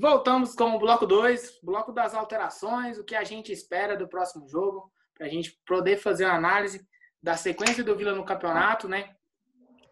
Voltamos 0.00 0.54
com 0.54 0.74
o 0.74 0.78
bloco 0.78 1.06
2, 1.06 1.60
bloco 1.62 1.92
das 1.92 2.14
alterações, 2.14 2.98
o 2.98 3.04
que 3.04 3.14
a 3.14 3.22
gente 3.22 3.52
espera 3.52 3.96
do 3.96 4.08
próximo 4.08 4.48
jogo, 4.48 4.90
para 5.16 5.26
a 5.26 5.30
gente 5.30 5.60
poder 5.66 5.98
fazer 5.98 6.24
uma 6.24 6.34
análise 6.34 6.84
da 7.22 7.36
sequência 7.36 7.84
do 7.84 7.96
Vila 7.96 8.12
no 8.12 8.24
campeonato, 8.24 8.88
né? 8.88 9.14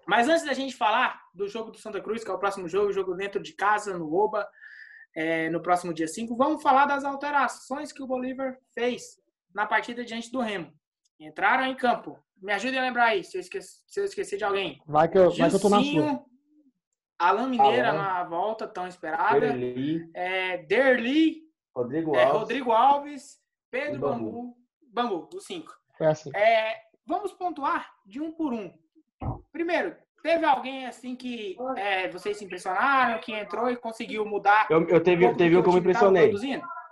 Mas 0.06 0.28
antes 0.28 0.44
da 0.44 0.52
gente 0.52 0.76
falar 0.76 1.20
do 1.32 1.46
jogo 1.48 1.70
do 1.70 1.78
Santa 1.78 2.00
Cruz, 2.00 2.24
que 2.24 2.30
é 2.30 2.34
o 2.34 2.38
próximo 2.38 2.68
jogo, 2.68 2.88
o 2.88 2.92
jogo 2.92 3.14
dentro 3.14 3.40
de 3.40 3.52
casa, 3.52 3.96
no 3.96 4.12
Oba, 4.12 4.48
é, 5.14 5.48
no 5.50 5.62
próximo 5.62 5.94
dia 5.94 6.08
5, 6.08 6.36
vamos 6.36 6.62
falar 6.62 6.86
das 6.86 7.04
alterações 7.04 7.92
que 7.92 8.02
o 8.02 8.06
Bolívar 8.06 8.58
fez 8.74 9.20
na 9.54 9.66
partida 9.66 10.04
diante 10.04 10.32
do 10.32 10.40
Remo. 10.40 10.72
Entraram 11.20 11.66
em 11.66 11.76
campo. 11.76 12.18
Me 12.36 12.52
ajudem 12.52 12.80
a 12.80 12.82
lembrar 12.82 13.04
aí, 13.04 13.22
se 13.22 13.36
eu 13.36 13.40
esqueci, 13.40 13.80
se 13.86 14.00
eu 14.00 14.04
esqueci 14.04 14.36
de 14.36 14.42
alguém. 14.42 14.82
Vai 14.84 15.08
que 15.08 15.16
eu, 15.16 15.30
vai 15.30 15.48
que 15.48 15.56
eu 15.56 15.60
tô 15.60 15.68
na 15.68 15.82
sua. 15.82 16.24
Alan 17.22 17.48
Mineira 17.48 17.90
Alan. 17.90 18.02
na 18.02 18.24
volta 18.24 18.66
tão 18.66 18.86
esperada. 18.86 19.38
Derli, 19.38 20.10
É, 20.14 20.58
Derli, 20.58 21.42
Rodrigo 21.74 22.16
é, 22.16 22.24
Alves. 22.24 22.40
Rodrigo 22.40 22.72
Alves, 22.72 23.38
Pedro 23.70 24.00
Bambu. 24.00 24.24
Bambu. 24.24 24.56
Bambu, 24.92 25.28
os 25.34 25.44
cinco. 25.44 25.72
Foi 25.96 26.06
assim. 26.08 26.30
É, 26.34 26.76
vamos 27.06 27.32
pontuar 27.32 27.90
de 28.04 28.20
um 28.20 28.32
por 28.32 28.52
um. 28.52 28.72
Primeiro, 29.52 29.94
teve 30.22 30.44
alguém 30.44 30.86
assim 30.86 31.14
que 31.14 31.56
é, 31.76 32.08
vocês 32.08 32.36
se 32.36 32.44
impressionaram, 32.44 33.20
que 33.20 33.32
entrou 33.32 33.70
e 33.70 33.76
conseguiu 33.76 34.26
mudar? 34.26 34.66
Eu, 34.68 34.86
eu 34.88 35.02
teve, 35.02 35.22
pouco 35.24 35.38
teve 35.38 35.56
um 35.56 35.62
que 35.62 35.68
eu 35.68 35.72
me 35.72 35.78
impressionei. 35.78 36.34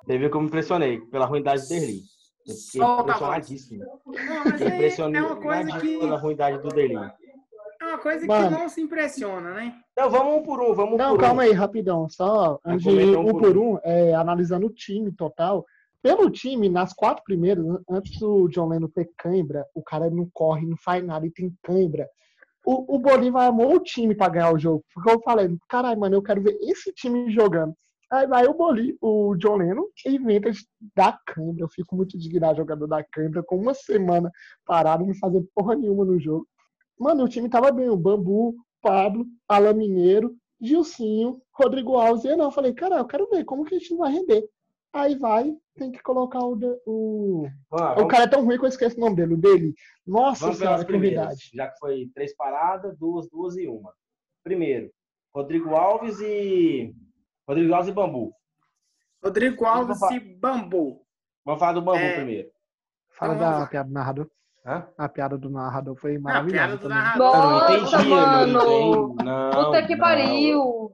Teve 0.06 0.26
um 0.26 0.30
que 0.30 0.36
eu 0.36 0.40
me 0.40 0.46
impressionei 0.46 1.00
pela 1.06 1.26
ruindade 1.26 1.62
do 1.62 1.68
Derli. 1.68 2.02
Solta 2.46 3.02
impressionadíssimo. 3.02 3.84
Não, 4.06 4.44
mas 4.44 4.98
é 4.98 5.22
uma 5.22 5.36
coisa 5.36 5.80
que 5.80 5.98
pela 5.98 6.16
ruindade 6.16 6.58
do 6.58 6.68
Derli. 6.68 7.12
Uma 7.90 7.98
coisa 7.98 8.20
que 8.20 8.26
Mano. 8.26 8.50
não 8.50 8.68
se 8.68 8.80
impressiona, 8.80 9.52
né? 9.54 9.74
Então 9.92 10.10
vamos 10.10 10.34
um 10.36 10.42
por 10.42 10.60
um, 10.60 10.74
vamos 10.74 10.94
um 10.94 10.96
Não, 10.96 11.10
por 11.14 11.20
calma 11.20 11.42
um. 11.42 11.46
aí, 11.46 11.52
rapidão. 11.52 12.08
Só 12.08 12.58
antes 12.64 12.82
de 12.84 13.16
um 13.16 13.28
um 13.28 13.38
por 13.38 13.56
um. 13.56 13.74
um, 13.74 13.78
é, 13.82 14.14
analisando 14.14 14.66
o 14.66 14.70
time 14.72 15.12
total. 15.12 15.64
Pelo 16.02 16.30
time, 16.30 16.68
nas 16.68 16.94
quatro 16.94 17.22
primeiras, 17.24 17.64
an- 17.66 17.82
antes 17.90 18.18
do 18.18 18.48
John 18.48 18.68
Lennon 18.68 18.88
ter 18.88 19.10
cãibra, 19.18 19.66
o 19.74 19.82
cara 19.82 20.08
não 20.08 20.26
corre, 20.32 20.66
não 20.66 20.76
faz 20.78 21.04
nada 21.04 21.26
e 21.26 21.30
tem 21.30 21.52
cãibra. 21.62 22.08
O, 22.64 22.96
o 22.96 22.98
Bolívar 22.98 23.48
amou 23.48 23.74
o 23.74 23.80
time 23.80 24.14
pra 24.14 24.28
ganhar 24.28 24.52
o 24.52 24.58
jogo. 24.58 24.82
Porque 24.94 25.10
eu 25.10 25.20
falei, 25.20 25.48
caralho, 25.68 26.00
mano, 26.00 26.14
eu 26.16 26.22
quero 26.22 26.42
ver 26.42 26.56
esse 26.62 26.92
time 26.92 27.30
jogando. 27.30 27.74
Aí 28.12 28.26
vai 28.26 28.46
o 28.46 28.54
Boli, 28.54 28.96
o 29.00 29.36
John 29.36 29.56
Lennon, 29.56 29.84
e 30.04 30.16
inventa 30.16 30.50
de 30.50 30.58
dar 30.96 31.18
cãibra. 31.26 31.62
Eu 31.64 31.68
fico 31.68 31.94
muito 31.94 32.16
indignado, 32.16 32.56
jogador 32.56 32.86
da 32.86 33.04
cãibra, 33.04 33.42
com 33.42 33.56
uma 33.56 33.72
semana 33.74 34.30
parado, 34.66 35.06
não 35.06 35.14
fazer 35.14 35.42
porra 35.54 35.76
nenhuma 35.76 36.04
no 36.04 36.18
jogo. 36.18 36.46
Mano, 37.00 37.24
o 37.24 37.28
time 37.28 37.48
tava 37.48 37.72
bem. 37.72 37.88
O 37.88 37.96
Bambu, 37.96 38.54
Pablo, 38.82 39.24
Alan 39.48 39.72
Mineiro, 39.72 40.36
Gilcinho, 40.60 41.40
Rodrigo 41.50 41.96
Alves. 41.96 42.24
E 42.24 42.28
eu 42.28 42.36
não, 42.36 42.50
falei, 42.50 42.74
cara, 42.74 42.96
eu 42.98 43.06
quero 43.06 43.26
ver 43.30 43.44
como 43.44 43.64
que 43.64 43.74
a 43.74 43.78
gente 43.78 43.96
vai 43.96 44.12
render. 44.12 44.46
Aí 44.92 45.16
vai, 45.16 45.56
tem 45.76 45.90
que 45.92 46.02
colocar 46.02 46.40
o. 46.44 46.56
de- 46.56 46.80
o... 46.84 47.46
Vamos, 47.70 47.96
lá, 47.96 48.02
O 48.04 48.08
cara 48.08 48.24
é 48.24 48.28
tão 48.28 48.44
ruim 48.44 48.58
que 48.58 48.64
eu 48.64 48.68
esqueço 48.68 48.96
o 48.96 49.00
nome 49.00 49.16
dele, 49.16 49.34
o 49.34 49.36
dele. 49.36 49.72
Nossa 50.06 50.40
vamos 50.46 50.58
senhora, 50.58 50.84
que. 50.84 51.56
Já 51.56 51.68
que 51.68 51.78
foi 51.78 52.10
três 52.12 52.34
paradas, 52.34 52.98
duas, 52.98 53.28
duas 53.30 53.56
e 53.56 53.66
uma. 53.68 53.94
Primeiro, 54.42 54.90
Rodrigo 55.34 55.74
Alves 55.76 56.18
e. 56.20 56.92
Rodrigo 57.48 57.72
Alves 57.72 57.88
e 57.88 57.92
Bambu. 57.94 58.34
Rodrigo 59.22 59.64
Alves 59.64 60.00
e 60.10 60.18
Bambu. 60.18 61.02
Vamos 61.44 61.60
falar 61.60 61.72
do 61.72 61.82
Bambu 61.82 61.98
É. 61.98 62.16
primeiro. 62.16 62.50
Fala 63.12 63.34
Então, 63.36 63.60
da 63.60 63.66
piada 63.66 63.88
do 63.88 63.94
narrador. 63.94 64.30
Hã? 64.66 64.86
A 64.98 65.08
piada 65.08 65.38
do 65.38 65.48
narrador 65.48 65.96
foi 65.96 66.16
Ah, 66.16 66.18
a 66.18 66.20
maravilhosa. 66.20 66.52
piada 66.58 66.76
do 66.76 66.82
também. 66.82 66.98
narrador. 66.98 67.34
Eu 67.34 67.40
não 67.42 67.50
Nossa, 67.50 67.96
entendi, 67.96 68.10
eu 68.10 68.16
não 68.16 68.16
mano. 68.16 69.12
entendi. 69.14 69.24
Não, 69.24 69.50
Puta 69.64 69.86
que 69.86 69.96
não. 69.96 70.00
pariu. 70.04 70.92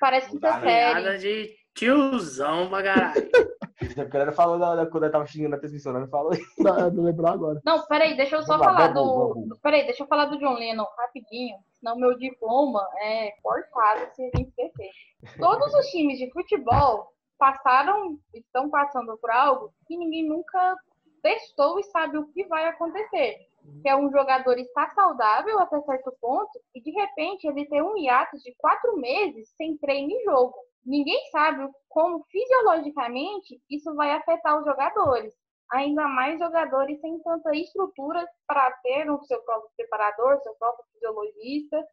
Parece 0.00 0.30
que 0.30 0.40
Não 0.40 0.48
é 0.48 0.52
dá, 0.52 0.60
série. 0.60 1.00
Piada 1.02 1.18
de 1.18 1.50
tiozão 1.74 2.68
pra 2.68 2.82
caralho. 2.82 3.28
Porque 3.78 4.16
ela 4.16 4.32
falou 4.32 4.58
da, 4.58 4.74
da- 4.74 4.86
quando 4.86 5.04
eu 5.04 5.10
tava 5.10 5.26
xingando 5.26 5.54
a 5.54 5.58
transmissão, 5.58 5.90
ela 5.92 6.00
não 6.00 6.08
falou 6.08 6.32
isso. 6.32 6.44
Não, 6.62 6.90
não 6.90 7.04
lembrou 7.04 7.28
agora. 7.30 7.60
Não, 7.64 7.86
peraí, 7.86 8.16
deixa 8.16 8.36
eu 8.36 8.42
só 8.42 8.56
Vamos 8.58 8.66
lá, 8.66 8.72
falar 8.74 8.88
Babu, 8.88 9.00
do. 9.04 9.28
Babu. 9.46 9.60
Peraí, 9.62 9.84
deixa 9.86 10.02
eu 10.02 10.06
falar 10.08 10.24
do 10.26 10.38
John 10.38 10.54
Lennon 10.54 10.84
rapidinho, 10.96 11.56
senão 11.78 11.96
meu 11.96 12.16
diploma 12.18 12.84
é 13.00 13.32
cortado 13.42 14.00
se 14.14 14.22
a 14.22 14.36
gente 14.36 14.48
esquecer. 14.48 14.90
Todos 15.38 15.72
os 15.74 15.86
times 15.86 16.18
de 16.18 16.28
futebol 16.32 17.12
passaram, 17.38 18.18
estão 18.34 18.68
passando 18.68 19.16
por 19.18 19.30
algo 19.30 19.72
que 19.86 19.96
ninguém 19.96 20.28
nunca 20.28 20.76
testou 21.22 21.78
e 21.78 21.84
sabe 21.84 22.18
o 22.18 22.26
que 22.32 22.46
vai 22.46 22.66
acontecer. 22.66 23.36
Que 23.82 23.88
é 23.88 23.96
um 23.96 24.10
jogador 24.10 24.58
estar 24.58 24.90
saudável 24.94 25.58
até 25.60 25.80
certo 25.82 26.12
ponto 26.20 26.50
e 26.74 26.80
de 26.80 26.90
repente 26.90 27.46
ele 27.46 27.66
ter 27.66 27.82
um 27.82 27.96
hiatus 27.96 28.42
de 28.42 28.54
quatro 28.56 28.96
meses 28.96 29.48
sem 29.56 29.76
treino 29.76 30.10
e 30.12 30.24
jogo. 30.24 30.54
Ninguém 30.84 31.20
sabe 31.30 31.68
como 31.88 32.24
fisiologicamente 32.30 33.60
isso 33.68 33.94
vai 33.94 34.12
afetar 34.12 34.58
os 34.58 34.64
jogadores 34.64 35.34
ainda 35.70 36.08
mais 36.08 36.38
jogadores 36.38 37.00
sem 37.00 37.18
tanta 37.20 37.54
estrutura 37.54 38.26
para 38.46 38.70
ter 38.82 39.10
o 39.10 39.22
seu 39.24 39.40
próprio 39.42 39.70
preparador, 39.76 40.40
seu 40.42 40.54
próprio 40.54 40.84
fisiologista. 40.92 41.86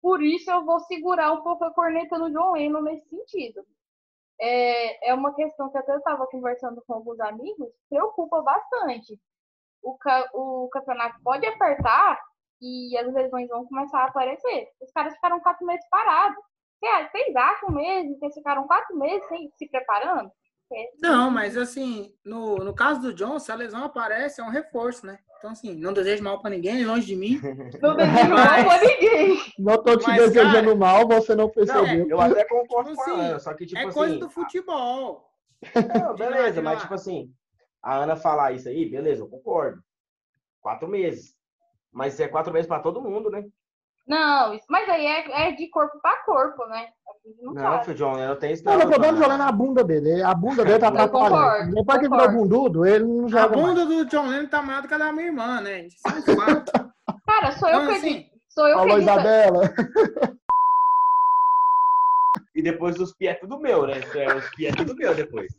Por 0.00 0.22
isso 0.22 0.50
eu 0.50 0.64
vou 0.64 0.80
segurar 0.80 1.32
um 1.32 1.42
pouco 1.42 1.64
a 1.64 1.72
corneta 1.72 2.18
no 2.18 2.30
John 2.30 2.56
nesse 2.82 3.08
sentido. 3.08 3.62
É, 4.40 5.10
é 5.10 5.14
uma 5.14 5.34
questão 5.34 5.70
que 5.70 5.78
até 5.78 5.92
eu 5.92 5.98
estava 5.98 6.26
conversando 6.26 6.82
com 6.86 6.94
alguns 6.94 7.18
amigos, 7.20 7.68
preocupa 7.88 8.42
bastante. 8.42 9.18
O, 9.82 9.96
ca- 9.98 10.28
o 10.34 10.68
campeonato 10.72 11.18
pode 11.22 11.46
apertar 11.46 12.20
e 12.60 12.96
as 12.98 13.12
lesões 13.14 13.48
vão 13.48 13.66
começar 13.66 14.00
a 14.02 14.06
aparecer. 14.06 14.68
Os 14.82 14.90
caras 14.92 15.14
ficaram 15.14 15.40
quatro 15.40 15.66
meses 15.66 15.86
parados. 15.90 16.38
Cê- 16.80 17.08
Vocês 17.10 17.36
acham 17.36 17.70
mesmo 17.70 18.18
que 18.18 18.24
eles 18.26 18.34
ficaram 18.36 18.66
quatro 18.66 18.96
meses 18.98 19.26
sem, 19.28 19.50
se 19.56 19.68
preparando? 19.70 20.30
É, 20.72 20.90
Não, 21.00 21.30
mas 21.30 21.56
assim, 21.56 22.12
no, 22.24 22.56
no 22.56 22.74
caso 22.74 23.00
do 23.00 23.14
John, 23.14 23.38
se 23.38 23.52
a 23.52 23.54
lesão 23.54 23.84
aparece, 23.84 24.40
é 24.40 24.44
um 24.44 24.50
reforço, 24.50 25.06
né? 25.06 25.18
Então, 25.38 25.50
assim, 25.50 25.74
não 25.74 25.92
desejo 25.92 26.24
mal 26.24 26.40
pra 26.40 26.50
ninguém, 26.50 26.84
longe 26.84 27.06
de 27.06 27.14
mim. 27.14 27.38
Não 27.80 27.94
desejo 27.94 28.30
mal 28.30 28.64
pra 28.64 28.80
ninguém. 28.80 29.38
Não 29.58 29.82
tô 29.82 29.96
te 29.96 30.06
Mas, 30.08 30.16
desejando 30.16 30.52
cara, 30.70 30.74
mal, 30.74 31.06
você 31.06 31.34
não 31.34 31.48
percebeu. 31.50 32.08
Eu 32.08 32.20
até 32.20 32.44
concordo 32.46 32.90
Tipo 32.90 33.04
com 33.04 33.10
a 33.10 33.14
assim, 33.14 33.24
Ana, 33.26 33.38
só 33.38 33.54
que, 33.54 33.66
tipo 33.66 33.78
é 33.78 33.84
assim. 33.84 33.92
coisa 33.92 34.18
do 34.18 34.30
futebol. 34.30 35.30
Não, 35.94 36.14
beleza, 36.16 36.62
mas 36.62 36.80
tipo 36.80 36.94
assim, 36.94 37.30
a 37.82 37.96
Ana 37.96 38.16
falar 38.16 38.52
isso 38.52 38.68
aí, 38.68 38.88
beleza, 38.88 39.22
eu 39.22 39.28
concordo. 39.28 39.80
Quatro 40.60 40.88
meses. 40.88 41.36
Mas 41.92 42.14
isso 42.14 42.22
é 42.22 42.28
quatro 42.28 42.52
meses 42.52 42.66
pra 42.66 42.80
todo 42.80 43.00
mundo, 43.00 43.30
né? 43.30 43.44
Não, 44.06 44.58
mas 44.68 44.88
aí 44.88 45.04
é, 45.04 45.48
é 45.48 45.52
de 45.52 45.68
corpo 45.68 46.00
para 46.00 46.24
corpo, 46.24 46.66
né? 46.66 46.88
A 47.26 47.44
não, 47.44 47.52
Não, 47.54 47.62
sabe. 47.62 47.84
filho, 47.84 47.96
John, 47.96 48.18
eu 48.18 48.28
não 48.28 48.36
tenho 48.36 48.54
isso 48.54 48.64
Não, 48.64 48.72
eu 48.74 48.80
tô 48.82 48.90
tá? 48.90 48.98
dando 48.98 49.18
jogando 49.18 49.38
na 49.38 49.52
bunda 49.52 49.82
dele. 49.84 50.22
A 50.22 50.34
bunda 50.34 50.64
dele 50.64 50.78
tá 50.78 50.88
atrapalhando. 50.88 51.74
Depois 51.74 51.98
que 51.98 52.08
virou 52.08 52.30
bundudo, 52.30 52.86
ele 52.86 53.04
não 53.04 53.26
A 53.26 53.28
joga 53.28 53.48
mais. 53.56 53.62
bunda 53.68 53.86
do 53.86 54.04
John 54.06 54.26
Lennon 54.28 54.46
tá 54.48 54.62
maior 54.62 54.82
do 54.82 54.88
que 54.88 54.94
a 54.94 54.98
da 54.98 55.12
minha 55.12 55.26
irmã, 55.26 55.60
né? 55.60 55.86
Isso 55.86 55.96
é 56.06 56.32
um 56.32 56.36
fato. 56.36 56.72
Cara, 57.26 57.52
sou 57.52 57.68
eu 57.68 57.80
Então, 57.82 57.88
que 57.92 57.96
assim. 57.98 58.26
Sou 58.48 58.66
eu 58.68 58.74
que 58.74 58.80
Falou 58.80 58.96
edito. 58.98 59.10
Isabela. 59.10 59.74
E 62.54 62.62
depois 62.62 62.98
os 62.98 63.12
pies 63.12 63.32
é 63.32 63.34
tudo 63.34 63.58
meu, 63.60 63.86
né? 63.86 64.00
É, 64.14 64.34
Os 64.34 64.48
pies 64.50 64.72
é 64.72 64.76
tudo 64.76 64.94
meu 64.96 65.14
depois. 65.14 65.52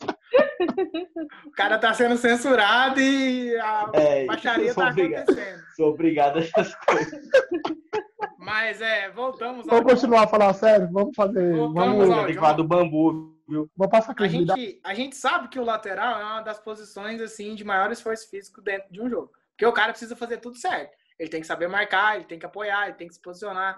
o 1.45 1.51
cara 1.51 1.77
tá 1.77 1.93
sendo 1.93 2.17
censurado 2.17 2.99
e 2.99 3.55
a 3.57 3.89
É, 3.93 4.25
baixaria 4.25 4.73
tá 4.73 4.89
obrigado, 4.89 5.21
acontecendo. 5.23 5.61
sou 5.75 5.89
obrigado 5.89 6.37
a 6.37 6.41
essas 6.41 6.73
coisas. 6.75 7.21
Mas 8.47 8.79
é, 8.79 9.09
voltamos 9.11 9.67
ao 9.67 9.75
Vamos 9.75 9.91
continuar 9.93 10.23
a 10.23 10.27
falar 10.27 10.53
sério? 10.53 10.89
Vamos 10.89 11.13
fazer. 11.13 11.53
Voltamos 11.53 12.07
Vamos, 12.07 12.09
ao- 12.29 12.33
falar 12.35 12.53
do 12.53 12.63
bambu, 12.63 13.35
viu? 13.45 13.69
vamos 13.75 13.91
passar 13.91 14.13
A 14.13 14.15
credibilidade. 14.15 14.61
gente, 14.61 14.79
a 14.85 14.93
gente 14.93 15.17
sabe 15.17 15.49
que 15.49 15.59
o 15.59 15.65
lateral 15.65 16.17
é 16.17 16.23
uma 16.23 16.41
das 16.41 16.57
posições 16.57 17.19
assim 17.19 17.55
de 17.55 17.65
maior 17.65 17.91
esforço 17.91 18.29
físico 18.29 18.61
dentro 18.61 18.89
de 18.89 19.01
um 19.01 19.09
jogo. 19.09 19.33
Porque 19.51 19.65
o 19.65 19.73
cara 19.73 19.91
precisa 19.91 20.15
fazer 20.15 20.37
tudo 20.37 20.55
certo. 20.55 20.95
Ele 21.19 21.29
tem 21.29 21.41
que 21.41 21.47
saber 21.47 21.67
marcar, 21.67 22.15
ele 22.15 22.23
tem 22.23 22.39
que 22.39 22.45
apoiar, 22.45 22.85
ele 22.85 22.95
tem 22.95 23.09
que 23.09 23.15
se 23.15 23.21
posicionar. 23.21 23.77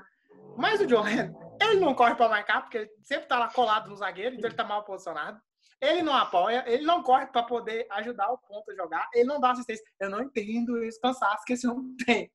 Mas 0.56 0.80
o 0.82 0.86
John 0.86 1.02
Lennon, 1.02 1.58
ele 1.60 1.80
não 1.80 1.96
corre 1.96 2.14
para 2.14 2.30
marcar, 2.30 2.62
porque 2.62 2.78
ele 2.78 2.90
sempre 3.02 3.28
tá 3.28 3.40
lá 3.40 3.48
colado 3.52 3.90
no 3.90 3.96
zagueiro, 3.96 4.36
então 4.36 4.48
ele 4.48 4.56
tá 4.58 4.64
mal 4.64 4.84
posicionado. 4.84 5.40
Ele 5.82 6.02
não 6.02 6.14
apoia, 6.14 6.64
ele 6.68 6.84
não 6.84 7.02
corre 7.02 7.28
para 7.28 7.44
poder 7.44 7.88
ajudar 7.92 8.30
o 8.32 8.38
ponto 8.38 8.70
a 8.70 8.76
jogar, 8.76 9.08
ele 9.14 9.24
não 9.24 9.40
dá 9.40 9.52
assistência. 9.52 9.84
Eu 10.00 10.10
não 10.10 10.24
entendo 10.24 10.84
esse 10.84 11.00
cansaço 11.00 11.46
que 11.46 11.54
esse 11.54 11.68
homem 11.68 11.96
tem. 12.06 12.30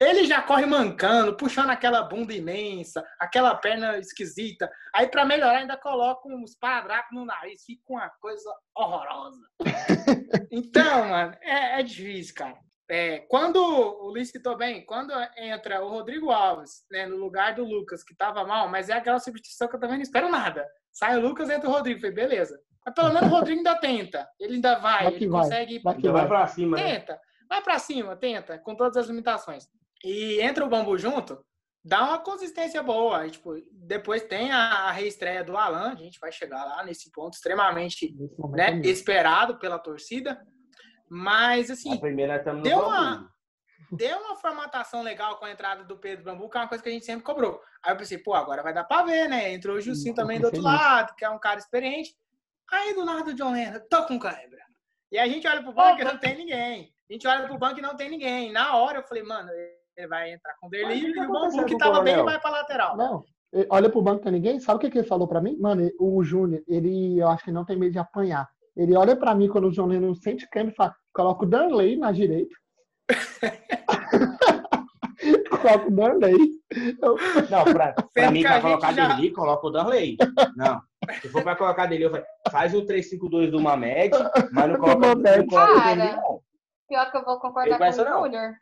Ele 0.00 0.24
já 0.24 0.40
corre 0.42 0.64
mancando, 0.64 1.36
puxando 1.36 1.70
aquela 1.70 2.02
bunda 2.02 2.32
imensa, 2.32 3.04
aquela 3.18 3.54
perna 3.56 3.98
esquisita. 3.98 4.70
Aí, 4.94 5.08
para 5.08 5.24
melhorar, 5.24 5.58
ainda 5.58 5.76
coloca 5.76 6.28
uns 6.28 6.54
paradrapos 6.56 7.12
no 7.12 7.24
nariz, 7.24 7.64
fica 7.64 7.82
uma 7.88 8.08
coisa 8.20 8.50
horrorosa. 8.76 9.40
Então, 10.50 11.08
mano, 11.08 11.36
é, 11.42 11.80
é 11.80 11.82
difícil, 11.82 12.34
cara. 12.34 12.56
É, 12.90 13.20
quando 13.20 13.56
o 13.56 14.08
Luiz 14.08 14.30
citou 14.30 14.56
bem, 14.56 14.84
quando 14.84 15.12
entra 15.38 15.82
o 15.82 15.88
Rodrigo 15.88 16.30
Alves 16.30 16.84
né, 16.90 17.06
no 17.06 17.16
lugar 17.16 17.54
do 17.54 17.64
Lucas, 17.64 18.04
que 18.04 18.12
estava 18.12 18.44
mal, 18.44 18.68
mas 18.68 18.90
é 18.90 18.92
aquela 18.92 19.18
substituição 19.18 19.68
que 19.68 19.76
eu 19.76 19.80
também 19.80 19.96
não 19.96 20.02
espero 20.02 20.30
nada. 20.30 20.66
Sai 20.92 21.16
o 21.16 21.20
Lucas, 21.20 21.48
entra 21.48 21.68
o 21.68 21.72
Rodrigo. 21.72 22.00
Falei, 22.00 22.14
beleza. 22.14 22.60
Mas 22.84 22.94
pelo 22.94 23.12
menos 23.12 23.30
o 23.30 23.34
Rodrigo 23.34 23.58
ainda 23.58 23.74
tenta. 23.76 24.28
Ele 24.38 24.56
ainda 24.56 24.78
vai, 24.78 25.04
vai 25.04 25.14
ele 25.14 25.28
vai. 25.28 25.42
consegue. 25.42 25.78
Vai, 25.78 25.96
que 25.96 26.08
vai 26.10 26.26
pra 26.28 26.46
cima. 26.46 26.76
Né? 26.76 26.82
Tenta. 26.82 27.12
Né? 27.14 27.18
Vai 27.48 27.62
pra 27.62 27.78
cima, 27.78 28.16
tenta, 28.16 28.58
com 28.58 28.74
todas 28.74 28.96
as 28.96 29.06
limitações. 29.06 29.68
E 30.04 30.40
entra 30.40 30.64
o 30.64 30.68
bambu 30.68 30.98
junto, 30.98 31.38
dá 31.84 32.02
uma 32.02 32.18
consistência 32.18 32.82
boa. 32.82 33.26
E, 33.26 33.30
tipo, 33.30 33.54
depois 33.72 34.22
tem 34.22 34.50
a, 34.50 34.88
a, 34.88 34.90
reestreia 34.90 35.44
do 35.44 35.56
Alan, 35.56 35.92
a 35.92 35.94
gente 35.94 36.18
vai 36.18 36.32
chegar 36.32 36.64
lá 36.64 36.84
nesse 36.84 37.10
ponto 37.12 37.34
extremamente 37.34 38.14
né, 38.50 38.80
esperado 38.84 39.58
pela 39.58 39.78
torcida. 39.78 40.40
Mas, 41.08 41.70
assim, 41.70 41.94
a 41.94 41.98
primeira 41.98 42.38
deu, 42.38 42.78
uma, 42.78 43.30
deu 43.92 44.18
uma 44.18 44.36
formatação 44.36 45.02
legal 45.02 45.36
com 45.36 45.44
a 45.44 45.50
entrada 45.50 45.84
do 45.84 45.98
Pedro 45.98 46.24
Bambu, 46.24 46.48
que 46.48 46.56
é 46.56 46.60
uma 46.60 46.68
coisa 46.68 46.82
que 46.82 46.88
a 46.88 46.92
gente 46.92 47.04
sempre 47.04 47.24
cobrou. 47.24 47.60
Aí 47.82 47.92
eu 47.92 47.96
pensei, 47.96 48.18
pô, 48.18 48.34
agora 48.34 48.62
vai 48.62 48.72
dar 48.72 48.84
pra 48.84 49.02
ver, 49.02 49.28
né? 49.28 49.52
Entrou 49.52 49.76
o 49.76 49.80
Jucinho 49.80 50.14
também 50.14 50.40
do 50.40 50.46
outro 50.46 50.62
lado, 50.62 51.14
que 51.14 51.24
é 51.24 51.30
um 51.30 51.38
cara 51.38 51.58
experiente. 51.58 52.14
Aí 52.72 52.94
do 52.94 53.04
nada 53.04 53.30
o 53.30 53.34
John 53.34 53.52
Lennon, 53.52 53.80
tô 53.90 54.04
com 54.06 54.18
cãibra. 54.18 54.64
E 55.12 55.18
a 55.18 55.28
gente 55.28 55.46
olha 55.46 55.62
pro 55.62 55.72
banco 55.72 56.00
e 56.00 56.04
não 56.04 56.18
tem 56.18 56.36
ninguém. 56.36 56.92
A 57.08 57.12
gente 57.12 57.28
olha 57.28 57.46
pro 57.46 57.58
banco 57.58 57.78
e 57.78 57.82
não 57.82 57.96
tem 57.96 58.10
ninguém. 58.10 58.50
Na 58.50 58.76
hora 58.76 58.98
eu 58.98 59.02
falei, 59.04 59.22
mano, 59.22 59.50
ele 59.96 60.08
vai 60.08 60.32
entrar 60.32 60.54
com 60.54 60.66
o 60.66 60.70
Derli 60.70 61.06
e 61.06 61.20
o 61.20 61.32
Bambu 61.32 61.64
que 61.66 61.78
tava 61.78 62.00
bem 62.00 62.22
vai 62.24 62.40
pra 62.40 62.50
lateral. 62.50 62.96
Não, 62.96 63.22
olha 63.70 63.90
pro 63.90 64.02
banco, 64.02 64.24
tem 64.24 64.32
ninguém. 64.32 64.58
Sabe 64.58 64.78
o 64.78 64.80
que, 64.80 64.90
que 64.90 64.98
ele 64.98 65.06
falou 65.06 65.28
pra 65.28 65.40
mim? 65.40 65.56
Mano, 65.58 65.88
o 66.00 66.24
Júnior, 66.24 66.62
ele, 66.66 67.18
eu 67.18 67.28
acho 67.28 67.44
que 67.44 67.52
não 67.52 67.64
tem 67.64 67.76
medo 67.76 67.92
de 67.92 67.98
apanhar. 67.98 68.48
Ele 68.76 68.96
olha 68.96 69.14
pra 69.16 69.34
mim 69.34 69.48
quando 69.48 69.68
o 69.68 69.70
John 69.70 69.86
Lennon 69.86 70.14
sente 70.14 70.48
câmbio 70.50 70.72
e 70.72 70.76
fala, 70.76 70.94
coloca 71.12 71.44
o 71.44 71.48
Darley 71.48 71.96
na 71.96 72.10
direita. 72.10 72.54
coloca 75.48 75.86
o 75.86 75.90
Darley. 75.90 76.36
Eu... 77.00 77.16
Não, 77.50 77.64
pra, 77.64 77.94
pra 78.12 78.30
mim, 78.30 78.42
pra 78.42 78.60
colocar 78.60 78.92
já... 78.92 79.08
Darley, 79.08 79.30
coloca 79.30 79.66
o 79.66 79.70
Darley. 79.70 80.16
Não. 80.56 80.80
Se 81.20 81.28
for 81.28 81.42
pra 81.42 81.54
colocar 81.56 81.86
dele, 81.86 82.04
eu 82.06 82.10
falo, 82.10 82.24
faz 82.50 82.74
o 82.74 82.84
352 82.84 83.50
do 83.50 83.60
Mamed, 83.60 84.10
mas 84.52 84.70
não 84.70 84.78
coloca, 84.78 84.98
não 84.98 85.46
coloca 85.46 85.74
Cara, 85.74 85.94
dele, 85.94 86.16
não. 86.16 86.40
Pior 86.88 87.10
que 87.10 87.16
eu 87.16 87.24
vou 87.24 87.40
concordar 87.40 87.78
com 87.78 87.84
o 87.84 87.92
Júnior. 88.24 88.54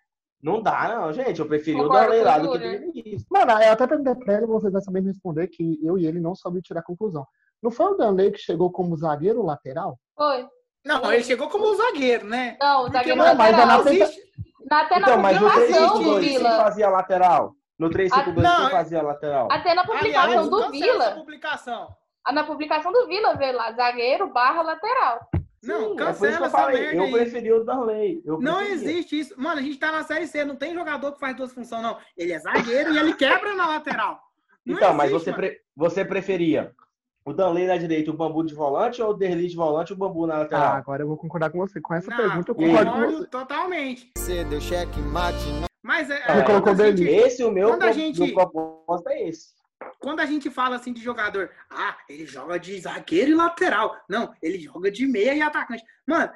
Não 0.43 0.61
dá, 0.61 0.89
não, 0.89 1.13
gente. 1.13 1.39
Eu 1.39 1.47
preferi 1.47 1.81
o 1.81 1.89
Darley 1.89 2.23
lá 2.23 2.39
do 2.39 2.53
que 2.53 3.17
o. 3.17 3.17
Mano, 3.31 3.53
eu 3.63 3.73
até 3.73 3.87
perguntei 3.87 4.15
pra 4.17 4.35
ele, 4.35 4.47
vocês 4.47 4.73
vão 4.73 4.83
saber 4.83 5.01
me 5.01 5.09
responder, 5.09 5.47
que 5.47 5.79
eu 5.83 5.97
e 5.97 6.07
ele 6.07 6.21
não 6.21 6.35
soube 6.35 6.61
tirar 6.61 6.81
a 6.81 6.85
conclusão. 6.85 7.25
Não 7.63 7.71
foi 7.71 7.87
o 7.93 7.95
Danley 7.95 8.33
que 8.33 8.39
chegou 8.39 8.71
como 8.73 8.97
zagueiro 8.97 9.43
lateral? 9.43 9.99
Foi. 10.17 10.47
Não, 10.85 11.13
ele 11.13 11.23
chegou 11.23 11.49
como 11.49 11.75
zagueiro, 11.77 12.27
né? 12.27 12.57
Não, 12.61 12.87
o 12.87 12.91
zagueiro 12.91 13.19
não, 13.19 13.35
mas 13.37 13.57
é 13.57 13.65
na 13.65 13.79
frente... 13.79 14.33
Até 14.71 14.99
na 14.99 15.07
então, 15.07 15.19
mas 15.19 15.41
no 15.41 15.51
352 15.51 16.39
quem 16.39 16.41
fazia 16.41 16.89
lateral? 16.89 17.55
No 17.79 17.91
352 17.91 18.47
ah, 18.47 18.61
quem 18.61 18.71
fazia 18.71 19.03
lateral? 19.03 19.49
Até 19.51 19.75
na 19.75 19.85
publicação 19.85 20.23
Aliás, 20.23 20.49
do 20.49 20.71
Vila. 20.71 21.11
Publicação. 21.13 21.97
Ah, 22.25 22.33
na 22.33 22.45
publicação 22.45 22.93
do 22.93 23.07
Vila, 23.07 23.37
veio 23.37 23.57
lá, 23.57 23.73
zagueiro 23.73 24.33
barra 24.33 24.63
lateral. 24.63 25.29
Não, 25.63 25.91
Sim, 25.91 25.97
cancela 25.97 26.37
é 26.37 26.41
eu 26.41 26.45
essa 26.45 26.67
merda 26.67 26.97
Eu 26.97 27.13
preferi 27.13 27.53
o 27.53 27.65
Darley. 27.65 28.23
não 28.41 28.61
existe 28.63 29.21
isso. 29.21 29.41
Mano, 29.41 29.61
a 29.61 29.63
gente 29.63 29.79
tá 29.79 29.93
na 29.93 30.03
Série 30.03 30.27
C, 30.27 30.45
não 30.45 30.57
tem 30.57 30.75
jogador 30.75 31.13
que 31.13 31.21
faz 31.21 31.37
duas 31.37 31.53
funções, 31.53 31.83
não. 31.83 31.99
Ele 32.17 32.33
é 32.33 32.39
zagueiro 32.39 32.93
e 32.93 32.99
ele 32.99 33.15
quebra 33.15 33.55
na 33.55 33.69
lateral. 33.69 34.21
Não 34.65 34.77
então, 34.77 34.89
existe, 34.89 34.97
mas 34.97 35.11
você, 35.13 35.33
pre... 35.33 35.61
você 35.77 36.05
preferia 36.05 36.73
o 37.25 37.33
Danley 37.33 37.67
na 37.67 37.77
direita, 37.77 38.11
o 38.11 38.15
Bambu 38.15 38.45
de 38.45 38.55
volante 38.55 39.01
ou 39.01 39.11
o 39.11 39.15
Derli 39.15 39.49
de 39.49 39.57
volante 39.57 39.91
e 39.91 39.95
o 39.95 39.97
Bambu 39.97 40.27
na 40.27 40.39
lateral? 40.39 40.75
Ah, 40.75 40.77
agora 40.77 41.03
eu 41.03 41.09
vou 41.09 41.17
concordar 41.17 41.51
com 41.51 41.59
você. 41.59 41.81
Com 41.81 41.95
essa 41.95 42.11
não, 42.11 42.17
pergunta 42.17 42.51
eu 42.51 42.55
concordo, 42.55 42.91
com 42.91 43.11
você. 43.11 43.27
totalmente. 43.29 44.11
Você 44.17 44.45
deu 44.45 44.61
cheque 44.61 45.01
mate. 45.01 45.45
Mas 45.83 46.11
é, 46.11 46.23
é, 46.29 46.43
colocou 46.43 46.75
Derli. 46.75 47.09
Esse 47.09 47.43
o 47.45 47.51
meu, 47.51 47.71
quando 47.71 47.83
a 47.83 47.93
gente, 47.93 48.21
meu 48.21 48.87
é 49.09 49.29
esse. 49.29 49.55
Quando 49.99 50.21
a 50.21 50.27
gente 50.27 50.51
fala 50.51 50.77
assim 50.77 50.93
de 50.93 51.03
jogador, 51.03 51.51
ah, 51.71 51.97
ele 52.09 52.27
joga 52.27 52.59
de 52.59 52.81
zagueiro 52.81 53.33
e 53.33 53.35
lateral. 53.35 53.97
Não, 54.09 54.33
ele 54.41 54.59
joga 54.59 54.91
de 54.91 55.07
meia 55.07 55.35
e 55.35 55.43
atacante. 55.43 55.83
Mano, 56.07 56.33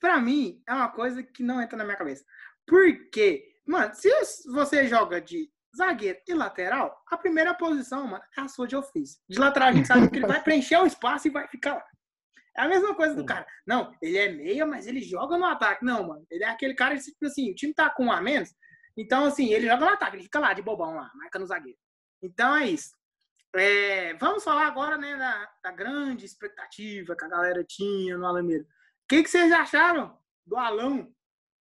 pra 0.00 0.18
mim 0.18 0.62
é 0.66 0.72
uma 0.72 0.88
coisa 0.88 1.22
que 1.22 1.42
não 1.42 1.60
entra 1.60 1.76
na 1.76 1.84
minha 1.84 1.96
cabeça. 1.96 2.24
Por 2.66 3.10
quê? 3.10 3.44
Mano, 3.66 3.94
se 3.94 4.10
você 4.50 4.86
joga 4.86 5.20
de 5.20 5.50
zagueiro 5.76 6.18
e 6.26 6.34
lateral, 6.34 7.02
a 7.08 7.16
primeira 7.16 7.54
posição, 7.54 8.06
mano, 8.06 8.24
é 8.36 8.40
a 8.40 8.48
sua 8.48 8.66
de 8.66 8.76
ofício. 8.76 9.20
De 9.28 9.38
lateral 9.38 9.68
a 9.68 9.72
gente 9.72 9.86
sabe 9.86 10.08
que 10.10 10.16
ele 10.16 10.26
vai 10.26 10.42
preencher 10.42 10.78
o 10.78 10.86
espaço 10.86 11.28
e 11.28 11.30
vai 11.30 11.46
ficar 11.48 11.74
lá. 11.74 11.84
É 12.56 12.62
a 12.62 12.68
mesma 12.68 12.94
coisa 12.94 13.14
do 13.14 13.24
cara. 13.24 13.46
Não, 13.66 13.92
ele 14.00 14.16
é 14.16 14.32
meia, 14.32 14.64
mas 14.64 14.86
ele 14.86 15.02
joga 15.02 15.36
no 15.36 15.44
ataque. 15.44 15.84
Não, 15.84 16.08
mano. 16.08 16.26
Ele 16.30 16.42
é 16.42 16.48
aquele 16.48 16.74
cara 16.74 16.96
que, 16.96 17.02
tipo 17.02 17.26
assim, 17.26 17.50
o 17.50 17.54
time 17.54 17.74
tá 17.74 17.90
com 17.90 18.06
um 18.06 18.12
a 18.12 18.20
menos. 18.20 18.54
Então, 18.96 19.26
assim, 19.26 19.52
ele 19.52 19.66
joga 19.66 19.84
no 19.84 19.92
ataque, 19.92 20.16
ele 20.16 20.22
fica 20.22 20.38
lá 20.38 20.54
de 20.54 20.62
bobão 20.62 20.94
lá, 20.94 21.10
marca 21.14 21.38
no 21.38 21.46
zagueiro. 21.46 21.78
Então 22.22 22.56
é 22.56 22.66
isso. 22.66 22.96
É, 23.54 24.14
vamos 24.14 24.42
falar 24.42 24.66
agora, 24.66 24.96
né, 24.96 25.16
da, 25.16 25.50
da, 25.62 25.70
grande 25.70 26.24
expectativa 26.24 27.16
que 27.16 27.24
a 27.24 27.28
galera 27.28 27.64
tinha 27.64 28.16
no 28.16 28.26
Alameda. 28.26 28.64
O 28.64 29.08
que, 29.08 29.22
que 29.22 29.30
vocês 29.30 29.52
acharam 29.52 30.18
do 30.46 30.56
Alão, 30.56 31.10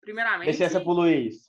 primeiramente? 0.00 0.46
Deixa 0.46 0.64
essa 0.64 0.80
pro 0.80 0.92
Luiz. 0.92 1.48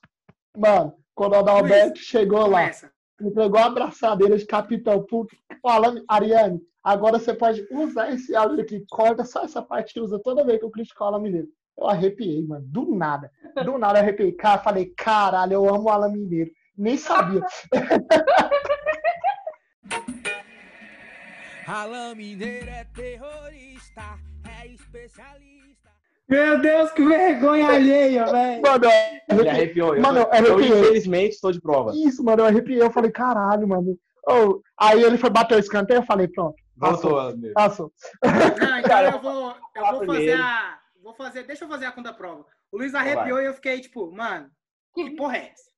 Mano, 0.55 0.97
quando 1.17 1.33
o 1.33 1.37
Adalberto 1.37 1.99
chegou 1.99 2.43
começa. 2.43 2.85
lá, 2.85 3.27
entregou 3.27 3.59
a 3.59 3.65
abraçadeira 3.65 4.37
de 4.37 4.45
capitão 4.45 5.03
pro 5.03 5.25
falando, 5.63 6.05
Ariane, 6.07 6.61
agora 6.83 7.17
você 7.17 7.33
pode 7.33 7.67
usar 7.71 8.13
esse 8.13 8.35
áudio 8.35 8.61
aqui, 8.61 8.85
corta 8.87 9.25
só 9.25 9.43
essa 9.43 9.59
parte 9.59 9.99
usa 9.99 10.19
toda 10.19 10.45
vez 10.45 10.59
que 10.59 10.65
eu 10.65 10.69
critico 10.69 11.03
o 11.03 11.07
Alan 11.07 11.19
Mineiro. 11.19 11.47
Eu 11.75 11.87
arrepiei, 11.87 12.45
mano, 12.45 12.63
do 12.67 12.95
nada. 12.95 13.31
Do 13.65 13.79
nada 13.79 13.97
eu 13.97 14.03
arrepiei. 14.03 14.31
Cara, 14.31 14.61
falei, 14.61 14.93
caralho, 14.95 15.53
eu 15.53 15.67
amo 15.67 15.85
o 15.85 15.89
Alan 15.89 16.09
Mineiro. 16.09 16.51
Nem 16.77 16.97
sabia. 16.97 17.41
Alan 21.67 22.13
Mineiro 22.13 22.69
é 22.69 22.83
terrorista, 22.85 24.19
é 24.61 24.67
especialista. 24.67 25.86
Meu 26.29 26.59
Deus, 26.59 26.91
que 26.91 27.05
vergonha 27.05 27.69
alheia, 27.69 28.25
velho. 28.25 28.61
Mano, 28.61 28.85
eu 29.29 29.49
arrepiou. 29.49 29.95
Eu, 29.95 30.01
mano, 30.01 30.19
eu, 30.19 30.31
arrepiei. 30.31 30.71
eu, 30.71 30.79
infelizmente, 30.79 31.33
estou 31.33 31.51
de 31.51 31.61
prova. 31.61 31.93
Isso, 31.95 32.23
mano, 32.23 32.41
eu 32.41 32.45
arrepiei. 32.45 32.81
Eu 32.81 32.91
falei, 32.91 33.11
caralho, 33.11 33.67
mano. 33.67 33.97
Oh, 34.27 34.61
aí 34.77 35.01
ele 35.01 35.17
foi 35.17 35.29
bater 35.29 35.55
o 35.55 35.59
escanteio, 35.59 35.99
eu 35.99 36.05
falei, 36.05 36.27
pronto. 36.27 36.55
Passou. 36.77 37.33
Passou. 37.53 37.93
Não, 38.23 38.79
então 38.79 39.01
eu 39.03 39.21
vou, 39.21 39.55
eu 39.75 39.85
vou 39.85 40.05
fazer 40.05 40.33
a... 40.33 40.79
Vou 41.01 41.13
fazer, 41.13 41.43
deixa 41.43 41.63
eu 41.63 41.69
fazer 41.69 41.85
a 41.85 41.91
conta 41.93 42.13
prova. 42.13 42.45
O 42.69 42.77
Luiz 42.77 42.93
arrepiou 42.93 43.41
e 43.41 43.45
eu 43.45 43.53
fiquei, 43.53 43.79
tipo, 43.79 44.11
mano, 44.11 44.49
que 44.93 45.15
porra 45.15 45.37
é 45.37 45.53
essa? 45.53 45.71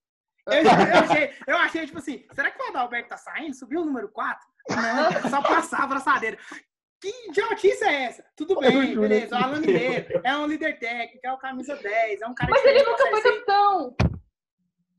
Eu, 0.47 0.64
eu, 0.64 1.00
achei, 1.04 1.32
eu 1.45 1.58
achei, 1.58 1.86
tipo 1.86 2.00
assim, 2.00 2.26
será 2.34 2.50
que 2.50 2.60
o 2.60 2.68
Adalberto 2.70 3.10
tá 3.10 3.18
saindo? 3.18 3.56
Subiu 3.56 3.82
o 3.82 3.86
número 3.86 4.10
4? 4.10 4.47
Não, 4.70 5.30
só 5.30 5.41
passar 5.41 5.82
a 5.82 5.84
abraçadeira. 5.84 6.38
Que 7.02 7.30
idiotice 7.30 7.84
é 7.84 8.04
essa? 8.04 8.26
Tudo 8.36 8.60
bem, 8.60 9.00
beleza. 9.00 9.36
O 9.36 9.43
Alan 9.43 9.60
Mineiro 9.62 10.22
é 10.24 10.36
um 10.38 10.45
líder 10.45 10.78
técnico, 10.80 11.26
é 11.26 11.32
o 11.32 11.38
camisa 11.38 11.76
10, 11.76 12.22
é 12.22 12.28
um 12.28 12.34
cara 12.34 12.52
Mas 12.52 12.66
ele 12.66 12.84
nunca 12.84 13.08
foi 13.08 13.22
capitão. 13.22 13.95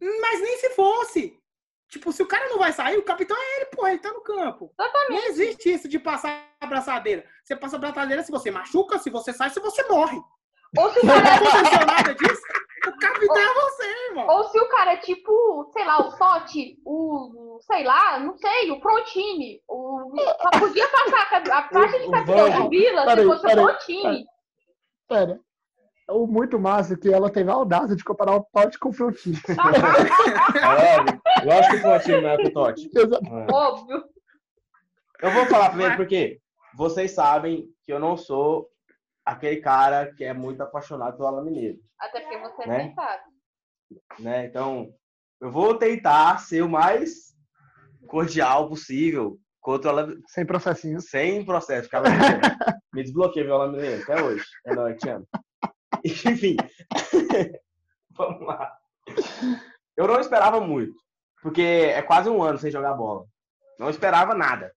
Mas 0.00 0.40
nem 0.40 0.56
se 0.58 0.70
fosse. 0.70 1.38
Tipo, 1.88 2.12
se 2.12 2.22
o 2.22 2.26
cara 2.26 2.48
não 2.48 2.58
vai 2.58 2.72
sair, 2.72 2.96
o 2.96 3.02
capitão 3.02 3.36
é 3.36 3.56
ele, 3.56 3.66
pô, 3.66 3.86
ele 3.86 3.98
tá 3.98 4.12
no 4.12 4.22
campo. 4.22 4.72
Exatamente. 4.78 5.10
Não 5.10 5.28
existe 5.28 5.72
isso 5.72 5.88
de 5.88 5.98
passar 5.98 6.48
a 6.60 6.64
abraçadeira. 6.64 7.26
Você 7.44 7.56
passa 7.56 7.76
a 7.76 7.78
abraçadeira 7.78 8.22
se 8.22 8.30
você 8.30 8.50
machuca, 8.50 8.98
se 8.98 9.10
você 9.10 9.32
sai, 9.32 9.50
se 9.50 9.60
você 9.60 9.82
morre. 9.88 10.18
Ou 10.78 10.90
se 10.92 11.00
o 11.00 11.02
cara 11.06 11.20
não 11.20 11.48
aconteceu 11.48 11.86
nada 11.86 12.14
disso, 12.14 12.42
o 12.86 12.98
capitão 12.98 13.34
ou, 13.34 13.38
é 13.38 13.54
você, 13.54 14.08
irmão. 14.08 14.26
Ou 14.28 14.44
se 14.44 14.58
o 14.58 14.68
cara 14.68 14.92
é 14.92 14.96
tipo, 14.98 15.70
sei 15.72 15.84
lá, 15.84 16.00
o 16.00 16.16
Totti, 16.16 16.78
o, 16.84 17.58
sei 17.62 17.84
lá, 17.84 18.18
não 18.20 18.36
sei, 18.36 18.70
o 18.70 18.80
Prontini. 18.80 19.60
O, 19.68 20.12
só 20.40 20.50
podia 20.58 20.88
passar 20.88 21.42
a 21.52 21.68
faixa 21.68 21.98
de 21.98 22.10
capitão 22.10 22.48
de 22.48 22.68
Vila 22.68 23.16
se 23.16 23.26
fosse 23.26 23.46
o 23.46 23.50
Prontini. 23.50 24.24
Pera. 25.08 25.40
O 26.08 26.26
muito 26.26 26.58
massa 26.58 26.94
é 26.94 26.96
que 26.96 27.12
ela 27.12 27.30
teve 27.30 27.50
a 27.50 27.54
audácia 27.54 27.94
de 27.94 28.02
comparar 28.02 28.36
o 28.36 28.44
Totti 28.52 28.78
com 28.78 28.88
o 28.88 28.92
Frontini. 28.92 29.36
é, 29.46 31.44
lógico 31.44 31.70
que 31.70 31.76
o 31.76 31.80
Frontini 31.80 32.20
não 32.20 32.30
é 32.30 32.36
com 32.36 32.48
o 32.48 32.52
Totti. 32.52 32.90
É. 32.96 33.52
Óbvio. 33.52 34.04
Eu 35.22 35.30
vou 35.30 35.46
falar 35.46 35.68
primeiro 35.68 35.96
porque 35.96 36.40
vocês 36.74 37.12
sabem 37.12 37.68
que 37.84 37.92
eu 37.92 38.00
não 38.00 38.16
sou 38.16 38.69
aquele 39.30 39.60
cara 39.60 40.12
que 40.14 40.24
é 40.24 40.32
muito 40.32 40.60
apaixonado 40.60 41.16
pelo 41.16 41.28
Alan 41.28 41.44
Mineiro. 41.44 41.78
Até 41.98 42.20
porque 42.20 42.38
você 42.38 42.66
né? 42.66 42.78
nem 42.78 42.94
sabe. 42.94 43.22
Né? 44.18 44.46
Então, 44.46 44.92
eu 45.40 45.50
vou 45.50 45.76
tentar 45.76 46.38
ser 46.38 46.62
o 46.62 46.68
mais 46.68 47.34
cordial 48.06 48.68
possível 48.68 49.38
contra 49.60 49.88
o 49.88 49.98
Alan... 49.98 50.16
Sem 50.26 50.44
processinho. 50.44 51.00
Sem 51.00 51.44
processo. 51.44 51.88
Me 52.92 53.02
desbloqueei 53.02 53.44
meu 53.44 53.70
Mineiro 53.70 54.02
até 54.02 54.20
hoje. 54.22 54.44
É 54.66 54.74
nóis, 54.74 54.98
te 54.98 55.08
amo. 55.08 55.26
Enfim. 56.04 56.56
Vamos 58.10 58.46
lá. 58.46 58.76
Eu 59.96 60.08
não 60.08 60.18
esperava 60.18 60.60
muito. 60.60 60.94
Porque 61.40 61.62
é 61.62 62.02
quase 62.02 62.28
um 62.28 62.42
ano 62.42 62.58
sem 62.58 62.70
jogar 62.70 62.94
bola. 62.94 63.24
Não 63.78 63.88
esperava 63.88 64.34
nada. 64.34 64.72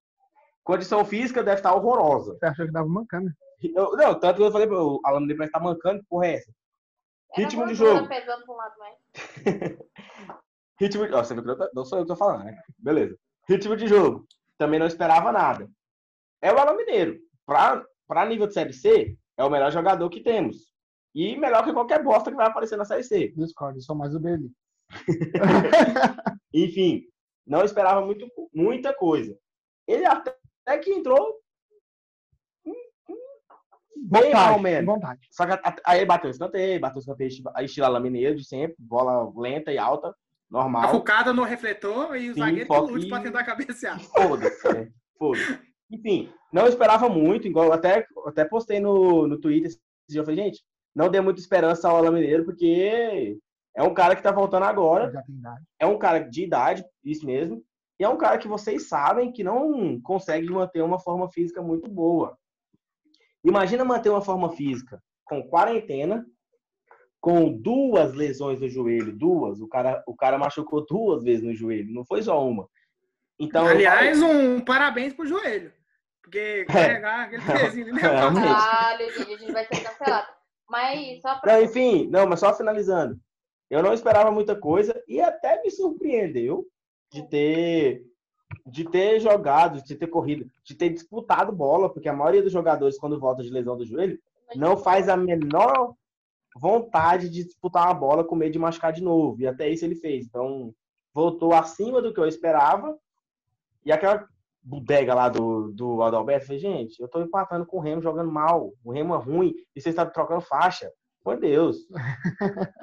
Condição 0.63 1.03
física 1.03 1.43
deve 1.43 1.57
estar 1.57 1.73
horrorosa. 1.73 2.37
Você 2.37 2.45
achou 2.45 2.65
que 2.65 2.71
dava 2.71 2.87
mancando? 2.87 3.31
Eu, 3.75 3.95
não, 3.95 4.19
tanto 4.19 4.37
que 4.37 4.43
eu 4.43 4.51
falei 4.51 4.67
pro 4.67 4.99
Alan 5.05 5.25
estar 5.25 5.59
mancando, 5.59 6.01
que 6.01 6.07
porra 6.07 6.27
é 6.27 6.33
essa? 6.35 6.51
Ritmo 7.35 7.65
de 7.65 7.75
jogo. 7.75 8.07
Pesando 8.07 8.43
um 8.47 8.55
lado. 8.55 8.75
Ritmo 10.79 11.07
de... 11.07 11.13
Ó, 11.13 11.23
você 11.23 11.35
não 11.73 11.85
sou 11.85 11.99
eu 11.99 12.03
que 12.03 12.09
tô 12.09 12.15
falando, 12.15 12.45
né? 12.45 12.61
Beleza. 12.77 13.17
Ritmo 13.47 13.75
de 13.75 13.87
jogo. 13.87 14.25
Também 14.57 14.79
não 14.79 14.85
esperava 14.85 15.31
nada. 15.31 15.69
É 16.41 16.51
o 16.51 16.57
Alan 16.57 16.75
Mineiro. 16.75 17.19
Pra, 17.45 17.83
pra 18.07 18.25
nível 18.25 18.47
de 18.47 18.53
Série 18.53 18.73
C, 18.73 19.17
é 19.37 19.43
o 19.43 19.49
melhor 19.49 19.71
jogador 19.71 20.09
que 20.09 20.21
temos. 20.21 20.73
E 21.15 21.35
melhor 21.37 21.63
que 21.63 21.73
qualquer 21.73 22.03
bosta 22.03 22.31
que 22.31 22.37
vai 22.37 22.47
aparecer 22.47 22.77
na 22.77 22.85
Série 22.85 23.03
C. 23.03 23.33
Discord, 23.35 23.81
sou 23.83 23.95
mais 23.95 24.15
o 24.15 24.19
Berlim. 24.19 24.51
Enfim, 26.53 27.03
não 27.45 27.63
esperava 27.63 28.05
muito, 28.05 28.27
muita 28.53 28.93
coisa. 28.93 29.37
Ele 29.87 30.05
até 30.05 30.35
que 30.81 30.91
entrou 30.91 31.42
bem 33.95 34.33
mal 34.33 34.59
mesmo. 34.59 34.99
Só 35.31 35.45
que 35.45 35.81
aí 35.85 36.05
bateu 36.05 36.29
o 36.29 36.31
escanteio, 36.31 36.79
bateu 36.79 36.97
o 36.97 36.99
escanteio 36.99 37.29
estilo 37.61 37.85
Alaminha 37.85 38.35
de 38.35 38.43
sempre, 38.43 38.75
bola 38.79 39.31
lenta 39.35 39.71
e 39.71 39.77
alta, 39.77 40.13
normal. 40.49 40.89
Focada 40.89 41.33
no 41.33 41.43
refletor 41.43 42.15
e 42.15 42.29
o 42.29 42.33
Sim, 42.33 42.39
zagueiro 42.39 42.69
que 42.69 42.91
lute 42.91 43.09
pra 43.09 43.21
tentar 43.21 43.43
cabecear. 43.43 43.99
Foda-se, 44.13 44.67
é, 44.67 44.87
foda-se. 45.17 45.59
Enfim, 45.91 46.31
não 46.51 46.67
esperava 46.67 47.07
muito, 47.07 47.47
igual 47.47 47.71
até, 47.71 48.05
até 48.25 48.43
postei 48.45 48.79
no, 48.79 49.27
no 49.27 49.39
Twitter 49.39 49.67
esse 49.67 49.79
dia, 50.09 50.21
eu 50.21 50.25
falei, 50.25 50.43
gente, 50.45 50.63
não 50.95 51.09
dê 51.09 51.21
muita 51.21 51.39
esperança 51.39 51.89
ao 51.89 51.97
Alaminha 51.97 52.43
porque 52.43 53.37
é 53.75 53.83
um 53.83 53.93
cara 53.93 54.15
que 54.15 54.21
tá 54.21 54.31
voltando 54.31 54.63
agora. 54.63 55.11
É 55.79 55.85
um 55.85 55.97
cara 55.97 56.19
de 56.19 56.43
idade, 56.43 56.85
isso 57.03 57.25
mesmo. 57.25 57.63
E 57.99 58.03
é 58.03 58.09
um 58.09 58.17
cara 58.17 58.37
que 58.37 58.47
vocês 58.47 58.87
sabem 58.87 59.31
que 59.31 59.43
não 59.43 59.99
consegue 60.01 60.49
manter 60.49 60.81
uma 60.81 60.99
forma 60.99 61.29
física 61.29 61.61
muito 61.61 61.89
boa. 61.89 62.37
Imagina 63.43 63.83
manter 63.83 64.09
uma 64.09 64.21
forma 64.21 64.49
física 64.51 65.01
com 65.25 65.47
quarentena, 65.47 66.25
com 67.19 67.51
duas 67.51 68.13
lesões 68.13 68.59
no 68.59 68.69
joelho, 68.69 69.17
duas. 69.17 69.61
O 69.61 69.67
cara, 69.67 70.03
o 70.07 70.15
cara 70.15 70.37
machucou 70.37 70.85
duas 70.85 71.23
vezes 71.23 71.43
no 71.43 71.53
joelho, 71.53 71.93
não 71.93 72.05
foi 72.05 72.21
só 72.21 72.45
uma. 72.45 72.67
Então, 73.39 73.65
Aliás, 73.65 74.21
um 74.21 74.59
parabéns 74.59 75.13
pro 75.13 75.25
joelho. 75.25 75.73
Porque 76.21 76.39
é. 76.39 76.65
carregar 76.65 77.23
aquele 77.23 77.43
pezinho 77.45 77.87
não 77.87 77.97
é 77.97 78.01
Caralho, 78.01 79.05
a 79.05 79.37
gente 79.37 79.51
vai 79.51 79.65
ser 79.65 79.83
cancelado. 79.83 80.27
Mas 80.69 81.21
só 81.21 81.39
pra... 81.39 81.53
Não, 81.53 81.63
enfim, 81.63 82.07
não, 82.09 82.25
mas 82.27 82.39
só 82.39 82.53
finalizando. 82.53 83.19
Eu 83.69 83.83
não 83.83 83.93
esperava 83.93 84.31
muita 84.31 84.55
coisa 84.55 85.01
e 85.07 85.19
até 85.19 85.61
me 85.61 85.69
surpreendeu 85.69 86.65
de 87.11 87.27
ter 87.29 88.05
de 88.65 88.83
ter 88.85 89.19
jogado, 89.19 89.81
de 89.81 89.95
ter 89.95 90.07
corrido, 90.07 90.45
de 90.63 90.75
ter 90.75 90.89
disputado 90.89 91.51
bola, 91.51 91.91
porque 91.91 92.09
a 92.09 92.13
maioria 92.13 92.41
dos 92.41 92.51
jogadores, 92.51 92.97
quando 92.97 93.19
volta 93.19 93.43
de 93.43 93.49
lesão 93.49 93.77
do 93.77 93.85
joelho, 93.85 94.19
não 94.55 94.77
faz 94.77 95.09
a 95.09 95.17
menor 95.17 95.93
vontade 96.55 97.29
de 97.29 97.43
disputar 97.43 97.87
uma 97.87 97.93
bola 97.93 98.23
com 98.23 98.35
medo 98.35 98.53
de 98.53 98.59
machucar 98.59 98.93
de 98.93 99.01
novo. 99.01 99.41
E 99.41 99.47
até 99.47 99.69
isso 99.69 99.85
ele 99.85 99.95
fez. 99.95 100.25
Então, 100.25 100.73
voltou 101.13 101.53
acima 101.53 102.01
do 102.01 102.13
que 102.13 102.19
eu 102.19 102.27
esperava. 102.27 102.97
E 103.85 103.91
aquela 103.91 104.27
bodega 104.61 105.13
lá 105.13 105.29
do, 105.29 105.71
do 105.71 106.01
Adalberto, 106.01 106.45
falei, 106.45 106.59
gente, 106.59 106.99
eu 107.01 107.07
tô 107.07 107.21
empatando 107.21 107.65
com 107.65 107.77
o 107.77 107.81
Remo 107.81 108.01
jogando 108.01 108.31
mal. 108.31 108.71
O 108.83 108.91
Remo 108.91 109.13
é 109.13 109.17
ruim 109.17 109.53
e 109.75 109.81
vocês 109.81 109.93
estão 109.93 110.09
trocando 110.09 110.41
faixa. 110.41 110.91
Por 111.23 111.39
Deus. 111.39 111.77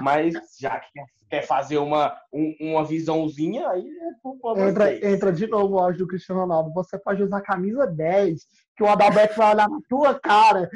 Mas 0.01 0.35
já 0.59 0.81
que 0.81 0.89
quer 1.29 1.43
fazer 1.47 1.79
uma, 1.79 2.17
um, 2.33 2.57
uma 2.61 2.85
visãozinha, 2.85 3.69
aí 3.69 3.87
é 3.87 4.69
entra, 4.69 5.07
entra 5.07 5.33
de 5.33 5.47
novo 5.47 5.75
o 5.75 5.79
áudio 5.79 6.01
do 6.01 6.09
Cristiano 6.09 6.41
Ronaldo. 6.41 6.73
Você 6.73 6.99
pode 6.99 7.23
usar 7.23 7.39
a 7.39 7.43
camisa 7.43 7.87
10, 7.87 8.47
que 8.77 8.83
o 8.83 8.89
Adalberto 8.89 9.37
vai 9.37 9.53
olhar 9.55 9.69
na 9.69 9.81
tua 9.89 10.19
cara. 10.19 10.71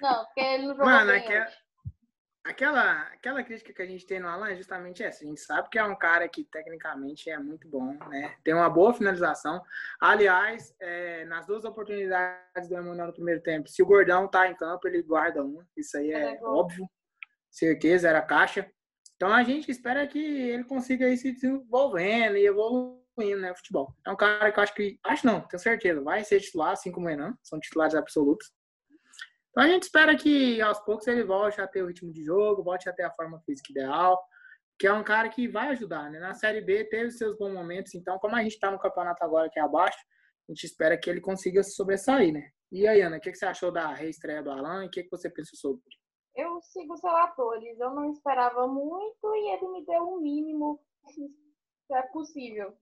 Não, 0.00 0.24
porque 0.24 0.40
ele 0.40 0.68
não 0.68 0.76
jogou 0.76 0.86
Mano, 0.86 1.10
bem 1.10 1.20
aquela, 1.20 1.46
aquela, 2.48 3.02
aquela 3.12 3.44
crítica 3.44 3.72
que 3.72 3.82
a 3.82 3.86
gente 3.86 4.06
tem 4.06 4.18
no 4.18 4.28
Alan 4.28 4.48
é 4.48 4.56
justamente 4.56 5.02
essa. 5.02 5.22
A 5.22 5.26
gente 5.26 5.40
sabe 5.40 5.68
que 5.68 5.78
é 5.78 5.84
um 5.84 5.94
cara 5.94 6.26
que 6.28 6.44
tecnicamente 6.44 7.28
é 7.28 7.38
muito 7.38 7.68
bom, 7.68 7.92
né? 8.08 8.34
Tem 8.42 8.54
uma 8.54 8.70
boa 8.70 8.94
finalização. 8.94 9.62
Aliás, 10.00 10.74
é, 10.80 11.24
nas 11.26 11.46
duas 11.46 11.64
oportunidades 11.64 12.68
do 12.68 12.74
Emanuel 12.74 13.08
no 13.08 13.12
primeiro 13.12 13.42
tempo, 13.42 13.68
se 13.68 13.82
o 13.82 13.86
Gordão 13.86 14.26
tá 14.26 14.48
em 14.48 14.56
campo, 14.56 14.88
ele 14.88 15.02
guarda 15.02 15.44
uma. 15.44 15.66
Isso 15.76 15.96
aí 15.98 16.10
é, 16.10 16.36
é 16.36 16.42
óbvio. 16.42 16.88
Certeza, 17.50 18.08
era 18.08 18.22
caixa. 18.22 18.70
Então 19.16 19.32
a 19.32 19.42
gente 19.42 19.70
espera 19.70 20.06
que 20.06 20.18
ele 20.18 20.64
consiga 20.64 21.08
ir 21.08 21.18
se 21.18 21.32
desenvolvendo 21.32 22.36
e 22.36 22.46
evoluindo, 22.46 23.40
né, 23.40 23.54
futebol. 23.54 23.94
É 24.06 24.10
um 24.10 24.16
cara 24.16 24.50
que 24.50 24.58
eu 24.58 24.62
acho 24.62 24.74
que, 24.74 24.98
acho 25.04 25.26
não, 25.26 25.40
tenho 25.40 25.60
certeza, 25.60 26.00
vai 26.00 26.22
ser 26.24 26.40
titular, 26.40 26.70
assim 26.70 26.92
como 26.92 27.06
o 27.06 27.08
Renan, 27.08 27.36
são 27.42 27.58
titulares 27.58 27.96
absolutos. 27.96 28.52
Então 29.58 29.66
a 29.66 29.72
gente 29.72 29.82
espera 29.82 30.16
que 30.16 30.62
aos 30.62 30.78
poucos 30.84 31.04
ele 31.08 31.24
volte 31.24 31.60
a 31.60 31.66
ter 31.66 31.82
o 31.82 31.88
ritmo 31.88 32.12
de 32.12 32.22
jogo, 32.22 32.62
volte 32.62 32.88
a 32.88 32.92
ter 32.92 33.02
a 33.02 33.10
forma 33.10 33.40
física 33.40 33.72
ideal, 33.72 34.16
que 34.78 34.86
é 34.86 34.92
um 34.92 35.02
cara 35.02 35.28
que 35.28 35.48
vai 35.48 35.70
ajudar, 35.70 36.08
né? 36.12 36.20
Na 36.20 36.32
Série 36.32 36.60
B 36.60 36.84
teve 36.84 37.10
seus 37.10 37.36
bons 37.36 37.52
momentos, 37.52 37.92
então 37.92 38.20
como 38.20 38.36
a 38.36 38.42
gente 38.44 38.52
está 38.52 38.70
no 38.70 38.78
campeonato 38.78 39.24
agora 39.24 39.50
que 39.50 39.58
é 39.58 39.62
abaixo, 39.62 39.98
a 40.48 40.52
gente 40.52 40.62
espera 40.62 40.96
que 40.96 41.10
ele 41.10 41.20
consiga 41.20 41.60
se 41.64 41.72
sobressair, 41.72 42.32
né? 42.32 42.52
E 42.70 42.86
aí, 42.86 43.00
Ana, 43.00 43.16
o 43.16 43.20
que, 43.20 43.34
você 43.34 43.46
achou 43.46 43.72
da 43.72 43.92
reestreia 43.92 44.44
do 44.44 44.52
Alan 44.52 44.84
e 44.84 44.86
o 44.86 44.90
que, 44.92 45.02
que 45.02 45.10
você 45.10 45.28
pensou 45.28 45.58
sobre? 45.58 45.82
Eu 46.36 46.60
sigo 46.62 46.94
os 46.94 47.02
relatores, 47.02 47.80
eu 47.80 47.92
não 47.92 48.12
esperava 48.12 48.64
muito 48.68 49.34
e 49.34 49.54
ele 49.54 49.72
me 49.72 49.84
deu 49.84 50.04
o 50.04 50.20
mínimo 50.20 50.80
que 51.88 51.94
é 51.94 52.02
possível 52.12 52.72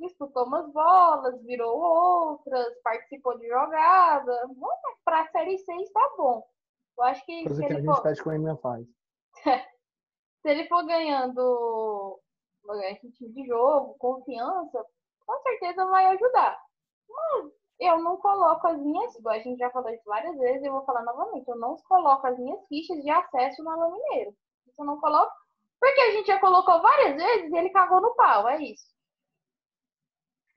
disputou 0.00 0.46
umas 0.46 0.70
bolas, 0.72 1.42
virou 1.44 1.78
outras, 1.78 2.80
participou 2.82 3.38
de 3.38 3.48
jogada. 3.48 4.48
Para 5.04 5.22
a 5.22 5.28
Série 5.28 5.58
6 5.58 5.92
tá 5.92 6.14
bom. 6.16 6.46
Eu 6.98 7.04
acho 7.04 7.24
que. 7.24 7.44
Coisa 7.44 7.66
que 7.66 7.72
a 7.72 7.76
gente 7.76 7.86
for... 7.86 8.02
pede 8.02 8.22
com 8.22 8.50
a 8.50 8.56
faz. 8.56 8.86
se 10.42 10.48
ele 10.48 10.68
for 10.68 10.84
ganhando 10.84 12.20
ritmo 13.02 13.32
de 13.32 13.46
jogo, 13.46 13.96
confiança, 13.98 14.84
com 15.26 15.42
certeza 15.42 15.86
vai 15.86 16.06
ajudar. 16.06 16.60
Mas 17.08 17.52
eu 17.80 17.98
não 18.02 18.16
coloco 18.18 18.66
as 18.66 18.78
minhas, 18.78 19.26
a 19.26 19.38
gente 19.38 19.58
já 19.58 19.70
falou 19.70 19.90
isso 19.90 20.04
várias 20.04 20.36
vezes, 20.36 20.62
eu 20.62 20.72
vou 20.72 20.84
falar 20.84 21.02
novamente, 21.02 21.48
eu 21.48 21.56
não 21.56 21.76
coloco 21.88 22.26
as 22.26 22.38
minhas 22.38 22.60
fichas 22.68 23.02
de 23.02 23.10
acesso 23.10 23.68
Alô 23.68 23.92
Mineiro. 23.92 24.34
Isso 24.66 24.80
eu 24.80 24.84
não 24.84 25.00
coloco, 25.00 25.32
porque 25.80 26.00
a 26.00 26.10
gente 26.12 26.26
já 26.26 26.38
colocou 26.38 26.80
várias 26.80 27.16
vezes 27.16 27.50
e 27.50 27.56
ele 27.56 27.70
cagou 27.70 28.00
no 28.00 28.14
pau, 28.14 28.48
é 28.48 28.62
isso. 28.62 28.84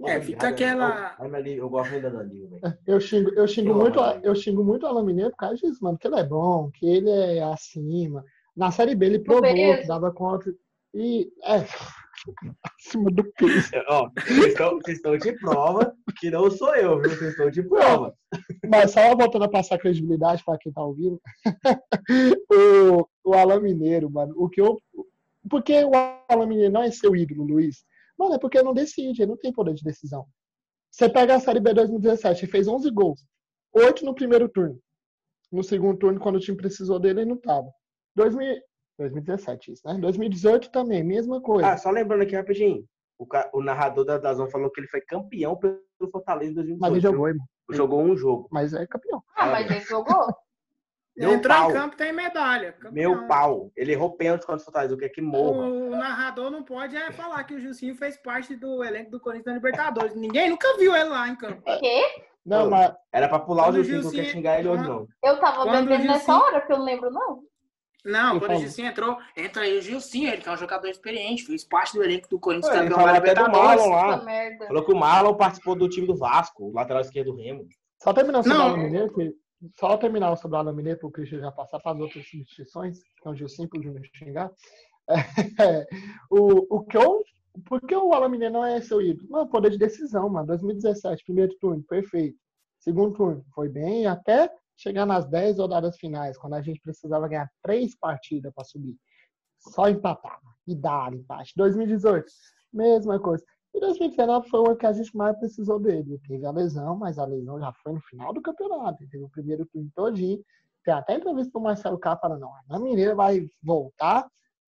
É, 0.06 0.22
fica 0.22 0.49
aquela. 0.49 1.16
Eu 1.45 1.70
gosto 1.70 1.93
ainda 1.93 2.10
da 2.10 2.24
Liga, 2.24 2.78
Eu 2.86 2.99
xingo, 2.99 3.32
eu 3.36 3.47
xingo 3.47 3.74
muito, 3.74 3.99
eu 4.22 4.36
xingo 4.36 4.64
muito 4.64 4.84
o 4.84 4.88
Alan 4.88 5.04
Mineiro 5.04 5.32
por 5.32 5.38
causa 5.38 5.56
disso, 5.56 5.84
mano, 5.84 5.97
que 5.97 6.08
ele 6.08 6.20
é 6.20 6.24
bom, 6.24 6.70
que 6.72 6.86
ele 6.86 7.10
é 7.10 7.43
acima. 7.43 8.24
Na 8.56 8.72
Série 8.72 8.95
B 8.95 9.06
ele 9.06 9.20
provou 9.20 9.54
que 9.54 9.88
dava 9.88 10.12
conta. 10.12 10.54
E 10.93 11.32
é 11.43 11.66
acima 12.78 13.10
do 13.12 13.24
peso. 13.34 13.70
Ó, 13.88 14.10
vocês 14.16 14.45
estão, 14.47 14.80
vocês 14.80 14.97
estão 14.97 15.18
de 15.18 15.32
prova 15.39 15.95
que 16.20 16.30
não 16.30 16.51
sou 16.51 16.76
eu, 16.76 17.01
viu? 17.01 17.10
Vocês 17.10 17.32
estão 17.32 17.49
de 17.49 17.64
prova. 17.64 18.14
Mas 18.70 18.91
só 18.91 19.16
voltando 19.16 19.45
a 19.45 19.49
passar 19.49 19.80
credibilidade 19.80 20.43
para 20.45 20.58
quem 20.60 20.72
tá 20.72 20.84
ouvindo. 20.84 21.20
o, 22.51 23.08
o 23.24 23.34
Alan 23.34 23.62
Mineiro, 23.62 24.10
mano, 24.10 24.34
o 24.38 24.47
que 24.49 24.62
eu. 24.62 24.78
Porque 25.49 25.84
o 25.84 25.91
Alan 26.30 26.45
Mineiro 26.45 26.72
não 26.72 26.84
é 26.84 26.91
seu 26.91 27.16
ídolo, 27.16 27.43
Luiz. 27.43 27.84
Mano, 28.18 28.36
é 28.36 28.39
porque 28.39 28.61
não 28.61 28.74
decide, 28.74 29.22
ele 29.22 29.32
não 29.32 29.38
tem 29.38 29.51
poder 29.51 29.74
de 29.74 29.84
decisão. 29.84 30.26
Você 30.91 31.09
pega 31.09 31.36
a 31.36 31.39
Série 31.39 31.59
B 31.59 31.74
2017, 31.74 32.45
ele 32.45 32.51
fez 32.51 32.68
11 32.68 32.89
gols. 32.91 33.26
8 33.74 34.05
no 34.05 34.14
primeiro 34.14 34.47
turno. 34.47 34.80
No 35.51 35.64
segundo 35.64 35.97
turno, 35.97 36.20
quando 36.20 36.36
o 36.36 36.39
time 36.39 36.55
precisou 36.57 36.99
dele, 36.99 37.22
ele 37.22 37.30
não 37.30 37.38
tava. 37.38 37.70
2000... 38.16 38.61
2017, 38.99 39.72
isso, 39.72 39.82
né? 39.88 39.95
2018 39.99 40.70
também, 40.70 41.03
mesma 41.03 41.41
coisa. 41.41 41.68
Ah, 41.68 41.78
só 41.78 41.89
lembrando 41.89 42.22
aqui 42.22 42.36
rapidinho. 42.36 42.86
O, 43.18 43.26
ca... 43.26 43.49
o 43.53 43.61
narrador 43.61 44.05
da 44.05 44.20
Dazon 44.20 44.47
falou 44.47 44.70
que 44.70 44.80
ele 44.80 44.88
foi 44.88 45.01
campeão 45.01 45.57
pelo 45.57 45.80
Fortaleza 46.11 46.51
em 46.51 46.55
2018. 46.55 46.80
Mas 46.80 46.91
ele 46.91 47.01
jogou, 47.01 47.28
irmão. 47.28 47.45
Jogou 47.72 48.01
um 48.01 48.16
jogo. 48.16 48.47
Mas 48.51 48.74
é 48.74 48.86
campeão. 48.86 49.24
Ah, 49.36 49.47
mas 49.47 49.70
ele 49.70 49.80
jogou? 49.82 50.28
Meu 51.16 51.34
Entrou 51.34 51.55
pau. 51.55 51.70
em 51.70 51.74
campo 51.74 51.95
tem 51.95 52.11
medalha. 52.11 52.74
Campeão. 52.74 52.91
Meu 52.91 53.28
pau. 53.28 53.72
Ele 53.76 53.91
errou 53.91 54.16
pênalti 54.16 54.45
contra 54.45 54.61
o 54.61 54.66
Fortaleza. 54.66 54.95
O 54.95 54.97
que 54.97 55.05
é 55.05 55.09
que 55.09 55.22
morra? 55.22 55.68
O 55.68 55.91
narrador 55.91 56.49
não 56.49 56.64
pode 56.64 56.95
é 56.95 57.11
falar 57.11 57.43
que 57.43 57.53
o 57.53 57.59
Gilcinho 57.59 57.95
fez 57.95 58.18
parte 58.18 58.55
do 58.55 58.84
elenco 58.84 59.11
do 59.11 59.20
Corinthians 59.20 59.45
da 59.45 59.53
Libertadores. 59.53 60.16
Ninguém 60.16 60.49
nunca 60.49 60.76
viu 60.78 60.95
ele 60.95 61.09
lá 61.09 61.30
em 61.30 61.36
campo. 61.36 61.61
Quê? 61.80 62.03
Não, 62.43 62.70
mas... 62.70 62.93
Era 63.11 63.30
pra 63.30 63.39
pular 63.39 63.70
o 63.70 63.74
Gilcinho, 63.74 64.03
não 64.03 64.11
quer 64.11 64.26
xingar 64.26 64.59
ele 64.59 64.70
hoje, 64.70 64.84
não. 64.84 65.07
Eu 65.24 65.39
tava 65.39 65.64
quando 65.64 65.88
bebendo 65.88 66.07
nessa 66.07 66.36
hora, 66.36 66.61
que 66.61 66.74
eu 66.74 66.78
não 66.78 66.86
lembro, 66.86 67.11
não. 67.11 67.43
Não, 68.03 68.38
quando 68.38 68.55
o 68.55 68.59
Gilcinho 68.59 68.89
entrou, 68.89 69.18
entra 69.38 69.61
aí 69.61 69.78
o 69.78 69.82
Gilcinho, 69.82 70.30
ele 70.30 70.41
que 70.41 70.49
é 70.49 70.51
um 70.51 70.57
jogador 70.57 70.88
experiente, 70.88 71.45
fez 71.45 71.64
parte 71.64 71.93
do 71.93 72.03
elenco 72.03 72.28
do 72.28 72.39
Corinthians 72.39 72.74
campeão 72.74 72.97
da 72.97 73.14
Libertadores. 73.14 73.57
Marlon 73.57 73.89
lá. 73.89 74.20
Falou 74.68 74.84
que 74.84 74.91
o 74.91 74.97
Marlon 74.97 75.36
participou 75.36 75.76
do 75.76 75.88
time 75.88 76.05
do 76.05 76.18
Vasco, 76.18 76.66
o 76.66 76.74
lateral 76.74 77.01
esquerdo 77.01 77.32
do 77.32 77.38
Remo. 77.38 77.66
Só 78.01 78.11
terminar 78.11 78.41
o 78.41 78.78
Mineiro, 78.78 79.14
que, 79.14 79.34
só 79.76 79.97
terminar 79.97 80.36
sobre 80.38 80.57
o 80.57 80.59
Alan 80.59 80.74
Mineiro, 80.74 80.99
para 80.99 81.07
o 81.07 81.11
Christian 81.11 81.39
já 81.39 81.51
passar 81.51 81.80
para 81.80 81.93
as 81.93 81.99
outras 81.99 82.28
substituições, 82.28 82.99
que 83.03 83.28
é 83.28 83.32
um 83.32 83.34
dia 83.34 83.47
simples 83.47 83.82
de 83.82 83.89
me 83.89 84.09
xingar. 84.16 84.51
É, 85.59 85.86
o, 86.32 86.78
o 86.78 86.86
que 86.86 86.95
eu. 86.95 87.22
Por 87.66 87.82
que 87.82 87.93
o 87.93 88.14
Alan 88.14 88.30
Mineiro 88.30 88.53
não 88.53 88.66
é 88.66 88.82
seu 88.82 89.01
ídolo? 89.01 89.30
Não, 89.30 89.47
poder 89.47 89.70
de 89.70 89.78
decisão, 89.78 90.30
mano. 90.30 90.47
2017, 90.47 91.26
primeiro 91.26 91.53
turno, 91.59 91.84
perfeito. 91.84 92.38
Segundo 92.80 93.14
turno, 93.14 93.45
foi 93.53 93.68
bem, 93.68 94.07
até 94.07 94.49
chegar 94.78 95.05
nas 95.05 95.26
10 95.30 95.59
rodadas 95.59 95.97
finais, 95.97 96.38
quando 96.38 96.53
a 96.53 96.61
gente 96.61 96.80
precisava 96.80 97.28
ganhar 97.28 97.49
três 97.61 97.95
partidas 97.97 98.51
para 98.53 98.64
subir. 98.64 98.97
Só 99.59 99.89
empatava 99.89 100.41
e 100.66 100.74
dar 100.74 101.14
empate. 101.14 101.53
2018, 101.55 102.26
mesma 102.72 103.20
coisa. 103.20 103.43
E 103.74 103.80
2019 103.80 104.50
foi 104.50 104.60
o 104.60 104.68
ano 104.68 104.78
que 104.78 104.86
a 104.86 104.94
gente 104.94 105.16
mais 105.18 105.38
precisou 105.38 105.80
dele. 105.80 106.20
Teve 106.28 106.46
a 106.46 106.52
lesão, 106.52 106.96
mas 106.96 107.18
a 107.18 107.26
lesão 107.26 107.60
já 107.60 107.74
foi 107.74 107.94
no 107.94 108.02
final 108.02 108.32
do 108.32 108.42
campeonato. 108.42 109.00
Teve 109.10 109.24
o 109.24 109.30
primeiro 109.30 109.66
turno 109.66 109.90
todinho. 109.96 110.44
Tem 110.84 110.94
até 110.94 111.16
entrevista 111.16 111.52
pro 111.52 111.62
Marcelo 111.62 111.98
K 111.98 112.18
falando, 112.18 112.42
não, 112.42 112.52
a 112.70 112.80
Mineira 112.80 113.16
vai 113.16 113.48
voltar, 113.64 114.30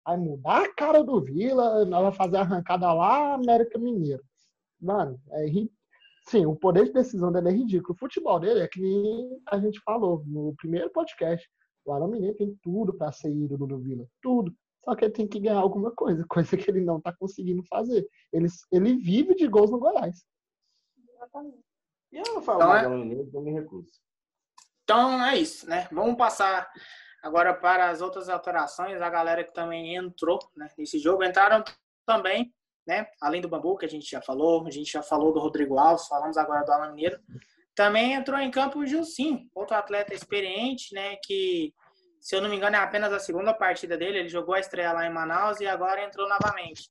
vai 0.05 0.19
mudar 0.19 0.65
a 0.65 0.75
cara 0.75 1.03
do 1.03 1.21
Vila, 1.21 1.85
nós 1.87 2.03
vamos 2.03 2.17
fazer 2.17 2.37
a 2.37 2.41
arrancada 2.43 2.93
lá, 2.93 3.35
América 3.35 3.79
Mineiro. 3.79 4.23
Mano, 4.79 5.19
é, 5.31 5.47
sim, 6.29 6.45
o 6.45 6.55
poder 6.55 6.85
de 6.85 6.93
decisão 6.93 7.33
dele 7.33 7.49
é 7.49 7.53
ridículo. 7.53 7.95
O 7.95 7.99
futebol 7.99 8.39
dele 8.39 8.61
é 8.61 8.69
que 8.69 9.41
a 9.49 9.59
gente 9.59 9.81
falou 9.81 10.23
no 10.27 10.55
primeiro 10.57 10.91
podcast. 10.91 11.49
O 11.87 11.93
Arão 11.93 12.09
Mineiro 12.09 12.37
tem 12.37 12.55
tudo 12.63 12.95
para 12.95 13.11
ser 13.13 13.31
ídolo 13.31 13.67
do 13.67 13.79
Vila. 13.79 14.07
Tudo. 14.23 14.55
Só 14.85 14.95
que 14.95 15.07
ele 15.07 15.12
tem 15.12 15.26
que 15.26 15.41
ganhar 15.41 15.59
alguma 15.59 15.91
coisa, 15.91 16.24
coisa 16.28 16.57
que 16.57 16.70
ele 16.70 16.80
não 16.80 16.99
está 16.99 17.12
conseguindo 17.12 17.62
fazer. 17.64 18.07
Ele, 18.32 18.49
ele 18.70 18.97
vive 18.97 19.35
de 19.35 19.49
gols 19.49 19.70
no 19.70 19.78
Goiás. 19.78 20.24
E 22.12 22.16
eu 22.16 22.35
não 22.35 22.43
falo 22.43 22.62
então, 22.62 22.74
é... 22.76 22.89
Mineiro, 22.89 23.30
eu 23.32 23.41
me 23.41 23.53
recuso. 23.53 23.91
Então 24.85 25.24
é 25.24 25.37
isso, 25.37 25.68
né? 25.68 25.89
Vamos 25.91 26.16
passar 26.16 26.70
agora 27.22 27.55
para 27.55 27.89
as 27.89 28.03
outras 28.03 28.28
alterações. 28.28 29.01
A 29.01 29.09
galera 29.09 29.43
que 29.43 29.53
também 29.53 29.97
entrou 29.97 30.39
né, 30.55 30.68
nesse 30.76 30.99
jogo. 30.99 31.24
Entraram 31.24 31.64
também, 32.07 32.55
né? 32.87 33.07
Além 33.20 33.41
do 33.41 33.49
Bambu, 33.49 33.78
que 33.78 33.87
a 33.87 33.89
gente 33.89 34.09
já 34.09 34.20
falou, 34.20 34.66
a 34.66 34.70
gente 34.70 34.93
já 34.93 35.03
falou 35.03 35.32
do 35.32 35.41
Rodrigo 35.41 35.78
Alves, 35.78 36.07
falamos 36.07 36.37
agora 36.37 36.64
do 36.64 36.72
Alan 36.72 36.91
Mineiro. 36.91 37.18
Também 37.74 38.12
entrou 38.12 38.39
em 38.39 38.51
campo 38.51 38.78
o 38.78 38.87
Gilcinho, 38.87 39.49
outro 39.55 39.74
atleta 39.74 40.14
experiente, 40.14 40.95
né? 40.95 41.16
Que 41.24 41.74
se 42.25 42.35
eu 42.35 42.41
não 42.41 42.49
me 42.49 42.57
engano, 42.57 42.75
é 42.75 42.79
apenas 42.79 43.12
a 43.12 43.20
segunda 43.20 43.53
partida 43.53 43.99
dele. 43.99 44.20
Ele 44.20 44.29
jogou 44.31 44.55
a 44.55 44.59
estreia 44.59 44.95
lá 44.95 45.07
em 45.07 45.12
Manaus 45.12 45.61
e 45.61 45.66
agora 45.66 46.03
entrou 46.03 46.27
novamente. 46.27 46.91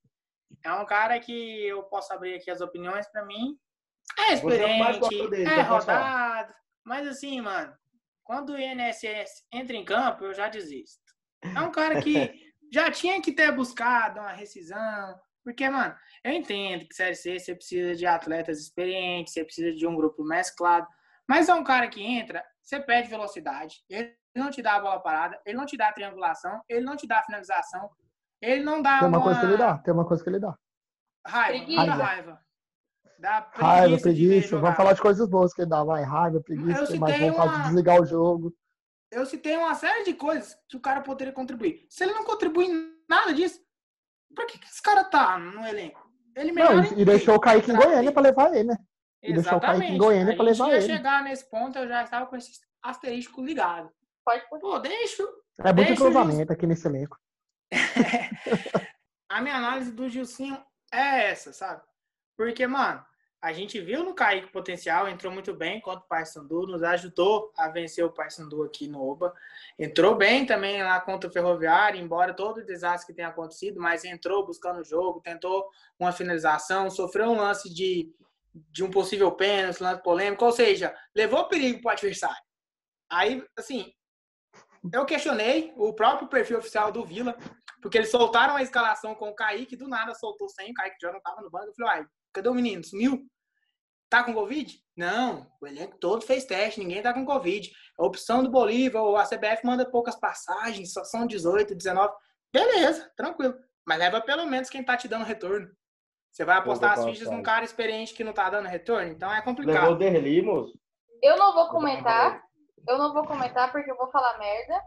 É 0.64 0.72
um 0.74 0.86
cara 0.86 1.20
que 1.20 1.66
eu 1.66 1.82
posso 1.86 2.14
abrir 2.14 2.36
aqui 2.36 2.52
as 2.52 2.62
opiniões 2.62 3.08
para 3.08 3.26
mim. 3.26 3.58
É 4.20 4.34
experiente, 4.34 5.10
dele, 5.10 5.44
é 5.44 5.62
rodado. 5.62 6.54
Mas 6.86 7.08
assim, 7.08 7.42
mano, 7.42 7.76
quando 8.24 8.52
o 8.52 8.60
INSS 8.60 9.44
entra 9.52 9.76
em 9.76 9.84
campo, 9.84 10.24
eu 10.24 10.36
já 10.36 10.50
desisto. 10.50 11.02
É 11.44 11.62
um 11.62 11.72
cara 11.72 12.00
que 12.00 12.14
já 12.72 12.92
tinha 12.92 13.20
que 13.20 13.32
ter 13.32 13.52
buscado 13.52 14.20
uma 14.20 14.34
rescisão. 14.34 15.20
Porque, 15.44 15.68
mano, 15.68 15.96
eu 16.24 16.32
entendo 16.32 16.88
que 16.88 16.94
Série 16.94 17.16
C 17.16 17.40
você 17.40 17.56
precisa 17.56 17.96
de 17.96 18.06
atletas 18.06 18.60
experientes, 18.60 19.34
você 19.34 19.44
precisa 19.44 19.74
de 19.74 19.88
um 19.88 19.96
grupo 19.96 20.24
mesclado. 20.24 20.88
Mas 21.28 21.50
é 21.50 21.56
um 21.56 21.64
cara 21.64 21.88
que 21.88 22.04
entra, 22.04 22.46
você 22.62 22.80
perde 22.80 23.10
velocidade. 23.10 23.84
Ele 23.90 24.16
não 24.40 24.50
te 24.50 24.62
dá 24.62 24.76
a 24.76 24.80
bola 24.80 25.00
parada, 25.00 25.40
ele 25.46 25.58
não 25.58 25.66
te 25.66 25.78
dá 25.78 25.90
a 25.90 25.94
triangulação, 25.94 26.62
ele 26.68 26.86
não 26.86 26.96
te 26.96 27.08
dá 27.08 27.20
a 27.20 27.24
finalização, 27.24 27.90
ele 28.42 28.64
não 28.64 28.82
dá 28.82 29.00
Tem 29.00 29.08
uma, 29.08 29.18
uma... 29.18 29.24
coisa 29.24 29.40
que 29.40 29.46
ele 29.46 29.58
dá, 29.58 29.78
tem 29.78 29.94
uma 29.94 30.06
coisa 30.06 30.24
que 30.24 30.30
ele 30.30 30.40
dá. 30.40 30.58
Raiva, 31.26 31.58
preguiça. 31.58 31.82
raiva. 31.82 32.04
raiva. 32.04 32.40
Dá 33.20 33.42
preguiça 33.42 33.66
raiva, 33.66 34.02
preguiça. 34.02 34.58
Vamos 34.58 34.76
falar 34.76 34.94
de 34.94 35.02
coisas 35.02 35.30
boas 35.30 35.54
que 35.54 35.62
ele 35.62 35.70
dá, 35.70 35.84
vai. 35.84 36.04
Raiva, 36.04 36.42
preguiça, 36.42 36.98
mais 36.98 37.20
vontade 37.20 37.48
uma... 37.50 37.58
de 37.58 37.64
desligar 37.64 38.02
o 38.02 38.06
jogo. 38.06 38.54
Eu 39.12 39.26
citei 39.26 39.56
uma 39.56 39.76
série 39.76 40.04
de 40.04 40.14
coisas 40.14 40.58
que 40.68 40.76
o 40.76 40.82
cara 40.82 41.02
poderia 41.02 41.32
contribuir. 41.32 41.86
Se 41.90 42.04
ele 42.04 42.14
não 42.14 42.24
contribui 42.24 42.66
em 42.66 42.94
nada 43.08 43.34
disso, 43.34 43.62
pra 44.34 44.46
que, 44.46 44.58
que 44.58 44.66
esse 44.66 44.82
cara 44.82 45.04
tá 45.04 45.38
no 45.38 45.66
elenco? 45.66 46.12
Ele 46.36 46.52
não, 46.52 46.84
e 46.84 47.06
deixou 47.06 47.36
o 47.36 47.40
Kaique 47.40 47.72
em 47.72 47.76
Goiânia 47.76 48.12
pra 48.12 48.24
levar 48.24 48.54
ele, 48.56 48.70
né? 48.70 48.78
E 49.22 49.32
Exatamente. 49.32 49.36
deixou 49.36 49.58
o 49.58 49.62
Kaique 49.62 49.94
em 49.94 49.98
Goiânia 49.98 50.36
pra 50.36 50.46
levar 50.46 50.70
ele. 50.72 50.82
Se 50.82 50.88
chegar 50.88 51.24
nesse 51.24 51.50
ponto, 51.50 51.78
eu 51.78 51.88
já 51.88 52.04
estava 52.04 52.26
com 52.26 52.36
esse 52.36 52.60
asterisco 52.82 53.42
ligado. 53.44 53.90
Pode 54.26 54.48
por 54.50 54.60
Pô, 54.60 54.80
deixa. 54.80 55.24
É 55.60 55.74
muito 55.74 55.96
cruzamento 55.96 56.54
aqui 56.54 56.66
nesse 56.66 56.88
elenco. 56.88 57.18
a 59.30 59.42
minha 59.42 59.56
análise 59.56 59.92
do 59.92 60.10
Gilcinho 60.10 60.64
é 60.92 61.32
essa, 61.32 61.52
sabe? 61.54 61.82
Porque, 62.38 62.66
mano, 62.66 63.04
a 63.44 63.52
gente 63.52 63.82
viu 63.82 64.06
no 64.06 64.16
Kaique 64.16 64.50
potencial, 64.54 65.06
entrou 65.06 65.30
muito 65.30 65.54
bem 65.54 65.82
contra 65.82 66.00
o 66.00 66.08
Paysandu, 66.08 66.66
nos 66.66 66.82
ajudou 66.82 67.52
a 67.58 67.68
vencer 67.68 68.06
o 68.06 68.10
Paysandu 68.10 68.64
aqui 68.64 68.88
no 68.88 69.06
Oba. 69.06 69.34
Entrou 69.78 70.16
bem 70.16 70.46
também 70.46 70.82
lá 70.82 71.02
contra 71.02 71.30
o 71.30 71.34
Ferroviário, 71.34 72.00
embora 72.00 72.34
todo 72.34 72.60
o 72.60 72.66
desastre 72.66 73.08
que 73.08 73.14
tenha 73.14 73.28
acontecido, 73.28 73.82
mas 73.82 74.06
entrou 74.06 74.46
buscando 74.46 74.80
o 74.80 74.86
jogo, 74.86 75.20
tentou 75.20 75.68
uma 76.00 76.14
finalização, 76.14 76.90
sofreu 76.90 77.32
um 77.32 77.36
lance 77.36 77.70
de, 77.70 78.16
de 78.54 78.82
um 78.82 78.90
possível 78.90 79.30
pênalti, 79.34 79.82
lance 79.82 80.02
polêmico, 80.02 80.46
ou 80.46 80.54
seja, 80.54 80.96
levou 81.14 81.50
perigo 81.50 81.82
para 81.82 81.90
o 81.90 81.92
adversário. 81.92 82.44
Aí, 83.10 83.46
assim, 83.58 83.94
eu 84.92 85.06
questionei 85.06 85.74
o 85.78 85.94
próprio 85.94 86.28
perfil 86.28 86.58
oficial 86.58 86.92
do 86.92 87.06
Vila, 87.06 87.38
porque 87.82 87.98
eles 87.98 88.12
soltaram 88.12 88.56
a 88.56 88.62
escalação 88.62 89.16
com 89.16 89.30
o 89.30 89.36
Kaique, 89.36 89.76
do 89.76 89.88
nada 89.88 90.14
soltou 90.14 90.50
sem, 90.50 90.72
o 90.72 90.74
Kaique 90.74 90.98
já 91.02 91.12
não 91.12 91.22
tava 91.22 91.42
no 91.42 91.50
banco. 91.50 91.68
Eu 91.68 91.74
falei, 91.74 91.92
uai, 91.92 92.08
cadê 92.34 92.50
o 92.50 92.54
menino? 92.54 92.84
Sumiu? 92.84 93.26
Tá 94.10 94.24
com 94.24 94.34
Covid? 94.34 94.80
Não, 94.96 95.48
o 95.60 95.66
elenco 95.66 95.98
todo 95.98 96.22
fez 96.22 96.46
teste, 96.46 96.80
ninguém 96.80 97.02
tá 97.02 97.14
com 97.14 97.26
Covid. 97.26 97.72
A 97.98 98.06
opção 98.06 98.44
do 98.44 98.50
Bolívar, 98.50 99.02
a 99.20 99.26
CBF 99.26 99.66
manda 99.66 99.90
poucas 99.90 100.16
passagens, 100.16 100.94
só 100.94 101.04
são 101.04 101.26
18, 101.26 101.74
19. 101.76 102.14
Beleza, 102.54 103.12
tranquilo. 103.18 103.56
Mas 103.86 103.98
leva 103.98 104.22
pelo 104.22 104.46
menos 104.46 104.70
quem 104.70 104.84
tá 104.84 104.96
te 104.96 105.08
dando 105.08 105.26
retorno. 105.26 105.68
Você 106.32 106.46
vai 106.46 106.58
apostar 106.58 106.98
as 106.98 107.06
fichas 107.06 107.30
num 107.30 107.44
cara 107.44 107.66
experiente 107.66 108.14
que 108.14 108.24
não 108.24 108.34
tá 108.34 108.50
dando 108.50 108.68
retorno? 108.68 109.12
Então 109.12 109.32
é 109.32 109.42
complicado. 109.42 109.76
Levou 109.76 109.96
o 109.96 109.98
Derli, 109.98 110.42
moço. 110.42 110.80
Eu 111.22 111.38
não 111.38 111.54
vou 111.54 111.70
comentar, 111.70 112.44
eu 112.88 112.98
não 112.98 113.14
vou 113.14 113.26
comentar 113.26 113.72
porque 113.72 113.90
eu 113.90 113.98
vou 113.98 114.10
falar 114.12 114.38
merda. 114.38 114.82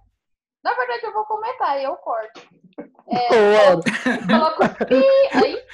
Na 0.62 0.74
verdade, 0.74 1.07
eu 1.07 1.12
vou 1.12 1.24
comentar 1.24 1.78
e 1.78 1.84
eu 1.84 1.97
corto. 1.97 2.40
É, 3.09 3.28
coloco 4.26 4.62
aí. 5.32 5.64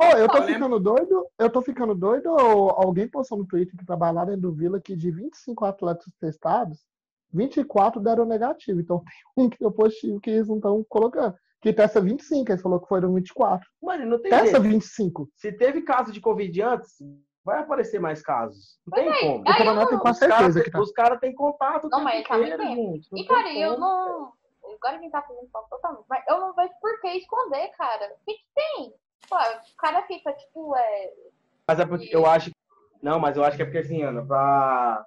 Oh, 0.00 0.16
eu 0.16 0.28
tô 0.28 0.42
ficando 0.42 0.80
doido, 0.80 1.26
eu 1.38 1.50
tô 1.50 1.62
ficando 1.62 1.94
doido, 1.94 2.28
alguém 2.28 3.08
postou 3.08 3.38
no 3.38 3.46
Twitter 3.46 3.76
que 3.78 3.86
trabalhava 3.86 4.26
dentro 4.26 4.42
do 4.42 4.52
Vila 4.52 4.80
que 4.80 4.96
de 4.96 5.10
25 5.10 5.64
atletas 5.64 6.04
testados, 6.20 6.84
24 7.32 8.00
deram 8.00 8.24
negativo. 8.26 8.80
Então 8.80 9.02
tem 9.34 9.46
um 9.46 9.48
que 9.48 9.58
deu 9.58 9.72
positivo 9.72 10.20
que 10.20 10.30
eles 10.30 10.48
não 10.48 10.56
estão 10.56 10.84
colocando. 10.88 11.34
Que 11.62 11.72
testa 11.72 11.98
25, 11.98 12.52
eles 12.52 12.60
falou 12.60 12.78
que 12.78 12.88
foram 12.88 13.14
24. 13.14 13.66
Mano, 13.82 14.04
não 14.04 14.20
tem 14.20 14.30
Testa 14.30 14.60
jeito. 14.60 14.62
25. 14.62 15.30
Se 15.34 15.50
teve 15.50 15.80
caso 15.80 16.12
de 16.12 16.20
Covid 16.20 16.60
antes, 16.60 16.98
vai 17.44 17.60
aparecer 17.60 18.00
mais 18.00 18.22
casos. 18.22 18.78
Não 18.86 18.96
tem 18.96 19.20
como. 19.20 19.40
O 19.40 19.56
Coronel 19.56 19.86
tem 19.86 19.98
quase 19.98 20.18
certeza 20.20 20.62
que 20.62 20.70
tá. 20.70 20.80
Os 20.80 20.92
caras 20.92 21.20
têm 21.20 21.34
contato. 21.34 21.88
Não, 21.88 22.02
mas 22.02 22.16
ele 22.16 22.56
tá 22.56 22.64
gente. 22.64 23.08
E, 23.14 23.26
cara, 23.26 23.52
eu 23.52 23.78
não. 23.78 24.32
Agora 24.64 24.98
quem 24.98 25.10
tá 25.10 25.22
fazendo 25.22 25.48
falta 25.52 25.68
totalmente. 25.70 26.06
Mas 26.08 26.24
eu 26.26 26.40
não 26.40 26.54
vejo 26.54 26.72
por 26.80 27.00
que 27.00 27.08
esconder, 27.08 27.68
cara. 27.76 28.12
O 28.14 28.24
que, 28.24 28.34
que 28.34 28.46
tem? 28.54 28.94
Pô, 29.28 29.36
o 29.36 29.76
cara 29.76 30.02
fica, 30.06 30.32
tipo, 30.32 30.74
é. 30.76 31.12
Mas 31.68 31.80
é 31.80 31.86
porque 31.86 32.08
eu 32.14 32.26
acho. 32.26 32.50
Não, 33.02 33.20
mas 33.20 33.36
eu 33.36 33.44
acho 33.44 33.56
que 33.56 33.62
é 33.62 33.66
porque 33.66 33.78
assim, 33.78 34.02
Ana, 34.02 34.24
pra 34.24 35.04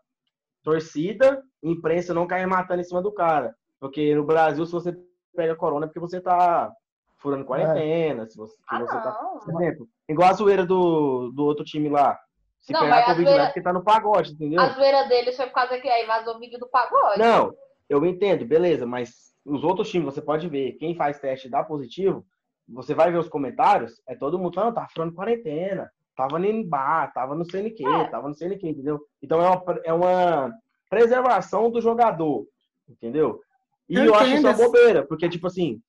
torcida, 0.64 1.44
imprensa 1.64 2.14
não 2.14 2.28
cair 2.28 2.46
matando 2.46 2.82
em 2.82 2.84
cima 2.84 3.02
do 3.02 3.12
cara. 3.12 3.56
Porque 3.80 4.14
no 4.14 4.24
Brasil, 4.24 4.66
se 4.66 4.72
você 4.72 4.96
pega 5.36 5.56
corona, 5.56 5.86
é 5.86 5.88
porque 5.88 6.00
você 6.00 6.22
tá 6.22 6.72
furando 7.18 7.46
quarentena. 7.46 8.24
É. 8.24 8.28
Se 8.28 8.38
você, 8.38 8.56
ah, 8.70 8.80
você 8.80 8.94
tá. 8.94 9.12
Por 9.12 9.62
exemplo, 9.62 9.88
igual 10.08 10.30
a 10.30 10.34
zoeira 10.34 10.66
do, 10.66 11.32
do 11.32 11.44
outro 11.44 11.66
time 11.66 11.90
lá. 11.90 12.20
Se 12.68 12.74
não, 12.74 12.82
pegar 12.82 13.06
Covid 13.06 13.24
zoeira... 13.24 13.46
porque 13.46 13.62
tá 13.62 13.72
no 13.72 13.82
pagode, 13.82 14.34
entendeu? 14.34 14.60
A 14.60 14.68
zoeira 14.74 15.08
deles 15.08 15.38
foi 15.38 15.46
por 15.46 15.54
causa 15.54 15.80
que 15.80 15.88
aí 15.88 16.06
vazou 16.06 16.36
o 16.36 16.40
vídeo 16.40 16.60
do 16.60 16.68
pagode. 16.68 17.18
Não, 17.18 17.56
eu 17.90 18.06
entendo, 18.06 18.46
beleza, 18.46 18.86
mas 18.86 19.34
os 19.46 19.64
outros 19.64 19.90
times 19.90 20.14
você 20.14 20.22
pode 20.22 20.50
ver, 20.50 20.74
quem 20.74 20.94
faz 20.94 21.18
teste 21.18 21.50
dá 21.50 21.64
positivo, 21.64 22.26
você 22.68 22.94
vai 22.94 23.10
ver 23.10 23.20
os 23.20 23.30
comentários, 23.30 24.02
é 24.06 24.16
todo 24.16 24.38
mundo 24.38 24.54
falando, 24.54 24.76
tá 24.76 24.86
furando 24.94 25.14
quarentena, 25.14 25.90
tava 26.14 26.46
em 26.46 26.68
bar, 26.68 27.14
tava 27.14 27.36
no 27.36 27.50
CNQ, 27.50 27.86
é. 27.86 28.08
tava 28.10 28.28
no 28.28 28.36
CNQ, 28.36 28.68
entendeu? 28.68 29.00
Então 29.22 29.40
é 29.42 29.48
uma, 29.48 29.80
é 29.86 29.94
uma 29.94 30.52
preservação 30.90 31.72
do 31.72 31.80
jogador, 31.80 32.46
entendeu? 32.90 33.40
E 33.88 33.96
eu, 33.96 34.08
eu 34.08 34.16
acho 34.16 34.32
isso 34.32 34.46
uma 34.46 34.52
bobeira, 34.52 35.06
porque, 35.08 35.30
tipo 35.30 35.48
assim, 35.48 35.80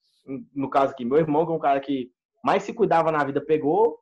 no 0.55 0.70
caso 0.70 0.93
aqui, 0.93 1.05
meu 1.05 1.18
irmão, 1.18 1.45
que 1.45 1.51
é 1.51 1.55
um 1.57 1.59
cara 1.59 1.81
que 1.81 2.09
mais 2.45 2.62
se 2.62 2.72
cuidava 2.72 3.11
na 3.11 3.24
vida, 3.24 3.41
pegou, 3.45 3.99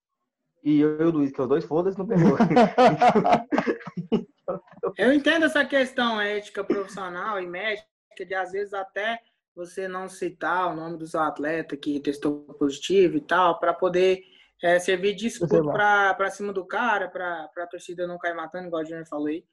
e 0.66 0.80
eu 0.80 1.00
e 1.00 1.04
o 1.04 1.10
Luiz, 1.10 1.30
que 1.30 1.40
os 1.40 1.48
dois 1.48 1.64
foda-se, 1.64 1.96
não 1.96 2.04
pegou. 2.04 2.36
eu 4.98 5.12
entendo 5.12 5.46
essa 5.46 5.64
questão 5.64 6.20
ética 6.20 6.64
profissional 6.64 7.40
e 7.40 7.46
médica, 7.46 7.86
de 8.18 8.34
às 8.34 8.50
vezes 8.50 8.74
até 8.74 9.20
você 9.54 9.86
não 9.86 10.08
citar 10.08 10.72
o 10.72 10.74
nome 10.74 10.98
do 10.98 11.06
seu 11.06 11.20
atleta 11.20 11.76
que 11.76 12.00
testou 12.00 12.40
positivo 12.58 13.16
e 13.16 13.20
tal, 13.20 13.60
para 13.60 13.72
poder 13.72 14.24
é, 14.60 14.80
servir 14.80 15.14
de 15.14 15.28
escudo 15.28 15.72
pra 15.72 16.30
cima 16.30 16.52
do 16.52 16.66
cara, 16.66 17.08
pra, 17.08 17.48
pra 17.54 17.68
torcida 17.68 18.04
não 18.04 18.18
cair 18.18 18.34
matando, 18.34 18.66
igual 18.66 18.82
o 18.82 18.84
Júnior 18.84 19.06
falou 19.06 19.28
aí. 19.28 19.44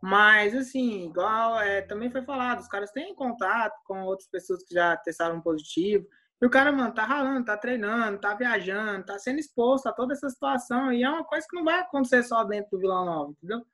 Mas, 0.00 0.54
assim, 0.54 1.08
igual 1.08 1.60
é, 1.60 1.82
também 1.82 2.10
foi 2.10 2.22
falado, 2.22 2.60
os 2.60 2.68
caras 2.68 2.90
têm 2.90 3.14
contato 3.14 3.78
com 3.84 4.04
outras 4.04 4.30
pessoas 4.30 4.64
que 4.64 4.72
já 4.72 4.96
testaram 4.96 5.42
positivo. 5.42 6.06
E 6.44 6.46
o 6.46 6.50
cara, 6.50 6.70
mano, 6.70 6.92
tá 6.92 7.06
ralando, 7.06 7.46
tá 7.46 7.56
treinando, 7.56 8.20
tá 8.20 8.34
viajando, 8.34 9.06
tá 9.06 9.18
sendo 9.18 9.38
exposto 9.38 9.86
a 9.86 9.92
toda 9.94 10.12
essa 10.12 10.28
situação. 10.28 10.92
E 10.92 11.02
é 11.02 11.08
uma 11.08 11.24
coisa 11.24 11.46
que 11.48 11.56
não 11.56 11.64
vai 11.64 11.80
acontecer 11.80 12.22
só 12.22 12.44
dentro 12.44 12.72
do 12.72 12.80
Vila 12.80 13.02
Nova, 13.02 13.30
entendeu? 13.30 13.64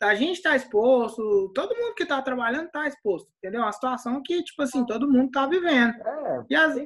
A 0.00 0.14
gente 0.14 0.40
tá 0.40 0.54
exposto, 0.54 1.50
todo 1.52 1.74
mundo 1.74 1.96
que 1.96 2.06
tá 2.06 2.22
trabalhando 2.22 2.70
tá 2.70 2.86
exposto, 2.86 3.28
entendeu? 3.38 3.62
Uma 3.62 3.72
situação 3.72 4.22
que, 4.22 4.40
tipo 4.44 4.62
assim, 4.62 4.86
todo 4.86 5.10
mundo 5.10 5.32
tá 5.32 5.48
vivendo. 5.48 5.94
É, 5.96 6.44
e 6.48 6.54
às, 6.54 6.76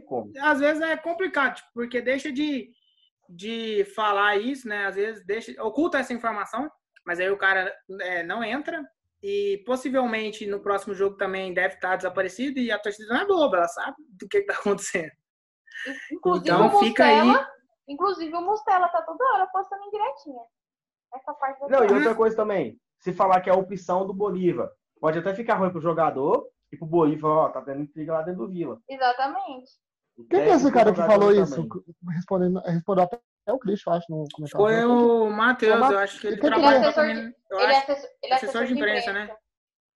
às 0.41 0.59
vezes 0.59 0.81
é 0.81 0.97
complicado, 0.97 1.57
tipo, 1.57 1.69
porque 1.75 2.01
deixa 2.01 2.33
de, 2.33 2.71
de 3.29 3.85
falar 3.95 4.39
isso, 4.39 4.67
né? 4.67 4.87
Às 4.87 4.95
vezes 4.95 5.23
deixa, 5.27 5.63
oculta 5.63 5.99
essa 5.99 6.15
informação, 6.15 6.71
mas 7.05 7.21
aí 7.21 7.31
o 7.31 7.37
cara 7.37 7.71
é, 8.01 8.23
não 8.23 8.43
entra 8.43 8.83
e 9.23 9.63
possivelmente 9.67 10.47
no 10.47 10.61
próximo 10.61 10.95
jogo 10.95 11.19
também 11.19 11.53
deve 11.53 11.75
estar 11.75 11.97
desaparecido 11.97 12.59
e 12.59 12.73
a 12.73 12.79
torcida 12.79 13.13
não 13.13 13.21
é 13.21 13.27
boba, 13.27 13.59
ela 13.59 13.69
sabe 13.69 13.97
do 14.19 14.27
que 14.27 14.39
está 14.39 14.55
acontecendo. 14.55 15.13
Inclusive, 16.13 16.51
então 16.51 16.67
o 16.67 16.79
fica 16.81 17.05
Mustela, 17.05 17.39
aí. 17.39 17.47
Inclusive 17.89 18.37
o 18.37 18.41
Mustela 18.41 18.89
tá 18.89 19.03
toda 19.03 19.25
hora 19.35 19.47
postando 19.53 19.85
em 19.85 19.91
direitinha. 19.91 20.43
Essa 21.15 21.33
parte 21.35 21.61
Não, 21.69 21.85
e 21.85 21.93
outra 21.93 22.15
coisa 22.15 22.37
também, 22.37 22.79
se 22.99 23.13
falar 23.13 23.41
que 23.41 23.49
é 23.49 23.53
a 23.53 23.57
opção 23.57 24.07
do 24.07 24.13
Bolívar, 24.13 24.71
pode 25.01 25.19
até 25.19 25.35
ficar 25.35 25.57
ruim 25.57 25.71
pro 25.71 25.81
jogador 25.81 26.47
e 26.73 26.77
pro 26.77 26.87
Bolívar, 26.87 27.31
ó, 27.31 27.49
tá 27.49 27.63
tendo 27.63 27.83
intriga 27.83 28.15
lá 28.15 28.23
dentro 28.23 28.47
do 28.47 28.53
Vila. 28.53 28.81
Exatamente. 28.89 29.71
Quem 30.31 30.41
é 30.41 30.49
esse 30.49 30.73
cara 30.73 30.93
que 30.93 31.03
falou 31.03 31.31
isso? 31.31 31.69
Respondendo, 32.11 32.61
respondeu 32.61 33.05
até 33.05 33.21
o 33.53 33.59
Cristo, 33.59 33.91
acho, 33.91 34.07
no 34.11 34.25
comentário. 34.33 34.67
Foi 34.67 34.85
o 34.85 35.31
Matheus, 35.31 35.91
eu 35.91 35.99
acho 35.99 36.21
que 36.21 36.27
ele 36.27 36.37
trabalha 36.39 36.77
ele 36.77 36.85
é 36.85 36.89
assessor, 36.89 37.05
de, 37.05 37.11
ele 37.11 37.73
é 37.73 37.77
assessor, 37.77 38.11
ele 38.23 38.33
é 38.33 38.37
assessor 38.37 38.65
de 38.65 38.73
imprensa, 38.73 39.13
né? 39.13 39.37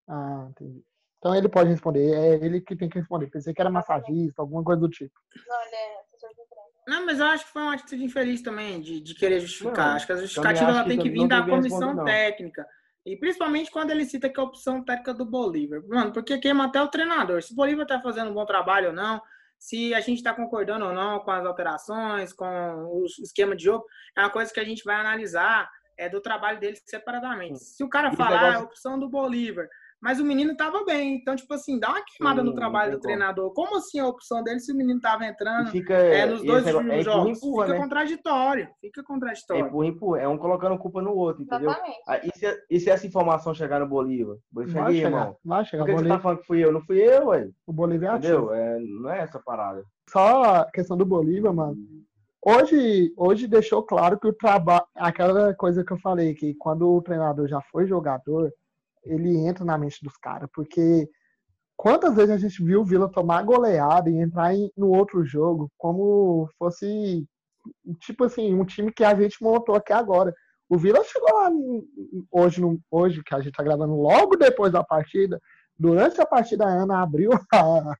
Ah, 0.09 0.47
entendi. 0.51 0.85
Então 1.21 1.35
ele 1.35 1.51
pode 1.51 1.69
responder, 1.69 2.15
é 2.15 2.35
ele 2.43 2.63
que 2.63 2.75
tem 2.75 2.89
que 2.89 2.99
responder. 2.99 3.27
Pensei 3.27 3.53
que 3.53 3.61
era 3.61 3.71
massagista, 3.71 4.41
alguma 4.41 4.65
coisa 4.65 4.81
do 4.81 4.89
tipo. 4.89 5.13
Não, 5.47 5.61
é 5.61 6.01
imprensa. 6.31 6.51
Não, 6.89 7.07
mas 7.07 7.21
eu 7.21 7.27
acho 7.27 7.45
que 7.45 7.53
foi 7.53 7.63
uma 7.63 7.75
atitude 7.75 8.03
infeliz 8.03 8.41
também, 8.43 8.81
de, 8.81 9.01
de 9.01 9.15
querer 9.15 9.39
justificar. 9.41 9.89
Não, 9.89 9.97
acho 9.97 10.07
que 10.07 10.13
a 10.13 10.17
justificativa 10.17 10.71
ela 10.71 10.85
tem 10.85 10.99
que 10.99 11.11
vir 11.11 11.29
da 11.29 11.43
comissão 11.43 12.05
técnica. 12.05 12.67
E 13.05 13.17
principalmente 13.17 13.71
quando 13.71 13.91
ele 13.91 14.05
cita 14.05 14.29
que 14.29 14.41
é 14.41 14.43
a 14.43 14.47
opção 14.47 14.83
técnica 14.83 15.13
do 15.13 15.25
Bolívar. 15.25 15.83
Mano, 15.87 16.13
porque 16.13 16.39
queima 16.39 16.67
até 16.67 16.83
o 16.83 16.89
treinador. 16.89 17.43
Se 17.43 17.53
o 17.53 17.57
Bolívar 17.57 17.87
tá 17.87 18.01
fazendo 18.01 18.31
um 18.31 18.35
bom 18.35 18.47
trabalho 18.47 18.89
ou 18.89 18.95
não, 18.95 19.21
se 19.59 19.95
a 19.95 20.01
gente 20.01 20.19
está 20.19 20.35
concordando 20.35 20.87
ou 20.87 20.93
não 20.93 21.21
com 21.21 21.31
as 21.31 21.45
alterações, 21.45 22.33
com 22.33 22.47
o 22.47 23.05
esquema 23.23 23.55
de 23.55 23.65
jogo, 23.65 23.85
é 24.17 24.21
uma 24.21 24.31
coisa 24.31 24.53
que 24.53 24.61
a 24.61 24.65
gente 24.65 24.83
vai 24.85 24.97
analisar 24.97 25.71
é, 25.99 26.09
do 26.09 26.21
trabalho 26.21 26.59
dele 26.59 26.77
separadamente. 26.85 27.59
Se 27.59 27.85
o 27.85 27.89
cara 27.89 28.11
falar 28.13 28.43
negócio... 28.43 28.61
a 28.61 28.65
opção 28.65 28.99
do 28.99 29.09
Bolívar, 29.09 29.69
mas 30.01 30.19
o 30.19 30.25
menino 30.25 30.57
tava 30.57 30.85
bem. 30.85 31.17
Então, 31.17 31.37
tipo 31.37 31.53
assim, 31.53 31.79
dá 31.79 31.91
uma 31.91 32.05
queimada 32.05 32.41
Sim, 32.41 32.47
no 32.49 32.55
trabalho 32.55 32.93
do 32.93 33.01
treinador. 33.01 33.53
Como 33.53 33.77
assim 33.77 33.99
a 33.99 34.07
opção 34.07 34.43
dele 34.43 34.59
se 34.59 34.73
o 34.73 34.77
menino 34.77 35.01
tava 35.01 35.27
entrando 35.27 35.71
fica, 35.71 35.95
é, 35.95 36.25
nos 36.25 36.43
dois 36.43 36.67
é, 36.67 36.71
é 36.71 37.03
jogos? 37.03 37.39
Empurra, 37.39 37.67
fica 37.67 37.77
né? 37.77 37.83
contraditório. 37.83 38.69
Fica 38.81 39.03
contraditório. 39.03 39.65
É 39.65 39.69
empurra, 39.69 39.87
empurra. 39.87 40.21
É 40.21 40.29
um 40.29 40.39
colocando 40.39 40.79
culpa 40.79 41.03
no 41.03 41.13
outro, 41.13 41.43
entendeu? 41.43 41.71
Ah, 42.09 42.19
e, 42.19 42.31
se, 42.35 42.65
e, 42.71 42.81
se, 42.81 42.89
essa 42.89 43.07
informação 43.07 43.53
chegar 43.53 43.81
no 43.81 43.87
Bolívar? 43.87 44.37
Bolívar 44.51 44.85
vai 44.85 44.95
chegar, 44.95 45.09
irmão. 45.09 45.37
Vai 45.45 45.65
chegar. 45.65 45.85
Por 45.85 45.91
que 45.91 45.97
Bolívar... 45.97 46.17
você 46.17 46.19
tá 46.19 46.23
falando 46.23 46.41
que 46.41 46.47
fui 46.47 46.65
eu? 46.65 46.73
Não 46.73 46.81
fui 46.81 46.99
eu, 46.99 47.27
ué. 47.29 47.49
O 47.67 47.73
Bolívar 47.73 48.15
é 48.15 48.19
Entendeu? 48.19 48.55
É, 48.55 48.79
não 48.81 49.11
é 49.11 49.21
essa 49.21 49.39
parada. 49.39 49.85
Só 50.09 50.43
a 50.43 50.71
questão 50.71 50.97
do 50.97 51.05
Bolívar, 51.05 51.53
mano. 51.53 51.77
Hoje, 52.43 53.13
hoje 53.19 53.47
deixou 53.47 53.83
claro 53.83 54.19
que 54.19 54.27
o 54.27 54.33
trabalho. 54.33 54.83
Aquela 54.97 55.55
coisa 55.55 55.85
que 55.85 55.93
eu 55.93 55.99
falei, 55.99 56.35
que 56.35 56.55
quando 56.55 56.89
o 56.89 57.03
treinador 57.03 57.47
já 57.47 57.61
foi 57.71 57.87
jogador, 57.87 58.51
ele 59.05 59.37
entra 59.39 59.65
na 59.65 59.79
mente 59.79 59.99
dos 60.03 60.17
caras, 60.17 60.49
porque 60.55 61.09
quantas 61.77 62.15
vezes 62.15 62.31
a 62.31 62.39
gente 62.39 62.63
viu 62.63 62.81
o 62.83 62.85
Vila 62.85 63.11
tomar 63.11 63.43
goleada 63.43 64.11
e 64.11 64.19
entrar 64.19 64.55
em, 64.55 64.71
no 64.77 64.89
outro 64.91 65.25
jogo 65.25 65.71
como 65.79 66.49
fosse 66.59 67.27
tipo 68.01 68.25
assim 68.25 68.55
um 68.55 68.65
time 68.65 68.93
que 68.93 69.05
a 69.05 69.15
gente 69.15 69.43
montou 69.43 69.75
aqui 69.75 69.93
agora. 69.93 70.35
O 70.69 70.79
Vila 70.79 71.03
chegou 71.05 71.29
lá 71.35 71.51
hoje, 72.31 72.63
hoje 72.91 73.23
que 73.25 73.35
a 73.35 73.39
gente 73.39 73.51
está 73.51 73.63
gravando 73.63 73.95
logo 73.95 74.37
depois 74.37 74.73
da 74.73 74.85
partida, 74.85 75.41
durante 75.79 76.21
a 76.21 76.27
partida 76.27 76.65
a 76.65 76.69
Ana 76.69 77.03
abriu 77.03 77.31
a, 77.53 77.95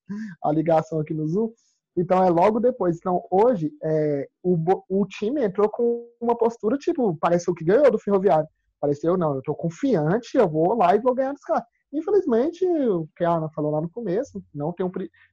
a 0.45 0.53
ligação 0.53 1.01
aqui 1.01 1.13
no 1.13 1.27
Zoom, 1.27 1.51
então 1.97 2.23
é 2.23 2.31
logo 2.31 2.61
depois. 2.61 2.97
Então 2.97 3.23
hoje 3.31 3.73
é, 3.83 4.29
o, 4.43 4.57
o 4.89 5.07
time 5.07 5.43
entrou 5.43 5.69
com 5.69 6.07
uma 6.21 6.37
postura 6.37 6.77
tipo, 6.77 7.17
pareceu 7.17 7.55
que 7.55 7.65
ganhou 7.65 7.91
do 7.91 7.99
Ferroviário. 7.99 8.49
Pareceu, 8.81 9.17
não, 9.17 9.35
eu 9.35 9.43
tô 9.43 9.55
confiante, 9.55 10.37
eu 10.37 10.49
vou 10.49 10.75
lá 10.75 10.95
e 10.95 11.01
vou 11.01 11.15
ganhar 11.15 11.33
dos 11.33 11.43
caras. 11.43 11.65
Infelizmente, 11.93 12.65
o 12.65 13.09
que 13.17 13.25
a 13.25 13.33
Ana 13.33 13.49
falou 13.51 13.73
lá 13.73 13.81
no 13.81 13.91
começo, 13.91 14.43
não 14.55 14.73
tem, 14.73 14.87
um, 14.87 14.91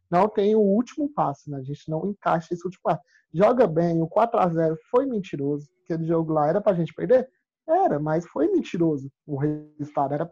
não 0.09 0.27
tem 0.27 0.55
o 0.55 0.59
último 0.59 1.07
passo, 1.13 1.49
né? 1.51 1.59
A 1.59 1.63
gente 1.63 1.89
não 1.89 2.07
encaixa 2.07 2.53
esse 2.53 2.65
último 2.65 2.81
passo. 2.83 3.01
Joga 3.33 3.67
bem, 3.67 4.01
o 4.01 4.07
4 4.07 4.39
a 4.39 4.49
0 4.49 4.77
foi 4.89 5.05
mentiroso. 5.05 5.69
Aquele 5.83 6.05
jogo 6.05 6.33
lá 6.33 6.47
era 6.47 6.59
pra 6.59 6.73
gente 6.73 6.93
perder? 6.93 7.29
Era, 7.67 7.99
mas 7.99 8.25
foi 8.25 8.47
mentiroso. 8.47 9.11
O 9.25 9.37
resultado 9.37 10.13
era 10.13 10.31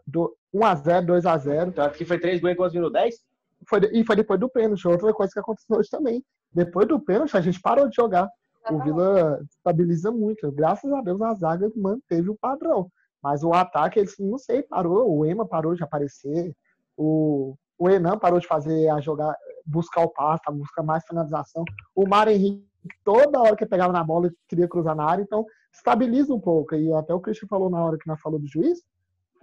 1 0.52 0.64
a 0.64 0.74
0 0.74 1.06
2 1.06 1.26
a 1.26 1.36
0 1.36 1.70
Então 1.70 1.90
que 1.90 2.04
foi 2.04 2.18
3 2.18 2.40
gols 2.40 2.74
e 2.74 2.90
10? 2.90 3.14
Foi, 3.68 3.80
e 3.92 4.04
foi 4.04 4.16
depois 4.16 4.40
do 4.40 4.48
pênalti. 4.48 4.88
Outra 4.88 5.12
coisa 5.12 5.32
que 5.32 5.38
aconteceu 5.38 5.76
hoje 5.76 5.90
também. 5.90 6.24
Depois 6.52 6.88
do 6.88 6.98
pênalti, 6.98 7.36
a 7.36 7.40
gente 7.40 7.60
parou 7.60 7.88
de 7.88 7.94
jogar. 7.94 8.28
O 8.70 8.82
Vila 8.82 9.40
estabiliza 9.48 10.10
muito. 10.10 10.50
Graças 10.50 10.90
a 10.92 11.00
Deus, 11.00 11.20
a 11.20 11.34
zaga 11.34 11.70
manteve 11.76 12.30
o 12.30 12.36
padrão. 12.36 12.90
Mas 13.22 13.42
o 13.42 13.52
ataque, 13.52 13.98
eles, 13.98 14.14
não 14.18 14.38
sei, 14.38 14.62
parou. 14.62 15.10
O 15.10 15.24
Ema 15.24 15.46
parou 15.46 15.74
de 15.74 15.82
aparecer. 15.82 16.54
O, 16.96 17.56
o 17.78 17.90
Enan 17.90 18.18
parou 18.18 18.40
de 18.40 18.46
fazer 18.46 18.88
a 18.88 19.00
jogar, 19.00 19.36
buscar 19.64 20.02
o 20.02 20.08
passe, 20.08 20.42
buscar 20.52 20.82
mais 20.82 21.04
finalização. 21.04 21.64
O 21.94 22.08
Mário 22.08 22.32
Henrique, 22.32 22.66
toda 23.04 23.40
hora 23.40 23.56
que 23.56 23.66
pegava 23.66 23.92
na 23.92 24.02
bola, 24.02 24.30
queria 24.48 24.68
cruzar 24.68 24.94
na 24.94 25.04
área. 25.04 25.22
Então, 25.22 25.44
estabiliza 25.72 26.32
um 26.32 26.40
pouco. 26.40 26.74
E 26.74 26.92
até 26.92 27.12
o 27.12 27.20
Christian 27.20 27.48
falou 27.48 27.68
na 27.68 27.84
hora 27.84 27.98
que 27.98 28.06
nós 28.06 28.20
falou 28.20 28.38
do 28.38 28.46
juiz, 28.46 28.80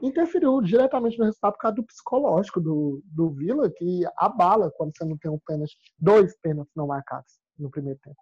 interferiu 0.01 0.61
diretamente 0.61 1.17
no 1.17 1.25
resultado 1.25 1.53
por 1.53 1.59
causa 1.59 1.75
do 1.75 1.83
psicológico 1.83 2.59
do, 2.59 3.01
do 3.05 3.29
Vila, 3.29 3.69
que 3.69 4.01
abala 4.17 4.71
quando 4.75 4.91
você 4.95 5.05
não 5.05 5.17
tem 5.17 5.29
um 5.29 5.39
pênalti, 5.45 5.77
dois 5.99 6.35
pênaltis 6.41 6.73
não 6.75 6.87
marcados 6.87 7.39
no 7.57 7.69
primeiro 7.69 7.99
tempo. 7.99 8.17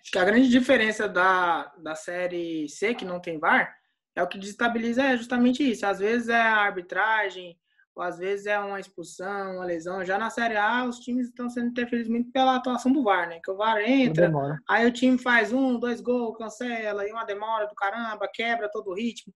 Acho 0.00 0.10
que 0.10 0.18
a 0.18 0.24
grande 0.24 0.48
diferença 0.48 1.08
da, 1.08 1.72
da 1.78 1.94
Série 1.94 2.68
C, 2.68 2.94
que 2.94 3.04
não 3.04 3.20
tem 3.20 3.38
VAR, 3.38 3.74
é 4.16 4.22
o 4.22 4.28
que 4.28 4.38
destabiliza 4.38 5.02
é 5.02 5.16
justamente 5.16 5.68
isso. 5.68 5.84
Às 5.86 5.98
vezes 5.98 6.28
é 6.28 6.40
a 6.40 6.58
arbitragem, 6.58 7.58
ou 7.94 8.02
às 8.02 8.18
vezes 8.18 8.46
é 8.46 8.58
uma 8.58 8.80
expulsão, 8.80 9.56
uma 9.56 9.64
lesão. 9.64 10.04
Já 10.04 10.18
na 10.18 10.30
Série 10.30 10.56
A, 10.56 10.84
os 10.84 10.98
times 10.98 11.28
estão 11.28 11.48
sendo 11.48 11.68
interferidos 11.68 12.10
muito 12.10 12.30
pela 12.32 12.56
atuação 12.56 12.92
do 12.92 13.02
VAR, 13.02 13.28
né? 13.28 13.40
Que 13.42 13.50
o 13.50 13.56
VAR 13.56 13.80
entra, 13.80 14.32
aí 14.68 14.86
o 14.86 14.92
time 14.92 15.16
faz 15.16 15.52
um, 15.52 15.78
dois 15.78 16.00
gols, 16.00 16.36
cancela, 16.36 17.06
e 17.06 17.12
uma 17.12 17.24
demora 17.24 17.66
do 17.66 17.74
caramba, 17.74 18.28
quebra 18.32 18.70
todo 18.70 18.90
o 18.90 18.94
ritmo. 18.94 19.32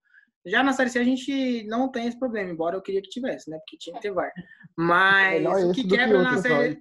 Já 0.46 0.62
na 0.62 0.72
Série 0.72 0.90
C 0.90 0.98
a 0.98 1.04
gente 1.04 1.64
não 1.64 1.90
tem 1.90 2.06
esse 2.06 2.18
problema, 2.18 2.50
embora 2.50 2.76
eu 2.76 2.82
queria 2.82 3.02
que 3.02 3.08
tivesse, 3.08 3.50
né? 3.50 3.58
Porque 3.58 3.76
tinha 3.76 3.94
que 3.96 4.02
ter 4.02 4.12
VAR. 4.12 4.32
Mas 4.76 5.44
o 5.64 5.72
que 5.72 5.86
quebra, 5.86 6.18
que 6.18 6.24
na 6.24 6.38
série, 6.38 6.78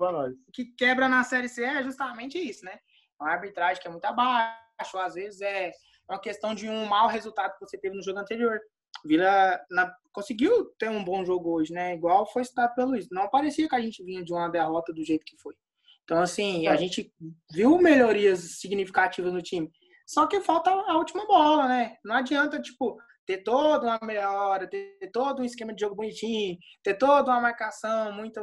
que 0.54 0.66
quebra 0.78 1.10
na 1.10 1.24
Série 1.24 1.50
C 1.50 1.64
é 1.64 1.84
justamente 1.84 2.38
isso, 2.38 2.64
né? 2.64 2.78
A 3.20 3.32
arbitragem 3.32 3.82
que 3.82 3.88
é 3.88 3.92
muito 3.92 4.06
abaixo, 4.06 4.98
às 5.00 5.16
vezes 5.16 5.42
é 5.42 5.72
é 6.10 6.14
uma 6.14 6.20
questão 6.20 6.56
de 6.56 6.70
um 6.70 6.86
mau 6.86 7.08
resultado 7.08 7.54
que 7.54 7.66
você 7.66 7.78
teve 7.78 7.96
no 7.96 8.04
jogo 8.04 8.20
anterior. 8.20 8.60
Vila 9.06 9.60
na, 9.70 9.94
conseguiu 10.12 10.66
ter 10.80 10.90
um 10.90 11.04
bom 11.04 11.24
jogo 11.24 11.52
hoje, 11.52 11.74
né? 11.74 11.94
Igual 11.94 12.26
foi 12.32 12.44
citado 12.44 12.74
pelo 12.74 12.92
Luiz. 12.92 13.08
Não 13.12 13.30
parecia 13.30 13.68
que 13.68 13.76
a 13.76 13.82
gente 13.82 14.04
vinha 14.04 14.24
de 14.24 14.34
uma 14.34 14.50
derrota 14.50 14.94
do 14.94 15.04
jeito 15.04 15.26
que 15.26 15.38
foi. 15.38 15.54
Então, 16.04 16.22
assim, 16.22 16.68
a 16.68 16.74
é. 16.74 16.78
gente 16.78 17.14
viu 17.52 17.78
melhorias 17.78 18.40
significativas 18.60 19.34
no 19.34 19.42
time. 19.42 19.70
Só 20.08 20.26
que 20.26 20.40
falta 20.40 20.72
a 20.72 20.98
última 20.98 21.28
bola, 21.28 21.68
né? 21.68 21.98
Não 22.04 22.16
adianta, 22.16 22.62
tipo, 22.62 22.98
ter 23.26 23.40
toda 23.44 23.86
uma 23.86 24.00
melhora, 24.02 24.70
ter 24.70 24.98
todo 25.12 25.42
um 25.42 25.46
esquema 25.46 25.74
de 25.74 25.82
jogo 25.82 25.96
bonitinho, 25.96 26.58
ter 26.82 26.94
toda 26.94 27.30
uma 27.30 27.42
marcação 27.42 28.14
muito 28.14 28.40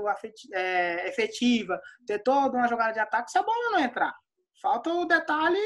é, 0.53 1.09
efetiva, 1.09 1.81
ter 2.07 2.19
toda 2.23 2.59
uma 2.59 2.69
jogada 2.69 2.93
de 2.93 3.01
ataque 3.01 3.31
se 3.31 3.39
a 3.39 3.43
bola 3.43 3.71
não 3.71 3.81
entrar. 3.81 4.15
Falta 4.61 4.93
o 4.93 5.07
detalhe 5.07 5.59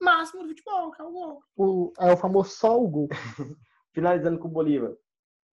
máximo 0.00 0.42
do 0.42 0.48
futebol, 0.48 0.90
que 0.92 1.00
é 1.00 1.04
o 1.04 1.12
gol. 1.12 1.42
O, 1.56 1.92
é 1.98 2.12
o 2.12 2.16
famoso 2.16 2.50
só 2.50 2.80
o 2.80 2.88
gol. 2.88 3.08
Finalizando 3.92 4.38
com 4.38 4.48
o 4.48 4.50
Bolívar. 4.50 4.94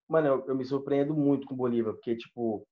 Mano, 0.08 0.28
eu, 0.28 0.46
eu, 0.48 0.56
me 0.56 0.66
surpreendo 0.66 1.16
muito 1.16 1.48
com 1.48 1.54
o 1.54 1.58
Bolívar, 1.58 1.94
porque, 1.94 2.16
tipo, 2.16 2.66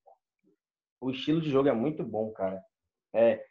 o 1.00 1.10
estilo 1.10 1.40
de 1.40 1.50
jogo 1.50 1.68
é 1.68 1.72
muito 1.72 2.04
bom, 2.04 2.30
cara. 2.32 2.62
É, 3.12 3.44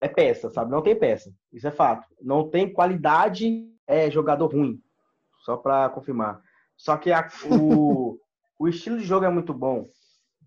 é 0.00 0.08
peça, 0.08 0.50
sabe? 0.50 0.70
Não 0.70 0.82
tem 0.82 0.98
peça. 0.98 1.32
Isso 1.52 1.66
é 1.66 1.70
fato. 1.70 2.06
Não 2.20 2.48
tem 2.50 2.72
qualidade, 2.72 3.66
é 3.86 4.10
jogador 4.10 4.52
ruim. 4.52 4.80
Só 5.40 5.56
pra 5.56 5.88
confirmar. 5.88 6.42
Só 6.76 6.96
que 6.96 7.10
a, 7.10 7.28
o, 7.50 8.18
o 8.58 8.68
estilo 8.68 8.98
de 8.98 9.04
jogo 9.04 9.24
é 9.24 9.30
muito 9.30 9.54
bom. 9.54 9.86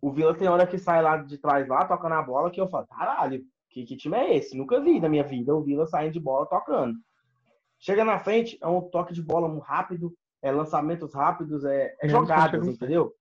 O 0.02 0.12
Vila 0.12 0.36
tem 0.36 0.48
hora 0.48 0.66
que 0.66 0.78
sai 0.78 1.02
lá 1.02 1.18
de 1.18 1.38
trás, 1.38 1.68
lá, 1.68 1.86
tocando 1.86 2.14
a 2.14 2.24
bola, 2.24 2.50
que 2.50 2.60
eu 2.60 2.68
falo, 2.68 2.88
caralho, 2.88 3.44
que, 3.72 3.86
que 3.86 3.98
time 3.98 4.18
é 4.18 4.36
esse? 4.36 4.58
Nunca 4.58 4.80
vi 4.82 5.00
na 5.00 5.10
minha 5.10 5.24
vida 5.24 5.56
o 5.56 5.64
Vila 5.64 5.88
saindo 5.88 6.14
de 6.14 6.20
bola 6.20 6.46
tocando. 6.46 6.98
Chega 7.80 8.06
na 8.06 8.20
frente, 8.20 8.58
é 8.62 8.68
um 8.68 8.82
toque 8.82 9.14
de 9.14 9.24
bola 9.24 9.60
rápido, 9.64 10.14
é 10.42 10.52
lançamentos 10.52 11.14
rápidos, 11.14 11.64
é, 11.64 11.96
é 12.02 12.08
jogadas, 12.08 12.68
entendeu? 12.68 13.14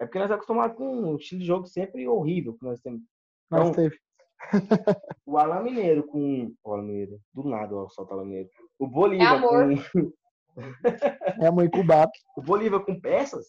É 0.00 0.06
porque 0.06 0.18
nós 0.18 0.26
estamos 0.26 0.42
acostumados 0.42 0.76
com 0.76 1.12
um 1.12 1.16
estilo 1.16 1.40
de 1.40 1.46
jogo 1.46 1.66
sempre 1.66 2.08
horrível 2.08 2.54
que 2.54 2.64
nós 2.64 2.80
temos. 2.80 3.02
Então, 3.46 3.66
nós 3.66 3.76
teve. 3.76 3.96
o 5.24 5.38
Alain 5.38 5.62
Mineiro 5.62 6.02
com. 6.04 6.52
O 6.64 6.72
Alain 6.72 6.86
Mineiro, 6.86 7.20
do 7.32 7.44
nada, 7.44 7.74
ó, 7.76 7.88
solta 7.88 8.14
o 8.14 8.18
Alain 8.18 8.28
Mineiro. 8.28 8.50
O 8.78 8.88
Bolívar 8.88 9.36
é 9.36 9.40
com. 9.40 10.12
é 11.42 11.46
amor 11.46 11.64
incubado. 11.64 12.10
O 12.36 12.42
Bolívar 12.42 12.84
com 12.84 13.00
peças 13.00 13.46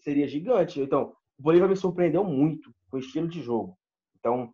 seria 0.00 0.26
gigante. 0.26 0.80
Então, 0.80 1.12
o 1.38 1.42
Bolívar 1.42 1.68
me 1.68 1.76
surpreendeu 1.76 2.24
muito 2.24 2.72
com 2.90 2.96
o 2.96 3.00
estilo 3.00 3.28
de 3.28 3.42
jogo. 3.42 3.76
Então, 4.18 4.52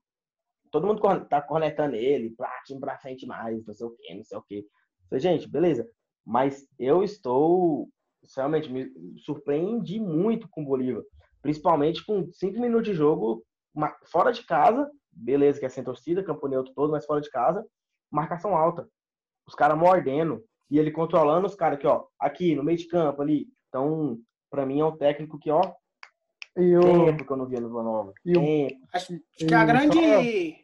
todo 0.74 0.88
mundo 0.88 1.00
tá 1.28 1.40
cornetando 1.40 1.94
ele, 1.94 2.30
pra, 2.30 2.50
time 2.64 2.80
pra 2.80 2.98
frente 2.98 3.24
mais, 3.26 3.64
não 3.64 3.72
sei 3.72 3.86
o 3.86 3.90
quê, 3.90 4.12
não 4.12 4.24
sei 4.24 4.36
o 4.36 4.42
quê. 4.42 4.66
Falei, 5.08 5.20
gente, 5.20 5.48
beleza. 5.48 5.88
Mas 6.26 6.66
eu 6.76 7.04
estou 7.04 7.88
realmente 8.36 8.72
me 8.72 8.90
surpreendi 9.18 10.00
muito 10.00 10.48
com 10.48 10.62
o 10.62 10.64
Bolívar, 10.64 11.04
principalmente 11.40 12.04
com 12.04 12.28
cinco 12.32 12.60
minutos 12.60 12.88
de 12.88 12.94
jogo 12.94 13.44
fora 14.10 14.32
de 14.32 14.44
casa, 14.44 14.90
beleza 15.12 15.60
que 15.60 15.66
é 15.66 15.68
sem 15.68 15.84
torcida, 15.84 16.24
campo 16.24 16.48
neutro 16.48 16.72
todo, 16.74 16.90
mas 16.90 17.06
fora 17.06 17.20
de 17.20 17.30
casa, 17.30 17.64
marcação 18.10 18.56
alta, 18.56 18.88
os 19.46 19.54
caras 19.54 19.78
mordendo 19.78 20.42
e 20.68 20.78
ele 20.78 20.90
controlando 20.90 21.46
os 21.46 21.54
caras 21.54 21.78
aqui, 21.78 21.86
ó, 21.86 22.04
aqui 22.18 22.56
no 22.56 22.64
meio 22.64 22.78
de 22.78 22.88
campo 22.88 23.22
ali. 23.22 23.46
Então, 23.68 24.18
para 24.50 24.66
mim 24.66 24.80
é 24.80 24.84
um 24.84 24.96
técnico 24.96 25.38
que, 25.38 25.50
ó, 25.50 25.60
e 26.56 26.76
o... 26.76 27.04
tempo 27.04 27.24
que 27.24 27.32
eu 27.32 27.36
não 27.36 27.46
via 27.46 27.60
no 27.60 27.68
Vila 27.68 27.82
Nova. 27.84 28.12
E 28.24 28.36
o... 28.36 28.66
Acho, 28.92 29.12
acho 29.12 29.46
que 29.46 29.54
a 29.54 29.64
grande 29.64 30.63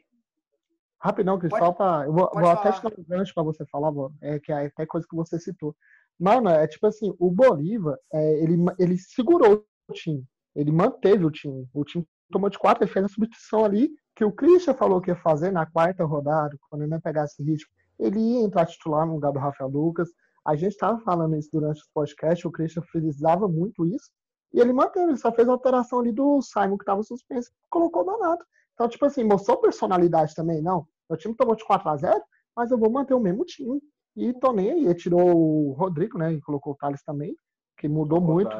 Rapidão, 1.00 1.38
pode, 1.38 1.56
só 1.56 1.72
pra. 1.72 2.04
Eu 2.04 2.12
vou, 2.12 2.30
vou 2.32 2.50
até 2.50 2.72
tirar 2.72 2.92
um 2.98 3.04
gancho 3.04 3.32
pra 3.32 3.42
você 3.42 3.64
falar, 3.66 3.90
é 4.20 4.38
que 4.38 4.52
é 4.52 4.66
até 4.66 4.84
coisa 4.84 5.06
que 5.08 5.16
você 5.16 5.38
citou. 5.38 5.74
Mano, 6.18 6.50
é 6.50 6.66
tipo 6.66 6.86
assim, 6.86 7.14
o 7.18 7.30
Bolívar, 7.30 7.98
é, 8.12 8.42
ele, 8.42 8.56
ele 8.78 8.98
segurou 8.98 9.64
o 9.88 9.92
time. 9.94 10.22
Ele 10.54 10.70
manteve 10.70 11.24
o 11.24 11.30
time. 11.30 11.66
O 11.72 11.82
time 11.84 12.06
tomou 12.30 12.50
de 12.50 12.58
quatro, 12.58 12.84
ele 12.84 12.92
fez 12.92 13.04
a 13.04 13.08
substituição 13.08 13.64
ali, 13.64 13.90
que 14.14 14.24
o 14.24 14.30
Christian 14.30 14.74
falou 14.74 15.00
que 15.00 15.10
ia 15.10 15.16
fazer 15.16 15.50
na 15.50 15.64
quarta 15.64 16.04
rodada, 16.04 16.54
quando 16.68 16.82
ele 16.82 16.90
não 16.90 17.00
pegasse 17.00 17.42
ritmo. 17.42 17.70
Ele 17.98 18.18
ia 18.18 18.44
entrar 18.44 18.66
titular 18.66 19.06
no 19.06 19.14
lugar 19.14 19.32
do 19.32 19.38
Rafael 19.38 19.70
Lucas. 19.70 20.10
A 20.46 20.54
gente 20.54 20.72
estava 20.72 20.98
falando 21.00 21.36
isso 21.36 21.48
durante 21.50 21.80
os 21.80 21.88
podcasts, 21.94 22.44
o 22.44 22.50
Christian 22.50 22.82
frisava 22.82 23.48
muito 23.48 23.86
isso. 23.86 24.10
E 24.52 24.60
ele 24.60 24.72
manteve, 24.72 25.12
ele 25.12 25.16
só 25.16 25.32
fez 25.32 25.48
a 25.48 25.52
alteração 25.52 26.00
ali 26.00 26.12
do 26.12 26.42
Simon, 26.42 26.76
que 26.76 26.82
estava 26.82 27.02
suspenso, 27.02 27.50
colocou 27.70 28.02
o 28.02 28.04
Donato. 28.04 28.44
Então, 28.80 28.88
tipo 28.88 29.04
assim, 29.04 29.22
mostrou 29.22 29.60
personalidade 29.60 30.34
também, 30.34 30.62
não. 30.62 30.86
O 31.06 31.14
time 31.14 31.36
tomou 31.36 31.54
de 31.54 31.62
4 31.66 31.86
a 31.86 31.96
0 31.98 32.22
mas 32.56 32.70
eu 32.70 32.78
vou 32.78 32.90
manter 32.90 33.12
o 33.12 33.20
mesmo 33.20 33.44
time. 33.44 33.78
E 34.16 34.32
tô 34.32 34.54
nem 34.54 34.70
aí. 34.70 34.84
Ele 34.86 34.94
tirou 34.94 35.36
o 35.36 35.72
Rodrigo, 35.72 36.16
né? 36.16 36.32
E 36.32 36.40
colocou 36.40 36.72
o 36.72 36.76
Thales 36.76 37.02
também, 37.02 37.36
que 37.76 37.86
mudou 37.86 38.22
muito. 38.22 38.50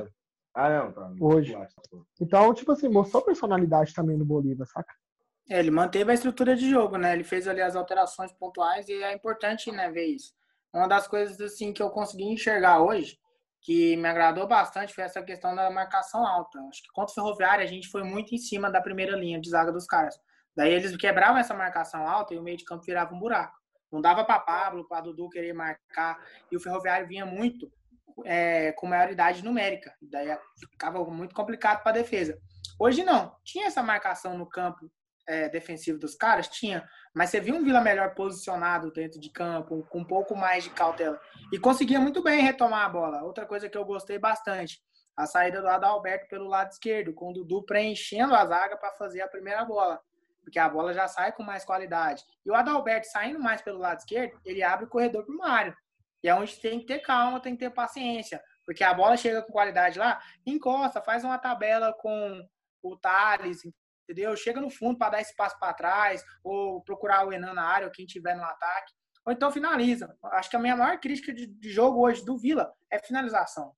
Ah, 0.54 0.68
não, 0.68 0.92
tá. 0.92 1.10
Hoje. 1.18 1.56
Então, 2.20 2.52
tipo 2.52 2.70
assim, 2.70 2.86
mostrou 2.86 3.24
personalidade 3.24 3.94
também 3.94 4.18
no 4.18 4.24
Bolívar, 4.26 4.66
saca? 4.66 4.92
É, 5.48 5.58
ele 5.58 5.70
manteve 5.70 6.10
a 6.10 6.14
estrutura 6.14 6.54
de 6.54 6.68
jogo, 6.68 6.98
né? 6.98 7.14
Ele 7.14 7.24
fez 7.24 7.48
ali 7.48 7.62
as 7.62 7.74
alterações 7.74 8.30
pontuais 8.30 8.90
e 8.90 9.02
é 9.02 9.14
importante, 9.14 9.72
né, 9.72 9.90
ver 9.90 10.04
isso. 10.04 10.34
Uma 10.70 10.86
das 10.86 11.08
coisas, 11.08 11.40
assim, 11.40 11.72
que 11.72 11.82
eu 11.82 11.88
consegui 11.88 12.24
enxergar 12.24 12.82
hoje, 12.82 13.18
que 13.60 13.96
me 13.96 14.08
agradou 14.08 14.46
bastante, 14.46 14.94
foi 14.94 15.04
essa 15.04 15.22
questão 15.22 15.54
da 15.54 15.70
marcação 15.70 16.26
alta. 16.26 16.58
Acho 16.70 16.82
que 16.82 16.92
contra 16.92 17.12
o 17.12 17.14
Ferroviário 17.14 17.62
a 17.62 17.66
gente 17.66 17.88
foi 17.88 18.02
muito 18.02 18.34
em 18.34 18.38
cima 18.38 18.70
da 18.70 18.80
primeira 18.80 19.16
linha 19.16 19.40
de 19.40 19.50
zaga 19.50 19.70
dos 19.70 19.86
caras. 19.86 20.18
Daí 20.56 20.72
eles 20.72 20.96
quebravam 20.96 21.38
essa 21.38 21.54
marcação 21.54 22.06
alta 22.08 22.34
e 22.34 22.38
o 22.38 22.42
meio 22.42 22.56
de 22.56 22.64
campo 22.64 22.84
virava 22.84 23.14
um 23.14 23.18
buraco. 23.18 23.58
Não 23.92 24.00
dava 24.00 24.24
para 24.24 24.38
Pablo, 24.38 24.86
para 24.88 25.02
Dudu 25.02 25.28
querer 25.28 25.52
marcar. 25.52 26.18
E 26.50 26.56
o 26.56 26.60
Ferroviário 26.60 27.06
vinha 27.06 27.26
muito 27.26 27.70
é, 28.24 28.72
com 28.72 28.86
maioridade 28.86 29.44
numérica. 29.44 29.92
Daí 30.00 30.36
ficava 30.70 31.04
muito 31.04 31.34
complicado 31.34 31.82
para 31.82 31.90
a 31.90 31.94
defesa. 31.94 32.38
Hoje 32.78 33.04
não. 33.04 33.34
Tinha 33.44 33.66
essa 33.66 33.82
marcação 33.82 34.38
no 34.38 34.48
campo 34.48 34.90
é, 35.30 35.48
defensivo 35.48 35.98
dos 35.98 36.14
caras? 36.14 36.48
Tinha. 36.48 36.88
Mas 37.14 37.30
você 37.30 37.40
viu 37.40 37.54
um 37.54 37.64
Vila 37.64 37.80
melhor 37.80 38.14
posicionado 38.14 38.92
dentro 38.92 39.20
de 39.20 39.30
campo, 39.30 39.86
com 39.88 40.00
um 40.00 40.04
pouco 40.04 40.36
mais 40.36 40.64
de 40.64 40.70
cautela. 40.70 41.20
E 41.52 41.58
conseguia 41.58 42.00
muito 42.00 42.22
bem 42.22 42.42
retomar 42.42 42.84
a 42.84 42.88
bola. 42.88 43.22
Outra 43.22 43.46
coisa 43.46 43.68
que 43.68 43.78
eu 43.78 43.84
gostei 43.84 44.18
bastante. 44.18 44.82
A 45.16 45.26
saída 45.26 45.60
do 45.60 45.68
Adalberto 45.68 46.28
pelo 46.28 46.48
lado 46.48 46.70
esquerdo, 46.70 47.12
com 47.12 47.30
o 47.30 47.32
Dudu 47.32 47.62
preenchendo 47.64 48.34
a 48.34 48.44
zaga 48.44 48.76
para 48.76 48.92
fazer 48.92 49.20
a 49.20 49.28
primeira 49.28 49.64
bola 49.64 50.00
porque 50.42 50.58
a 50.58 50.68
bola 50.68 50.92
já 50.92 51.06
sai 51.06 51.32
com 51.32 51.42
mais 51.42 51.64
qualidade. 51.64 52.24
E 52.44 52.50
o 52.50 52.54
Adalberto 52.54 53.06
saindo 53.06 53.38
mais 53.38 53.62
pelo 53.62 53.78
lado 53.78 53.98
esquerdo, 53.98 54.40
ele 54.44 54.62
abre 54.62 54.84
o 54.84 54.88
corredor 54.88 55.24
para 55.24 55.34
o 55.34 55.38
Mário. 55.38 55.76
E 56.22 56.28
é 56.28 56.34
onde 56.34 56.58
tem 56.58 56.80
que 56.80 56.86
ter 56.86 56.98
calma, 56.98 57.40
tem 57.40 57.54
que 57.54 57.64
ter 57.64 57.70
paciência, 57.70 58.42
porque 58.66 58.84
a 58.84 58.92
bola 58.92 59.16
chega 59.16 59.42
com 59.42 59.52
qualidade 59.52 59.98
lá, 59.98 60.20
encosta, 60.44 61.00
faz 61.00 61.24
uma 61.24 61.38
tabela 61.38 61.94
com 61.94 62.46
o 62.82 62.96
Thales, 62.96 63.62
entendeu? 64.10 64.36
Chega 64.36 64.60
no 64.60 64.70
fundo 64.70 64.98
para 64.98 65.12
dar 65.12 65.20
espaço 65.20 65.58
para 65.58 65.72
trás, 65.72 66.24
ou 66.42 66.82
procurar 66.82 67.26
o 67.26 67.32
Enan 67.32 67.54
na 67.54 67.64
área, 67.64 67.86
ou 67.86 67.92
quem 67.92 68.06
tiver 68.06 68.34
no 68.34 68.44
ataque, 68.44 68.92
ou 69.24 69.32
então 69.32 69.52
finaliza. 69.52 70.16
Acho 70.32 70.50
que 70.50 70.56
a 70.56 70.60
minha 70.60 70.76
maior 70.76 70.98
crítica 70.98 71.32
de, 71.32 71.46
de 71.46 71.70
jogo 71.70 72.00
hoje 72.00 72.24
do 72.24 72.36
Vila 72.36 72.72
é 72.90 72.98
finalização. 72.98 73.74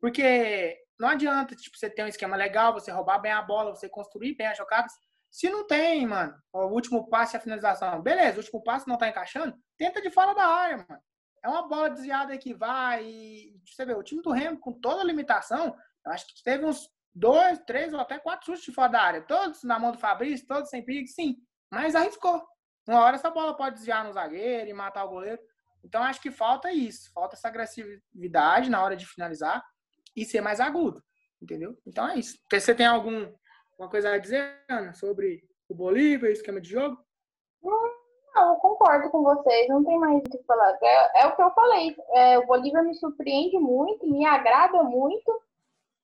Porque 0.00 0.78
não 0.98 1.08
adianta 1.08 1.54
tipo, 1.54 1.76
você 1.76 1.90
ter 1.90 2.04
um 2.04 2.08
esquema 2.08 2.36
legal, 2.36 2.72
você 2.72 2.90
roubar 2.90 3.18
bem 3.18 3.32
a 3.32 3.42
bola, 3.42 3.74
você 3.74 3.88
construir 3.88 4.34
bem 4.34 4.46
as 4.46 4.56
jogadas, 4.56 4.92
se 5.30 5.50
não 5.50 5.66
tem, 5.66 6.06
mano, 6.06 6.34
o 6.52 6.66
último 6.66 7.08
passe 7.08 7.34
e 7.34 7.36
a 7.36 7.40
finalização, 7.40 8.00
beleza, 8.00 8.36
o 8.36 8.38
último 8.38 8.62
passe 8.62 8.86
não 8.86 8.96
tá 8.96 9.08
encaixando, 9.08 9.56
tenta 9.76 10.00
de 10.00 10.10
fora 10.10 10.32
da 10.32 10.46
área, 10.46 10.86
mano. 10.88 11.02
É 11.42 11.48
uma 11.48 11.68
bola 11.68 11.90
desviada 11.90 12.38
que 12.38 12.54
vai 12.54 13.04
e 13.04 13.60
você 13.66 13.84
vê, 13.84 13.92
o 13.92 14.02
time 14.02 14.22
do 14.22 14.30
Remo, 14.30 14.58
com 14.58 14.72
toda 14.72 15.02
a 15.02 15.04
limitação, 15.04 15.76
eu 16.06 16.12
acho 16.12 16.26
que 16.26 16.42
teve 16.42 16.64
uns 16.64 16.88
dois, 17.14 17.58
três 17.60 17.92
ou 17.92 18.00
até 18.00 18.18
quatro 18.18 18.46
chutes 18.46 18.64
de 18.64 18.72
fora 18.72 18.92
da 18.92 19.00
área. 19.00 19.22
Todos 19.22 19.62
na 19.62 19.78
mão 19.78 19.92
do 19.92 19.98
Fabrício, 19.98 20.46
todos 20.46 20.70
sem 20.70 20.84
perigo, 20.84 21.08
sim. 21.08 21.36
Mas 21.70 21.94
arriscou. 21.94 22.42
Uma 22.86 23.00
hora 23.00 23.16
essa 23.16 23.30
bola 23.30 23.56
pode 23.56 23.76
desviar 23.76 24.04
no 24.04 24.12
zagueiro 24.12 24.68
e 24.68 24.74
matar 24.74 25.04
o 25.04 25.10
goleiro. 25.10 25.40
Então 25.82 26.02
acho 26.02 26.20
que 26.20 26.30
falta 26.30 26.72
isso. 26.72 27.10
Falta 27.12 27.36
essa 27.36 27.48
agressividade 27.48 28.70
na 28.70 28.82
hora 28.82 28.96
de 28.96 29.06
finalizar 29.06 29.64
e 30.16 30.24
ser 30.24 30.40
mais 30.40 30.60
agudo. 30.60 31.02
Entendeu? 31.40 31.76
Então 31.86 32.08
é 32.08 32.18
isso. 32.18 32.38
Você 32.50 32.74
tem 32.74 32.86
algum 32.86 33.32
uma 33.78 33.88
coisa 33.88 34.10
a 34.10 34.18
dizer, 34.18 34.64
Ana, 34.68 34.92
sobre 34.92 35.42
o 35.68 35.74
Bolívar, 35.74 36.30
o 36.30 36.32
esquema 36.32 36.60
de 36.60 36.70
jogo? 36.70 36.96
Não, 37.62 38.50
eu 38.50 38.56
concordo 38.56 39.10
com 39.10 39.22
vocês, 39.22 39.68
não 39.68 39.84
tem 39.84 39.98
mais 39.98 40.18
o 40.18 40.22
que 40.22 40.42
falar. 40.44 40.76
É, 40.82 41.22
é 41.22 41.26
o 41.26 41.36
que 41.36 41.42
eu 41.42 41.50
falei. 41.52 41.96
É, 42.14 42.38
o 42.38 42.46
Bolívar 42.46 42.84
me 42.84 42.94
surpreende 42.94 43.58
muito, 43.58 44.06
me 44.06 44.24
agrada 44.26 44.82
muito. 44.82 45.40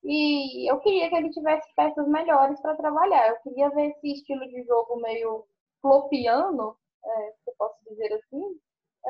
E 0.02 0.70
eu 0.70 0.78
queria 0.80 1.08
que 1.08 1.14
ele 1.14 1.30
tivesse 1.30 1.68
peças 1.74 2.08
melhores 2.08 2.60
para 2.60 2.76
trabalhar. 2.76 3.28
Eu 3.28 3.36
queria 3.42 3.70
ver 3.70 3.90
esse 3.90 4.12
estilo 4.12 4.46
de 4.48 4.64
jogo 4.64 5.00
meio 5.00 5.44
flopiano, 5.80 6.76
é, 7.04 7.32
se 7.32 7.50
eu 7.50 7.54
posso 7.58 7.76
dizer 7.88 8.12
assim, 8.14 8.42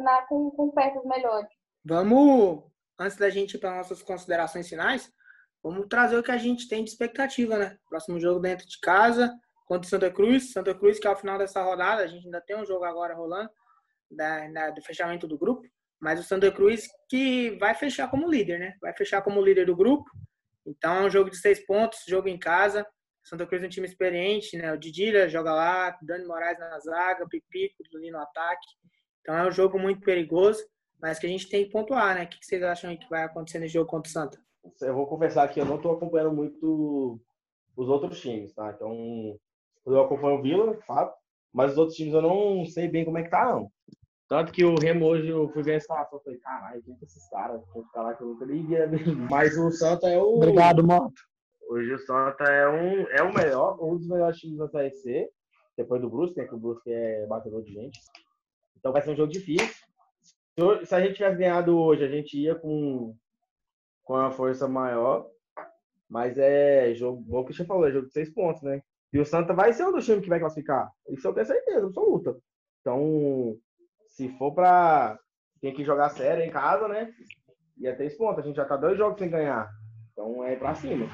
na, 0.03 0.23
com, 0.23 0.51
com 0.51 0.71
peças 0.71 1.05
melhores. 1.05 1.49
Vamos, 1.85 2.65
antes 2.99 3.17
da 3.17 3.31
gente 3.31 3.55
ir 3.55 3.59
para 3.59 3.77
nossas 3.77 4.03
considerações 4.03 4.69
finais, 4.69 5.13
vamos 5.63 5.87
trazer 5.89 6.19
o 6.19 6.23
que 6.23 6.31
a 6.31 6.39
gente 6.39 6.69
tem 6.69 6.85
de 6.85 6.91
expectativa, 6.91 7.59
né? 7.59 7.79
Próximo 7.89 8.21
jogo 8.21 8.41
dentro 8.41 8.67
de 8.67 8.79
casa, 8.81 9.33
contra 9.67 9.87
o 9.87 9.91
Santa 9.91 10.11
Cruz. 10.11 10.53
Santa 10.53 10.75
Cruz, 10.75 10.99
que 10.99 11.07
é 11.07 11.11
o 11.11 11.17
final 11.17 11.39
dessa 11.39 11.63
rodada, 11.63 12.03
a 12.03 12.07
gente 12.07 12.25
ainda 12.25 12.41
tem 12.41 12.57
um 12.57 12.67
jogo 12.67 12.85
agora 12.85 13.15
rolando, 13.15 13.51
da, 14.11 14.49
da, 14.49 14.71
do 14.71 14.83
fechamento 14.83 15.29
do 15.29 15.39
grupo. 15.39 15.63
Mas 16.01 16.19
o 16.19 16.23
Santa 16.25 16.51
Cruz 16.51 16.89
que 17.09 17.51
vai 17.59 17.75
fechar 17.75 18.11
como 18.11 18.29
líder, 18.29 18.59
né? 18.59 18.75
Vai 18.81 18.93
fechar 18.95 19.23
como 19.23 19.41
líder 19.41 19.67
do 19.67 19.77
grupo. 19.77 20.11
Então 20.67 20.95
é 20.95 21.07
um 21.07 21.11
jogo 21.11 21.31
de 21.31 21.37
seis 21.37 21.65
pontos, 21.65 22.05
jogo 22.07 22.29
em 22.29 22.39
casa. 22.39 22.87
Santa 23.23 23.47
Cruz 23.47 23.63
é 23.63 23.67
um 23.67 23.71
time 23.71 23.87
experiente, 23.87 24.57
né? 24.57 24.73
O 24.73 24.79
Didilha 24.79 25.29
joga 25.29 25.53
lá, 25.53 25.99
Dani 26.03 26.25
Moraes 26.27 26.59
na 26.59 26.79
zaga, 26.81 27.29
Pipico 27.29 27.77
ali 27.97 28.11
no 28.11 28.19
ataque. 28.19 28.67
Então 29.21 29.37
é 29.37 29.47
um 29.47 29.51
jogo 29.51 29.79
muito 29.79 30.01
perigoso, 30.01 30.65
mas 31.01 31.19
que 31.19 31.27
a 31.27 31.29
gente 31.29 31.49
tem 31.49 31.65
que 31.65 31.71
pontuar, 31.71 32.15
né? 32.15 32.25
O 32.25 32.29
que 32.29 32.39
vocês 32.41 32.63
acham 32.63 32.97
que 32.97 33.09
vai 33.09 33.25
acontecer 33.25 33.59
nesse 33.59 33.75
jogo 33.75 33.91
contra 33.91 34.09
o 34.09 34.13
Santa? 34.13 34.39
eu 34.83 34.95
vou 34.95 35.07
confessar 35.07 35.49
que 35.49 35.61
eu 35.61 35.65
não 35.65 35.77
estou 35.77 35.93
acompanhando 35.93 36.33
muito 36.33 37.21
os 37.77 37.89
outros 37.89 38.21
times, 38.21 38.53
tá? 38.53 38.73
Então, 38.75 39.39
eu 39.87 40.01
acompanho 40.01 40.39
o 40.39 40.43
Vila, 40.43 40.79
fato, 40.87 41.17
mas 41.53 41.73
os 41.73 41.79
outros 41.79 41.97
times 41.97 42.15
eu 42.15 42.23
não 42.23 42.65
sei 42.67 42.89
bem 42.89 43.05
como 43.05 43.19
é 43.19 43.23
que 43.23 43.31
tá, 43.31 43.53
não. 43.53 43.71
Tanto 44.31 44.53
que 44.53 44.65
o 44.65 44.77
Remo 44.77 45.07
hoje, 45.07 45.29
eu 45.29 45.49
fui 45.49 45.61
ver 45.65 45.73
a 45.73 45.77
escalação, 45.79 46.21
eu 46.21 46.23
falei, 46.23 46.39
caralho, 46.39 46.81
quem 46.85 46.95
é 46.95 47.05
esses 47.05 47.29
caras? 47.29 47.61
Vou 47.75 47.85
ficar 47.85 48.03
lá 48.03 48.15
que 48.15 48.23
eu 48.23 48.29
nunca 48.29 48.47
nem 48.47 48.65
via 48.65 48.89
Mas 49.29 49.59
o 49.59 49.73
Santa 49.73 50.09
é 50.09 50.17
o... 50.17 50.37
Obrigado, 50.37 50.87
Moto. 50.87 51.21
Hoje 51.69 51.93
o 51.93 51.99
Santa 51.99 52.45
é, 52.45 52.69
um, 52.69 53.09
é 53.09 53.23
o 53.25 53.35
melhor, 53.35 53.77
um 53.83 53.97
dos 53.97 54.07
melhores 54.07 54.39
times 54.39 54.57
da 54.59 54.69
Série 54.69 54.93
C, 54.93 55.29
depois 55.77 56.01
do 56.01 56.09
Brusque, 56.09 56.39
né, 56.39 56.47
que 56.47 56.55
o 56.55 56.59
Brusque 56.59 56.93
é 56.93 57.27
batedor 57.27 57.61
de 57.65 57.73
gente. 57.73 57.99
Então 58.79 58.93
vai 58.93 59.03
ser 59.03 59.11
um 59.11 59.17
jogo 59.17 59.33
difícil. 59.33 59.69
Se 60.85 60.95
a 60.95 61.01
gente 61.01 61.15
tivesse 61.15 61.37
ganhado 61.37 61.77
hoje, 61.77 62.05
a 62.05 62.09
gente 62.09 62.39
ia 62.39 62.55
com 62.55 63.17
com 64.05 64.15
a 64.15 64.31
força 64.31 64.69
maior. 64.69 65.29
Mas 66.09 66.39
é 66.39 66.95
jogo, 66.95 67.21
bom 67.23 67.45
que 67.45 67.53
você 67.53 67.65
falou, 67.65 67.87
é 67.87 67.93
jogo 67.93 68.07
de 68.07 68.13
seis 68.13 68.33
pontos, 68.33 68.63
né? 68.63 68.81
E 69.13 69.19
o 69.19 69.25
Santa 69.25 69.53
vai 69.53 69.73
ser 69.73 69.87
um 69.87 69.93
dos 69.93 70.05
times 70.05 70.23
que 70.23 70.29
vai 70.29 70.39
classificar. 70.39 70.91
Isso 71.09 71.27
eu 71.27 71.33
tenho 71.33 71.47
certeza 71.47 71.87
absoluta. 71.87 72.37
Então, 72.81 73.57
se 74.11 74.29
for 74.37 74.53
para 74.53 75.19
tem 75.61 75.75
que 75.75 75.85
jogar 75.85 76.09
sério 76.11 76.43
em 76.43 76.51
casa, 76.51 76.89
né? 76.89 77.13
E 77.77 77.87
é 77.87 77.95
três 77.95 78.17
pontos. 78.17 78.43
A 78.43 78.47
gente 78.47 78.57
já 78.57 78.65
tá 78.65 78.77
dois 78.77 78.97
jogos 78.97 79.19
sem 79.19 79.31
ganhar. 79.31 79.71
Então 80.13 80.45
é 80.45 80.57
pra 80.57 80.75
cima. 80.75 81.07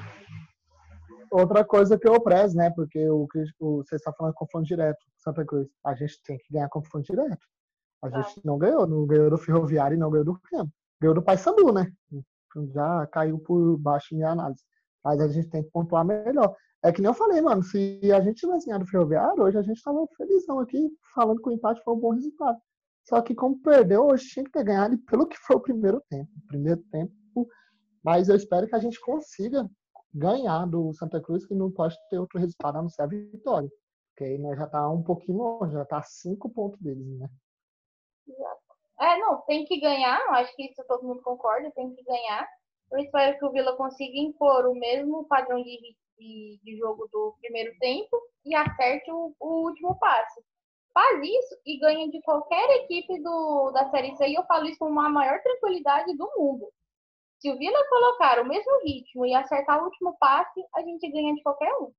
Outra 1.29 1.65
coisa 1.65 1.97
que 1.97 2.07
eu 2.07 2.21
prezo, 2.21 2.55
né? 2.55 2.71
Porque 2.71 3.09
o, 3.09 3.27
o, 3.59 3.83
você 3.83 3.95
está 3.95 4.13
falando 4.13 4.33
confronto 4.33 4.65
direto, 4.65 4.99
Santa 5.17 5.45
Cruz. 5.45 5.67
A 5.85 5.93
gente 5.93 6.21
tem 6.23 6.37
que 6.37 6.51
ganhar 6.51 6.69
confronto 6.69 7.05
direto. 7.05 7.45
A 8.01 8.09
gente 8.09 8.39
ah. 8.39 8.41
não 8.45 8.57
ganhou, 8.57 8.87
não 8.87 9.05
ganhou 9.05 9.29
do 9.29 9.37
Ferroviário 9.37 9.95
e 9.95 9.99
não 9.99 10.09
ganhou 10.09 10.25
do 10.25 10.39
Campo. 10.39 10.71
Ganhou 11.01 11.15
do 11.15 11.21
Paysandu, 11.21 11.73
né? 11.73 11.91
Já 12.73 13.05
caiu 13.07 13.37
por 13.39 13.77
baixo 13.77 14.15
em 14.15 14.23
análise. 14.23 14.63
Mas 15.03 15.19
a 15.19 15.27
gente 15.27 15.49
tem 15.49 15.63
que 15.63 15.71
pontuar 15.71 16.05
melhor. 16.05 16.55
É 16.83 16.91
que 16.91 17.01
nem 17.01 17.09
eu 17.09 17.13
falei, 17.13 17.41
mano, 17.41 17.63
se 17.63 17.99
a 18.13 18.21
gente 18.21 18.39
tivesse 18.39 18.65
ganhado 18.65 18.85
o 18.85 18.87
Ferroviário, 18.87 19.43
hoje 19.43 19.57
a 19.57 19.61
gente 19.61 19.81
tava 19.81 20.07
felizão 20.15 20.59
aqui, 20.59 20.89
falando 21.13 21.41
que 21.41 21.49
o 21.49 21.51
empate 21.51 21.81
foi 21.83 21.93
um 21.93 21.99
bom 21.99 22.11
resultado. 22.11 22.57
Só 23.07 23.21
que 23.21 23.33
como 23.33 23.61
perdeu, 23.61 24.05
hoje 24.05 24.27
tinha 24.27 24.43
que 24.43 24.51
ter 24.51 24.65
ganhado 24.65 24.97
pelo 24.99 25.27
que 25.27 25.37
foi 25.37 25.55
o 25.55 25.61
primeiro 25.61 26.01
tempo. 26.09 26.29
Primeiro 26.47 26.81
tempo. 26.91 27.13
Mas 28.03 28.27
eu 28.27 28.35
espero 28.35 28.67
que 28.67 28.75
a 28.75 28.79
gente 28.79 28.99
consiga 28.99 29.69
ganhar 30.13 30.65
do 30.65 30.93
Santa 30.93 31.21
Cruz, 31.21 31.45
que 31.45 31.55
não 31.55 31.71
pode 31.71 31.95
ter 32.09 32.19
outro 32.19 32.39
resultado 32.39 32.77
a 32.77 32.81
não 32.81 32.89
ser 32.89 33.03
a 33.03 33.07
vitória. 33.07 33.69
Porque 34.09 34.25
aí 34.25 34.37
nós 34.37 34.57
já 34.57 34.67
tá 34.67 34.89
um 34.89 35.03
pouquinho 35.03 35.37
longe, 35.37 35.73
já 35.73 35.85
tá 35.85 36.01
cinco 36.03 36.49
pontos 36.49 36.79
deles, 36.81 37.05
né? 37.19 37.29
É, 38.99 39.17
não, 39.19 39.41
tem 39.41 39.63
que 39.63 39.79
ganhar, 39.79 40.19
acho 40.31 40.53
que 40.55 40.65
isso 40.65 40.83
todo 40.87 41.07
mundo 41.07 41.21
concorda, 41.21 41.71
tem 41.71 41.93
que 41.93 42.03
ganhar. 42.03 42.47
Eu 42.91 42.99
espero 42.99 43.37
que 43.37 43.45
o 43.45 43.51
Vila 43.51 43.77
consiga 43.77 44.17
impor 44.17 44.65
o 44.65 44.73
mesmo 44.73 45.25
padrão 45.25 45.61
de, 45.61 45.95
de, 46.17 46.59
de 46.63 46.77
jogo 46.77 47.07
do 47.11 47.35
primeiro 47.39 47.77
tempo 47.79 48.19
e 48.43 48.55
acerte 48.55 49.09
o, 49.11 49.35
o, 49.39 49.67
último 49.67 49.97
passe. 49.99 50.41
Faz 50.97 51.21
isso 51.21 51.55
e 51.63 51.77
ganha 51.77 52.09
de 52.09 52.19
qualquer 52.23 52.67
equipe 52.81 53.21
do, 53.21 53.69
da 53.71 53.87
Série 53.91 54.15
C, 54.15 54.29
e 54.29 54.33
eu 54.33 54.43
falo 54.45 54.65
isso 54.65 54.79
com 54.79 54.99
a 54.99 55.07
maior 55.07 55.39
tranquilidade 55.43 56.17
do 56.17 56.27
mundo. 56.35 56.67
Se 57.37 57.51
o 57.51 57.57
Vila 57.59 57.87
colocar 57.87 58.39
o 58.39 58.47
mesmo 58.47 58.81
ritmo 58.83 59.23
e 59.23 59.35
acertar 59.35 59.79
o 59.79 59.85
último 59.85 60.17
passe, 60.19 60.59
a 60.73 60.81
gente 60.81 61.07
ganha 61.11 61.35
de 61.35 61.43
qualquer 61.43 61.71
um. 61.75 61.93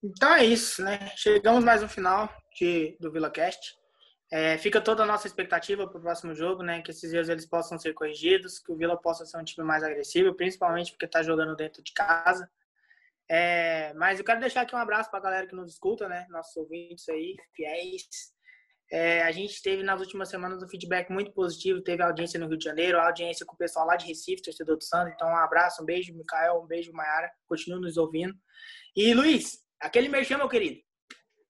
Então 0.00 0.32
é 0.32 0.44
isso, 0.44 0.80
né? 0.80 1.10
Chegamos 1.16 1.64
mais 1.64 1.82
no 1.82 1.88
final 1.88 2.32
de, 2.54 2.96
do 3.00 3.10
VilaCast. 3.10 3.76
É, 4.30 4.56
fica 4.58 4.80
toda 4.80 5.02
a 5.02 5.06
nossa 5.06 5.26
expectativa 5.26 5.88
para 5.88 5.98
o 5.98 6.00
próximo 6.00 6.32
jogo, 6.32 6.62
né? 6.62 6.82
Que 6.82 6.92
esses 6.92 7.12
erros 7.12 7.28
eles 7.28 7.46
possam 7.46 7.80
ser 7.80 7.94
corrigidos, 7.94 8.60
que 8.60 8.70
o 8.70 8.76
Vila 8.76 8.96
possa 8.96 9.26
ser 9.26 9.38
um 9.38 9.44
time 9.44 9.66
mais 9.66 9.82
agressivo, 9.82 10.36
principalmente 10.36 10.92
porque 10.92 11.06
está 11.06 11.20
jogando 11.20 11.56
dentro 11.56 11.82
de 11.82 11.92
casa. 11.92 12.48
É, 13.32 13.94
mas 13.94 14.18
eu 14.18 14.24
quero 14.24 14.40
deixar 14.40 14.62
aqui 14.62 14.74
um 14.74 14.78
abraço 14.78 15.08
para 15.08 15.20
a 15.20 15.22
galera 15.22 15.46
que 15.46 15.54
nos 15.54 15.72
escuta, 15.72 16.08
né? 16.08 16.26
Nossos 16.30 16.56
ouvintes 16.56 17.08
aí, 17.08 17.36
fiéis. 17.54 18.02
É, 18.90 19.22
a 19.22 19.30
gente 19.30 19.62
teve 19.62 19.84
nas 19.84 20.00
últimas 20.00 20.28
semanas 20.28 20.60
um 20.60 20.68
feedback 20.68 21.12
muito 21.12 21.32
positivo, 21.32 21.80
teve 21.80 22.02
audiência 22.02 22.40
no 22.40 22.48
Rio 22.48 22.58
de 22.58 22.64
Janeiro, 22.64 22.98
audiência 22.98 23.46
com 23.46 23.54
o 23.54 23.56
pessoal 23.56 23.86
lá 23.86 23.94
de 23.94 24.04
Recife, 24.04 24.42
torcedor 24.42 24.76
do 24.76 24.82
Santos. 24.82 25.12
Então, 25.14 25.28
um 25.28 25.36
abraço, 25.36 25.80
um 25.80 25.86
beijo, 25.86 26.12
Mikael, 26.12 26.60
um 26.60 26.66
beijo, 26.66 26.92
Mayara. 26.92 27.30
Continue 27.46 27.80
nos 27.80 27.96
ouvindo. 27.96 28.34
E, 28.96 29.14
Luiz, 29.14 29.60
aquele 29.80 30.08
merchan, 30.08 30.36
meu 30.36 30.48
querido. 30.48 30.80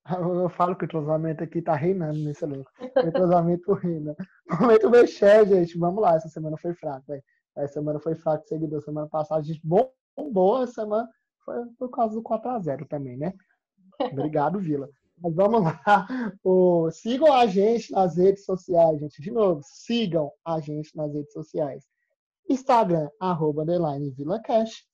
Eu 0.07 0.51
falo 0.51 0.77
que 0.77 0.85
o 0.85 0.87
entrosamento 0.87 1.43
aqui 1.43 1.63
tá 1.63 1.75
reinando 1.75 2.19
nesse 2.19 2.45
louco. 2.45 2.71
O 2.79 3.09
entrosamento 3.09 3.73
reina. 3.73 4.15
Momento 4.61 4.91
mexer, 4.91 5.47
gente. 5.47 5.79
Vamos 5.79 6.03
lá, 6.03 6.17
essa 6.17 6.29
semana 6.29 6.59
foi 6.59 6.75
fraca, 6.75 7.05
velho. 7.09 7.23
Essa 7.57 7.75
semana 7.75 7.99
foi 8.01 8.15
fraca, 8.17 8.45
seguidor. 8.47 8.83
Semana 8.83 9.09
passada 9.09 9.41
a 9.41 9.45
gente 9.45 9.63
bombou, 9.65 10.63
essa 10.63 10.83
semana 10.83 11.09
foi 11.51 11.67
por 11.79 11.91
causa 11.91 12.15
do 12.15 12.23
4x0 12.23 12.87
também, 12.89 13.17
né? 13.17 13.33
Obrigado, 14.13 14.59
Vila. 14.59 14.89
Mas 15.19 15.35
vamos 15.35 15.63
lá. 15.63 16.07
Sigam 16.93 17.33
a 17.33 17.47
gente 17.47 17.93
nas 17.93 18.17
redes 18.17 18.45
sociais, 18.45 18.99
gente. 19.01 19.21
De 19.21 19.31
novo, 19.31 19.61
sigam 19.63 20.31
a 20.45 20.61
gente 20.61 20.97
nas 20.97 21.13
redes 21.13 21.33
sociais. 21.33 21.85
Instagram, 22.49 23.09
arroba, 23.21 23.63
underline, 23.63 24.11
VilaCash. 24.11 24.85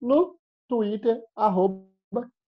No 0.00 0.36
Twitter, 0.68 1.22
arroba, 1.36 1.86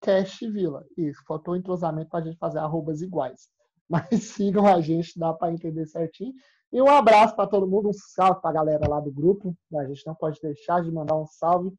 Cash 0.00 0.40
Vila. 0.40 0.84
Isso, 0.96 1.22
faltou 1.26 1.54
entrosamento 1.54 2.08
para 2.08 2.20
a 2.20 2.22
gente 2.22 2.38
fazer 2.38 2.58
arrobas 2.58 3.02
iguais. 3.02 3.48
Mas 3.88 4.08
sigam 4.34 4.66
a 4.66 4.80
gente, 4.80 5.18
dá 5.18 5.34
para 5.34 5.52
entender 5.52 5.86
certinho. 5.86 6.32
E 6.72 6.80
um 6.80 6.88
abraço 6.88 7.34
para 7.34 7.48
todo 7.48 7.68
mundo, 7.68 7.90
um 7.90 7.92
salve 7.92 8.40
para 8.40 8.50
a 8.50 8.54
galera 8.54 8.88
lá 8.88 9.00
do 9.00 9.12
grupo. 9.12 9.54
A 9.74 9.84
gente 9.84 10.06
não 10.06 10.14
pode 10.14 10.40
deixar 10.40 10.82
de 10.82 10.90
mandar 10.90 11.16
um 11.16 11.26
salve 11.26 11.70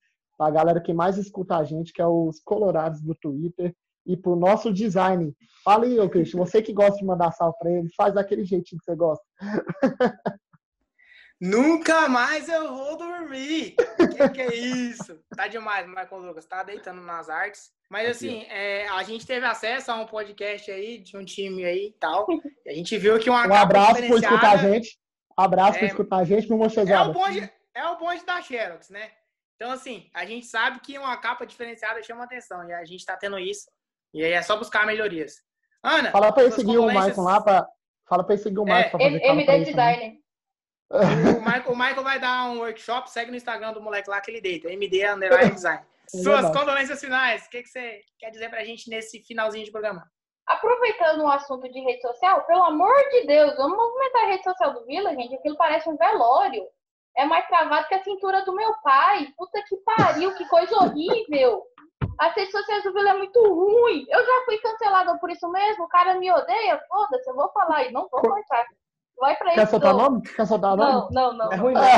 para 0.41 0.47
a 0.47 0.51
galera 0.51 0.81
que 0.81 0.91
mais 0.91 1.19
escuta 1.19 1.55
a 1.55 1.63
gente, 1.63 1.93
que 1.93 2.01
é 2.01 2.07
os 2.07 2.39
colorados 2.39 2.99
do 2.99 3.13
Twitter. 3.13 3.75
E 4.03 4.17
para 4.17 4.31
o 4.31 4.35
nosso 4.35 4.73
design. 4.73 5.31
Fala 5.63 5.85
aí, 5.85 5.99
ô 5.99 6.09
Cristian, 6.09 6.39
você 6.39 6.63
que 6.63 6.73
gosta 6.73 6.97
de 6.97 7.05
mandar 7.05 7.31
salve 7.31 7.55
para 7.59 7.69
ele, 7.69 7.87
faz 7.95 8.15
daquele 8.15 8.43
jeitinho 8.43 8.79
que 8.79 8.85
você 8.85 8.95
gosta. 8.95 9.23
Nunca 11.39 12.09
mais 12.09 12.49
eu 12.49 12.75
vou 12.75 12.97
dormir. 12.97 13.75
que 13.75 14.29
que 14.29 14.41
é 14.41 14.55
isso? 14.55 15.19
Tá 15.37 15.47
demais, 15.47 15.87
Michael 15.87 16.21
Lucas. 16.21 16.47
Tá 16.47 16.63
deitando 16.63 17.03
nas 17.03 17.29
artes. 17.29 17.69
Mas 17.87 18.09
assim, 18.09 18.43
é, 18.49 18.87
a 18.87 19.03
gente 19.03 19.27
teve 19.27 19.45
acesso 19.45 19.91
a 19.91 19.95
um 19.95 20.07
podcast 20.07 20.71
aí 20.71 20.97
de 20.97 21.15
um 21.15 21.23
time 21.23 21.63
aí 21.63 21.89
e 21.89 21.93
tal. 21.99 22.25
E 22.65 22.71
a 22.71 22.73
gente 22.73 22.97
viu 22.97 23.19
que 23.19 23.29
uma 23.29 23.47
Um 23.47 23.53
abraço 23.53 24.07
por 24.07 24.17
escutar 24.17 24.53
a 24.53 24.57
gente. 24.57 24.99
Abraço 25.37 25.77
é, 25.77 25.79
por 25.81 25.85
escutar 25.85 26.17
a 26.17 26.23
gente, 26.23 26.49
meu 26.49 26.57
Mochezada. 26.57 27.09
É 27.09 27.11
o 27.11 27.13
bonde, 27.13 27.53
é 27.75 27.85
o 27.85 27.97
bonde 27.99 28.25
da 28.25 28.41
Xerox, 28.41 28.89
né? 28.89 29.11
Então, 29.61 29.73
assim, 29.73 30.09
a 30.11 30.25
gente 30.25 30.47
sabe 30.47 30.79
que 30.79 30.97
uma 30.97 31.15
capa 31.17 31.45
diferenciada 31.45 32.01
chama 32.01 32.23
atenção. 32.23 32.67
E 32.67 32.73
a 32.73 32.83
gente 32.83 33.05
tá 33.05 33.15
tendo 33.15 33.37
isso. 33.37 33.69
E 34.11 34.23
aí 34.23 34.31
é 34.31 34.41
só 34.41 34.57
buscar 34.57 34.87
melhorias. 34.87 35.35
Ana, 35.83 36.09
fala 36.09 36.33
pra 36.33 36.41
ele 36.41 36.51
seguir 36.51 36.79
o 36.79 36.87
Michael 36.87 37.21
lá 37.21 37.39
pra. 37.39 37.67
Fala 38.09 38.23
pra 38.23 38.33
ele 38.33 38.41
seguir 38.41 38.57
o 38.57 38.63
Michael 38.63 38.97
é, 38.99 39.27
MD 39.29 39.65
Designer. 39.65 40.13
O 40.89 41.41
Michael, 41.45 41.71
o 41.71 41.77
Michael 41.77 42.03
vai 42.03 42.19
dar 42.19 42.49
um 42.49 42.57
workshop, 42.57 43.11
segue 43.11 43.29
no 43.29 43.37
Instagram 43.37 43.71
do 43.71 43.81
moleque 43.83 44.09
lá 44.09 44.19
que 44.19 44.31
ele 44.31 44.41
deita. 44.41 44.67
MD 44.67 45.07
Underline 45.07 45.53
Design. 45.53 45.85
Suas 46.07 46.49
condolências 46.49 46.99
finais, 46.99 47.45
o 47.45 47.49
que, 47.51 47.61
que 47.61 47.69
você 47.69 48.01
quer 48.17 48.31
dizer 48.31 48.49
pra 48.49 48.63
gente 48.63 48.89
nesse 48.89 49.21
finalzinho 49.21 49.63
de 49.63 49.71
programa? 49.71 50.09
Aproveitando 50.47 51.21
o 51.21 51.27
assunto 51.27 51.71
de 51.71 51.79
rede 51.81 52.01
social, 52.01 52.45
pelo 52.47 52.63
amor 52.63 52.97
de 53.11 53.27
Deus, 53.27 53.55
vamos 53.57 53.77
movimentar 53.77 54.23
a 54.23 54.27
rede 54.27 54.43
social 54.43 54.73
do 54.73 54.85
Vila, 54.87 55.13
gente. 55.13 55.35
Aquilo 55.35 55.55
parece 55.55 55.87
um 55.87 55.95
velório. 55.95 56.67
É 57.17 57.25
mais 57.25 57.45
travado 57.47 57.87
que 57.87 57.95
a 57.95 58.03
cintura 58.03 58.43
do 58.45 58.55
meu 58.55 58.73
pai. 58.83 59.27
Puta 59.37 59.61
que 59.67 59.75
pariu, 59.77 60.33
que 60.35 60.47
coisa 60.47 60.75
horrível. 60.75 61.63
As 62.19 62.33
redes 62.35 62.51
sociais 62.51 62.83
do 62.83 62.93
Vila 62.93 63.09
é 63.09 63.17
muito 63.17 63.41
ruim. 63.41 64.05
Eu 64.09 64.25
já 64.25 64.45
fui 64.45 64.57
cancelada 64.59 65.17
por 65.17 65.29
isso 65.29 65.49
mesmo. 65.49 65.85
O 65.85 65.89
cara 65.89 66.15
me 66.15 66.31
odeia. 66.31 66.79
Foda-se, 66.87 67.29
eu 67.29 67.35
vou 67.35 67.51
falar 67.51 67.83
e 67.85 67.91
não 67.91 68.07
vou 68.09 68.21
cortar. 68.21 68.65
Vai 69.21 69.35
pra 69.37 69.53
Quer 69.53 69.67
soltar 69.67 69.93
nome? 69.93 70.21
Quer 70.23 70.47
soltar 70.47 70.75
nome? 70.75 71.07
Não, 71.11 71.31
não, 71.31 71.37
não. 71.37 71.53
É 71.53 71.55
ruim 71.55 71.73
não. 71.75 71.83
É, 71.83 71.91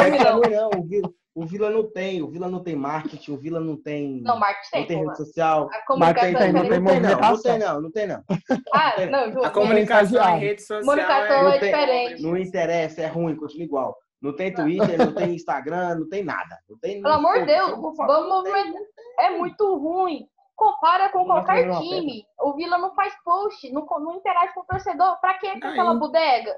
é 0.00 0.30
ruim 0.30 0.50
não. 0.50 0.70
O 0.80 0.82
Vila, 0.86 1.10
o 1.34 1.46
Vila 1.46 1.70
não 1.70 1.92
tem, 1.92 2.22
o 2.22 2.30
Vila 2.30 2.48
não 2.48 2.62
tem 2.62 2.74
marketing, 2.74 3.32
o 3.32 3.36
Vila 3.36 3.60
não 3.60 3.76
tem. 3.76 4.22
Não, 4.22 4.38
marketing 4.38 4.70
tem. 4.70 4.80
Não 4.80 4.86
tem 4.86 4.98
rede 5.04 5.16
social. 5.18 5.68
A 5.70 5.84
comunicação 5.86 6.38
tem, 6.38 6.52
não 6.52 6.68
tem 6.68 6.80
movimentação. 6.80 7.30
Não 7.30 7.42
tem 7.42 7.58
não, 7.58 7.80
não 7.82 7.90
tem 7.90 8.06
não. 8.06 8.24
Ah, 8.72 8.94
não, 9.10 9.32
Ju, 9.32 9.44
A 9.44 9.50
comunicação 9.50 10.36
em 10.36 10.40
rede 10.40 10.62
social. 10.62 10.96
Comunicação 10.96 11.50
é, 11.50 11.56
é 11.56 11.58
diferente. 11.58 12.22
Não 12.22 12.36
interessa, 12.38 13.02
é 13.02 13.06
ruim, 13.06 13.36
continua 13.36 13.64
igual. 13.64 13.98
Não 14.22 14.34
tem 14.34 14.54
Twitter, 14.54 14.96
não 14.96 15.12
tem 15.12 15.34
Instagram, 15.34 15.96
não 15.96 16.08
tem 16.08 16.24
nada. 16.24 16.58
Não 16.66 16.78
tem 16.78 17.02
Pelo 17.02 17.14
amor 17.14 17.40
de 17.40 17.46
Deus, 17.46 17.70
vamos 17.70 18.28
movimentar. 18.30 18.82
É 19.20 19.30
muito 19.30 19.76
ruim 19.76 20.26
compara 20.56 21.10
com 21.10 21.24
qualquer 21.24 21.68
time. 21.78 22.26
O 22.40 22.54
Vila 22.54 22.78
não 22.78 22.94
faz 22.94 23.14
post, 23.22 23.70
não, 23.70 23.86
não 24.00 24.16
interage 24.16 24.52
com 24.54 24.60
o 24.60 24.64
torcedor. 24.64 25.20
Pra 25.20 25.34
que 25.34 25.46
aquela 25.46 25.94
bodega? 25.94 26.56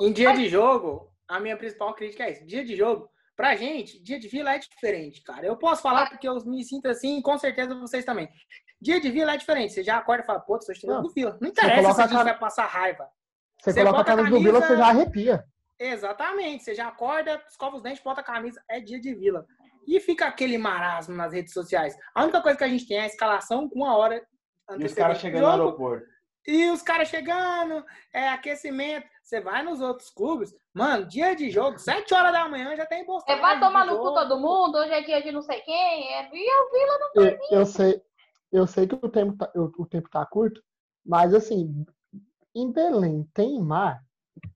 Em 0.00 0.12
dia 0.12 0.32
de 0.34 0.48
jogo, 0.48 1.10
a 1.26 1.40
minha 1.40 1.56
principal 1.56 1.94
crítica 1.94 2.24
é 2.24 2.32
isso. 2.32 2.46
Dia 2.46 2.64
de 2.64 2.76
jogo, 2.76 3.08
pra 3.34 3.56
gente, 3.56 4.00
dia 4.02 4.20
de 4.20 4.28
vila 4.28 4.54
é 4.54 4.58
diferente, 4.58 5.22
cara. 5.22 5.46
Eu 5.46 5.56
posso 5.56 5.82
falar 5.82 6.08
porque 6.08 6.28
eu 6.28 6.36
me 6.44 6.62
sinto 6.62 6.86
assim, 6.88 7.18
e 7.18 7.22
com 7.22 7.36
certeza 7.38 7.74
vocês 7.74 8.04
também. 8.04 8.28
Dia 8.80 9.00
de 9.00 9.10
vila 9.10 9.32
é 9.32 9.36
diferente. 9.36 9.72
Você 9.72 9.82
já 9.82 9.96
acorda 9.96 10.22
e 10.22 10.26
fala, 10.26 10.40
pô, 10.40 10.58
tô 10.58 10.70
estudando 10.70 11.02
do 11.02 11.12
vila. 11.12 11.38
Não 11.40 11.48
interessa 11.48 11.94
se 11.94 12.02
a 12.02 12.06
gente 12.06 12.24
vai 12.24 12.38
passar 12.38 12.66
raiva. 12.66 13.08
Você, 13.58 13.72
você 13.72 13.82
coloca 13.82 14.00
a 14.00 14.04
camisa 14.04 14.30
do 14.30 14.40
vila, 14.40 14.60
você 14.60 14.76
já 14.76 14.86
arrepia. 14.88 15.44
Exatamente. 15.78 16.64
Você 16.64 16.74
já 16.74 16.88
acorda, 16.88 17.42
escova 17.48 17.76
os 17.76 17.82
dentes, 17.82 18.02
bota 18.02 18.20
a 18.20 18.24
camisa. 18.24 18.62
É 18.68 18.78
dia 18.80 19.00
de 19.00 19.14
vila. 19.14 19.46
E 19.86 20.00
fica 20.00 20.26
aquele 20.26 20.58
marasmo 20.58 21.14
nas 21.14 21.32
redes 21.32 21.52
sociais. 21.52 21.96
A 22.14 22.24
única 22.24 22.42
coisa 22.42 22.58
que 22.58 22.64
a 22.64 22.68
gente 22.68 22.86
tem 22.86 22.98
é 22.98 23.02
a 23.02 23.06
escalação 23.06 23.68
com 23.68 23.76
uma 23.76 23.96
hora 23.96 24.26
E 24.78 24.84
os 24.84 24.94
caras 24.94 25.18
chegando 25.18 25.42
no 25.42 25.50
aeroporto. 25.50 26.06
E 26.46 26.70
os 26.70 26.80
caras 26.80 27.08
chegando, 27.08 27.84
é 28.12 28.28
aquecimento. 28.28 29.06
Você 29.22 29.40
vai 29.40 29.64
nos 29.64 29.80
outros 29.80 30.08
clubes, 30.10 30.54
mano, 30.72 31.04
dia 31.04 31.34
de 31.34 31.50
jogo, 31.50 31.78
7 31.78 32.14
horas 32.14 32.32
da 32.32 32.48
manhã 32.48 32.76
já 32.76 32.86
tem 32.86 33.04
postagem. 33.04 33.40
É, 33.40 33.42
vai 33.42 33.58
tomar 33.58 33.84
no 33.84 33.98
cu 33.98 34.14
todo 34.14 34.38
mundo, 34.38 34.78
hoje 34.78 34.92
é 34.92 35.02
dia 35.02 35.20
de 35.20 35.32
não 35.32 35.42
sei 35.42 35.60
quem, 35.62 36.14
é, 36.14 36.30
e 36.32 36.50
a 36.50 36.70
Vila 36.70 36.98
não 37.00 37.12
tem 37.12 37.40
eu, 37.50 37.58
eu 37.58 37.66
sei, 37.66 38.00
eu 38.52 38.66
sei 38.68 38.86
que 38.86 38.94
o 38.94 39.08
tempo, 39.08 39.36
tá, 39.36 39.50
o, 39.56 39.82
o 39.82 39.86
tempo 39.86 40.08
tá 40.08 40.24
curto, 40.24 40.62
mas 41.04 41.34
assim, 41.34 41.84
em 42.54 42.70
Belém 42.70 43.28
tem 43.34 43.60
mar, 43.60 44.05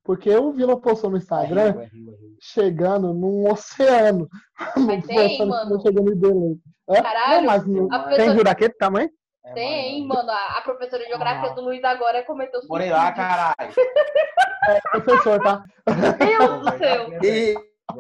porque 0.05 0.35
o 0.35 0.53
Vila 0.53 0.81
postou 0.81 1.11
no 1.11 1.16
Instagram 1.16 1.61
é 1.62 1.70
rio, 1.70 1.81
é 1.81 1.85
rio, 1.87 2.12
é 2.12 2.16
rio. 2.16 2.37
chegando 2.41 3.12
num 3.14 3.51
oceano. 3.51 4.28
Mas 4.76 5.05
tem, 5.07 5.47
mano. 5.47 5.81
Chegando 5.81 6.12
em 6.12 6.16
Belém. 6.18 6.61
É? 6.89 7.03
Caralho, 7.03 7.37
não, 7.37 7.47
mas 7.47 7.66
não, 7.66 7.89
tem 8.16 8.31
rio 8.33 8.43
daquele 8.45 8.72
tamanho? 8.74 9.09
É, 9.45 9.53
Tem, 9.53 10.07
mano. 10.07 10.26
mano. 10.26 10.31
A, 10.31 10.61
professora 10.62 11.03
de 11.03 11.09
geografia 11.09 11.51
Ah. 11.51 11.55
do 11.55 11.62
Luiz 11.62 11.83
agora 11.85 12.22
cometeu 12.24 12.61
Morei 12.68 12.91
lá, 12.91 13.11
caralho. 13.12 13.55
É, 14.68 14.78
professor, 14.91 15.41
tá? 15.43 15.64
Deus 16.18 16.61
do 16.61 16.78
céu. 16.78 17.09
E, 17.24 17.55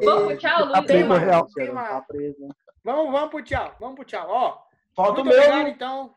Vamos, 0.04 0.38
tchau, 0.38 0.66
Luiz. 0.66 0.84
Tem 0.86 1.04
mais, 1.04 1.22
real. 1.22 1.46
tem 1.54 1.72
mais. 1.72 1.88
Tá 1.88 2.00
preso? 2.02 2.36
Vamos, 2.84 3.10
vamos 3.12 3.30
pro 3.30 3.42
tchau. 3.42 3.74
Vamos 3.80 3.94
pro 3.96 4.04
tchau. 4.04 4.26
Ó, 4.28 4.58
Falta 4.94 5.22
o 5.22 5.24
muito 5.24 5.36
obrigado, 5.38 5.62
meu. 5.62 5.68
então. 5.72 6.14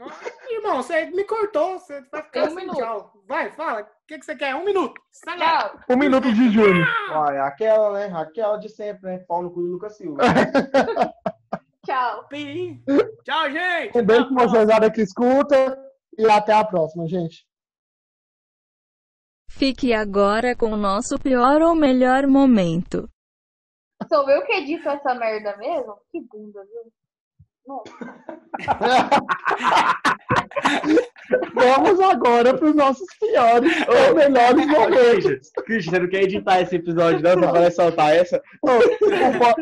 Ah, 0.00 0.06
Irmão, 0.50 0.82
você 0.82 1.06
me 1.06 1.24
cortou. 1.24 1.78
Você 1.78 2.00
vai 2.10 2.22
ficar 2.22 2.44
um 2.44 2.46
sem 2.48 2.56
minuto. 2.56 2.76
tchau. 2.76 3.22
Vai, 3.26 3.50
fala. 3.52 3.82
O 3.82 3.86
que, 4.06 4.18
que 4.18 4.24
você 4.24 4.36
quer? 4.36 4.54
Um 4.54 4.64
minuto. 4.64 5.00
Sai 5.12 5.38
lá. 5.38 5.68
Tchau. 5.68 5.80
Um 5.90 5.96
minuto 5.96 6.32
de 6.32 6.50
Júnior. 6.50 6.86
Olha, 7.10 7.44
aquela, 7.44 7.92
né? 7.92 8.12
Aquela 8.16 8.56
de 8.58 8.68
sempre, 8.68 9.10
né? 9.10 9.18
Pau 9.26 9.42
no 9.42 9.50
cu 9.50 9.60
do 9.60 9.72
Lucas 9.72 9.96
Silva. 9.96 10.22
Tchau. 11.86 12.26
Pi. 12.28 12.82
Tchau, 13.24 13.50
gente. 13.50 13.98
Um 13.98 14.04
beijo 14.04 14.34
pra 14.34 14.46
vocês 14.46 14.92
que 14.92 15.02
escuta 15.02 15.78
e 16.18 16.26
até 16.26 16.52
a 16.52 16.64
próxima, 16.64 17.06
gente. 17.06 17.46
Fique 19.50 19.92
agora 19.92 20.56
com 20.56 20.72
o 20.72 20.76
nosso 20.76 21.18
pior 21.18 21.62
ou 21.62 21.74
melhor 21.74 22.26
momento. 22.26 23.08
Sou 24.08 24.28
eu 24.28 24.44
que 24.44 24.52
edito 24.52 24.88
essa 24.88 25.14
merda 25.14 25.56
mesmo? 25.56 25.96
Que 26.10 26.20
bunda, 26.20 26.62
viu? 26.64 26.92
Vamos 31.54 32.00
agora 32.00 32.54
para 32.54 32.66
os 32.68 32.74
nossos 32.74 33.06
piores 33.18 33.72
ou 33.88 34.14
melhores 34.14 34.66
momentos. 34.66 35.50
Christian, 35.64 35.92
você 35.92 35.98
não 36.00 36.08
quer 36.08 36.22
editar 36.24 36.60
esse 36.60 36.76
episódio, 36.76 37.20
não? 37.22 37.42
Só 37.42 37.52
para 37.52 37.70
soltar 37.70 38.14
essa? 38.16 38.42
Ô, 38.62 38.68
o 38.68 39.38
po- 39.38 39.52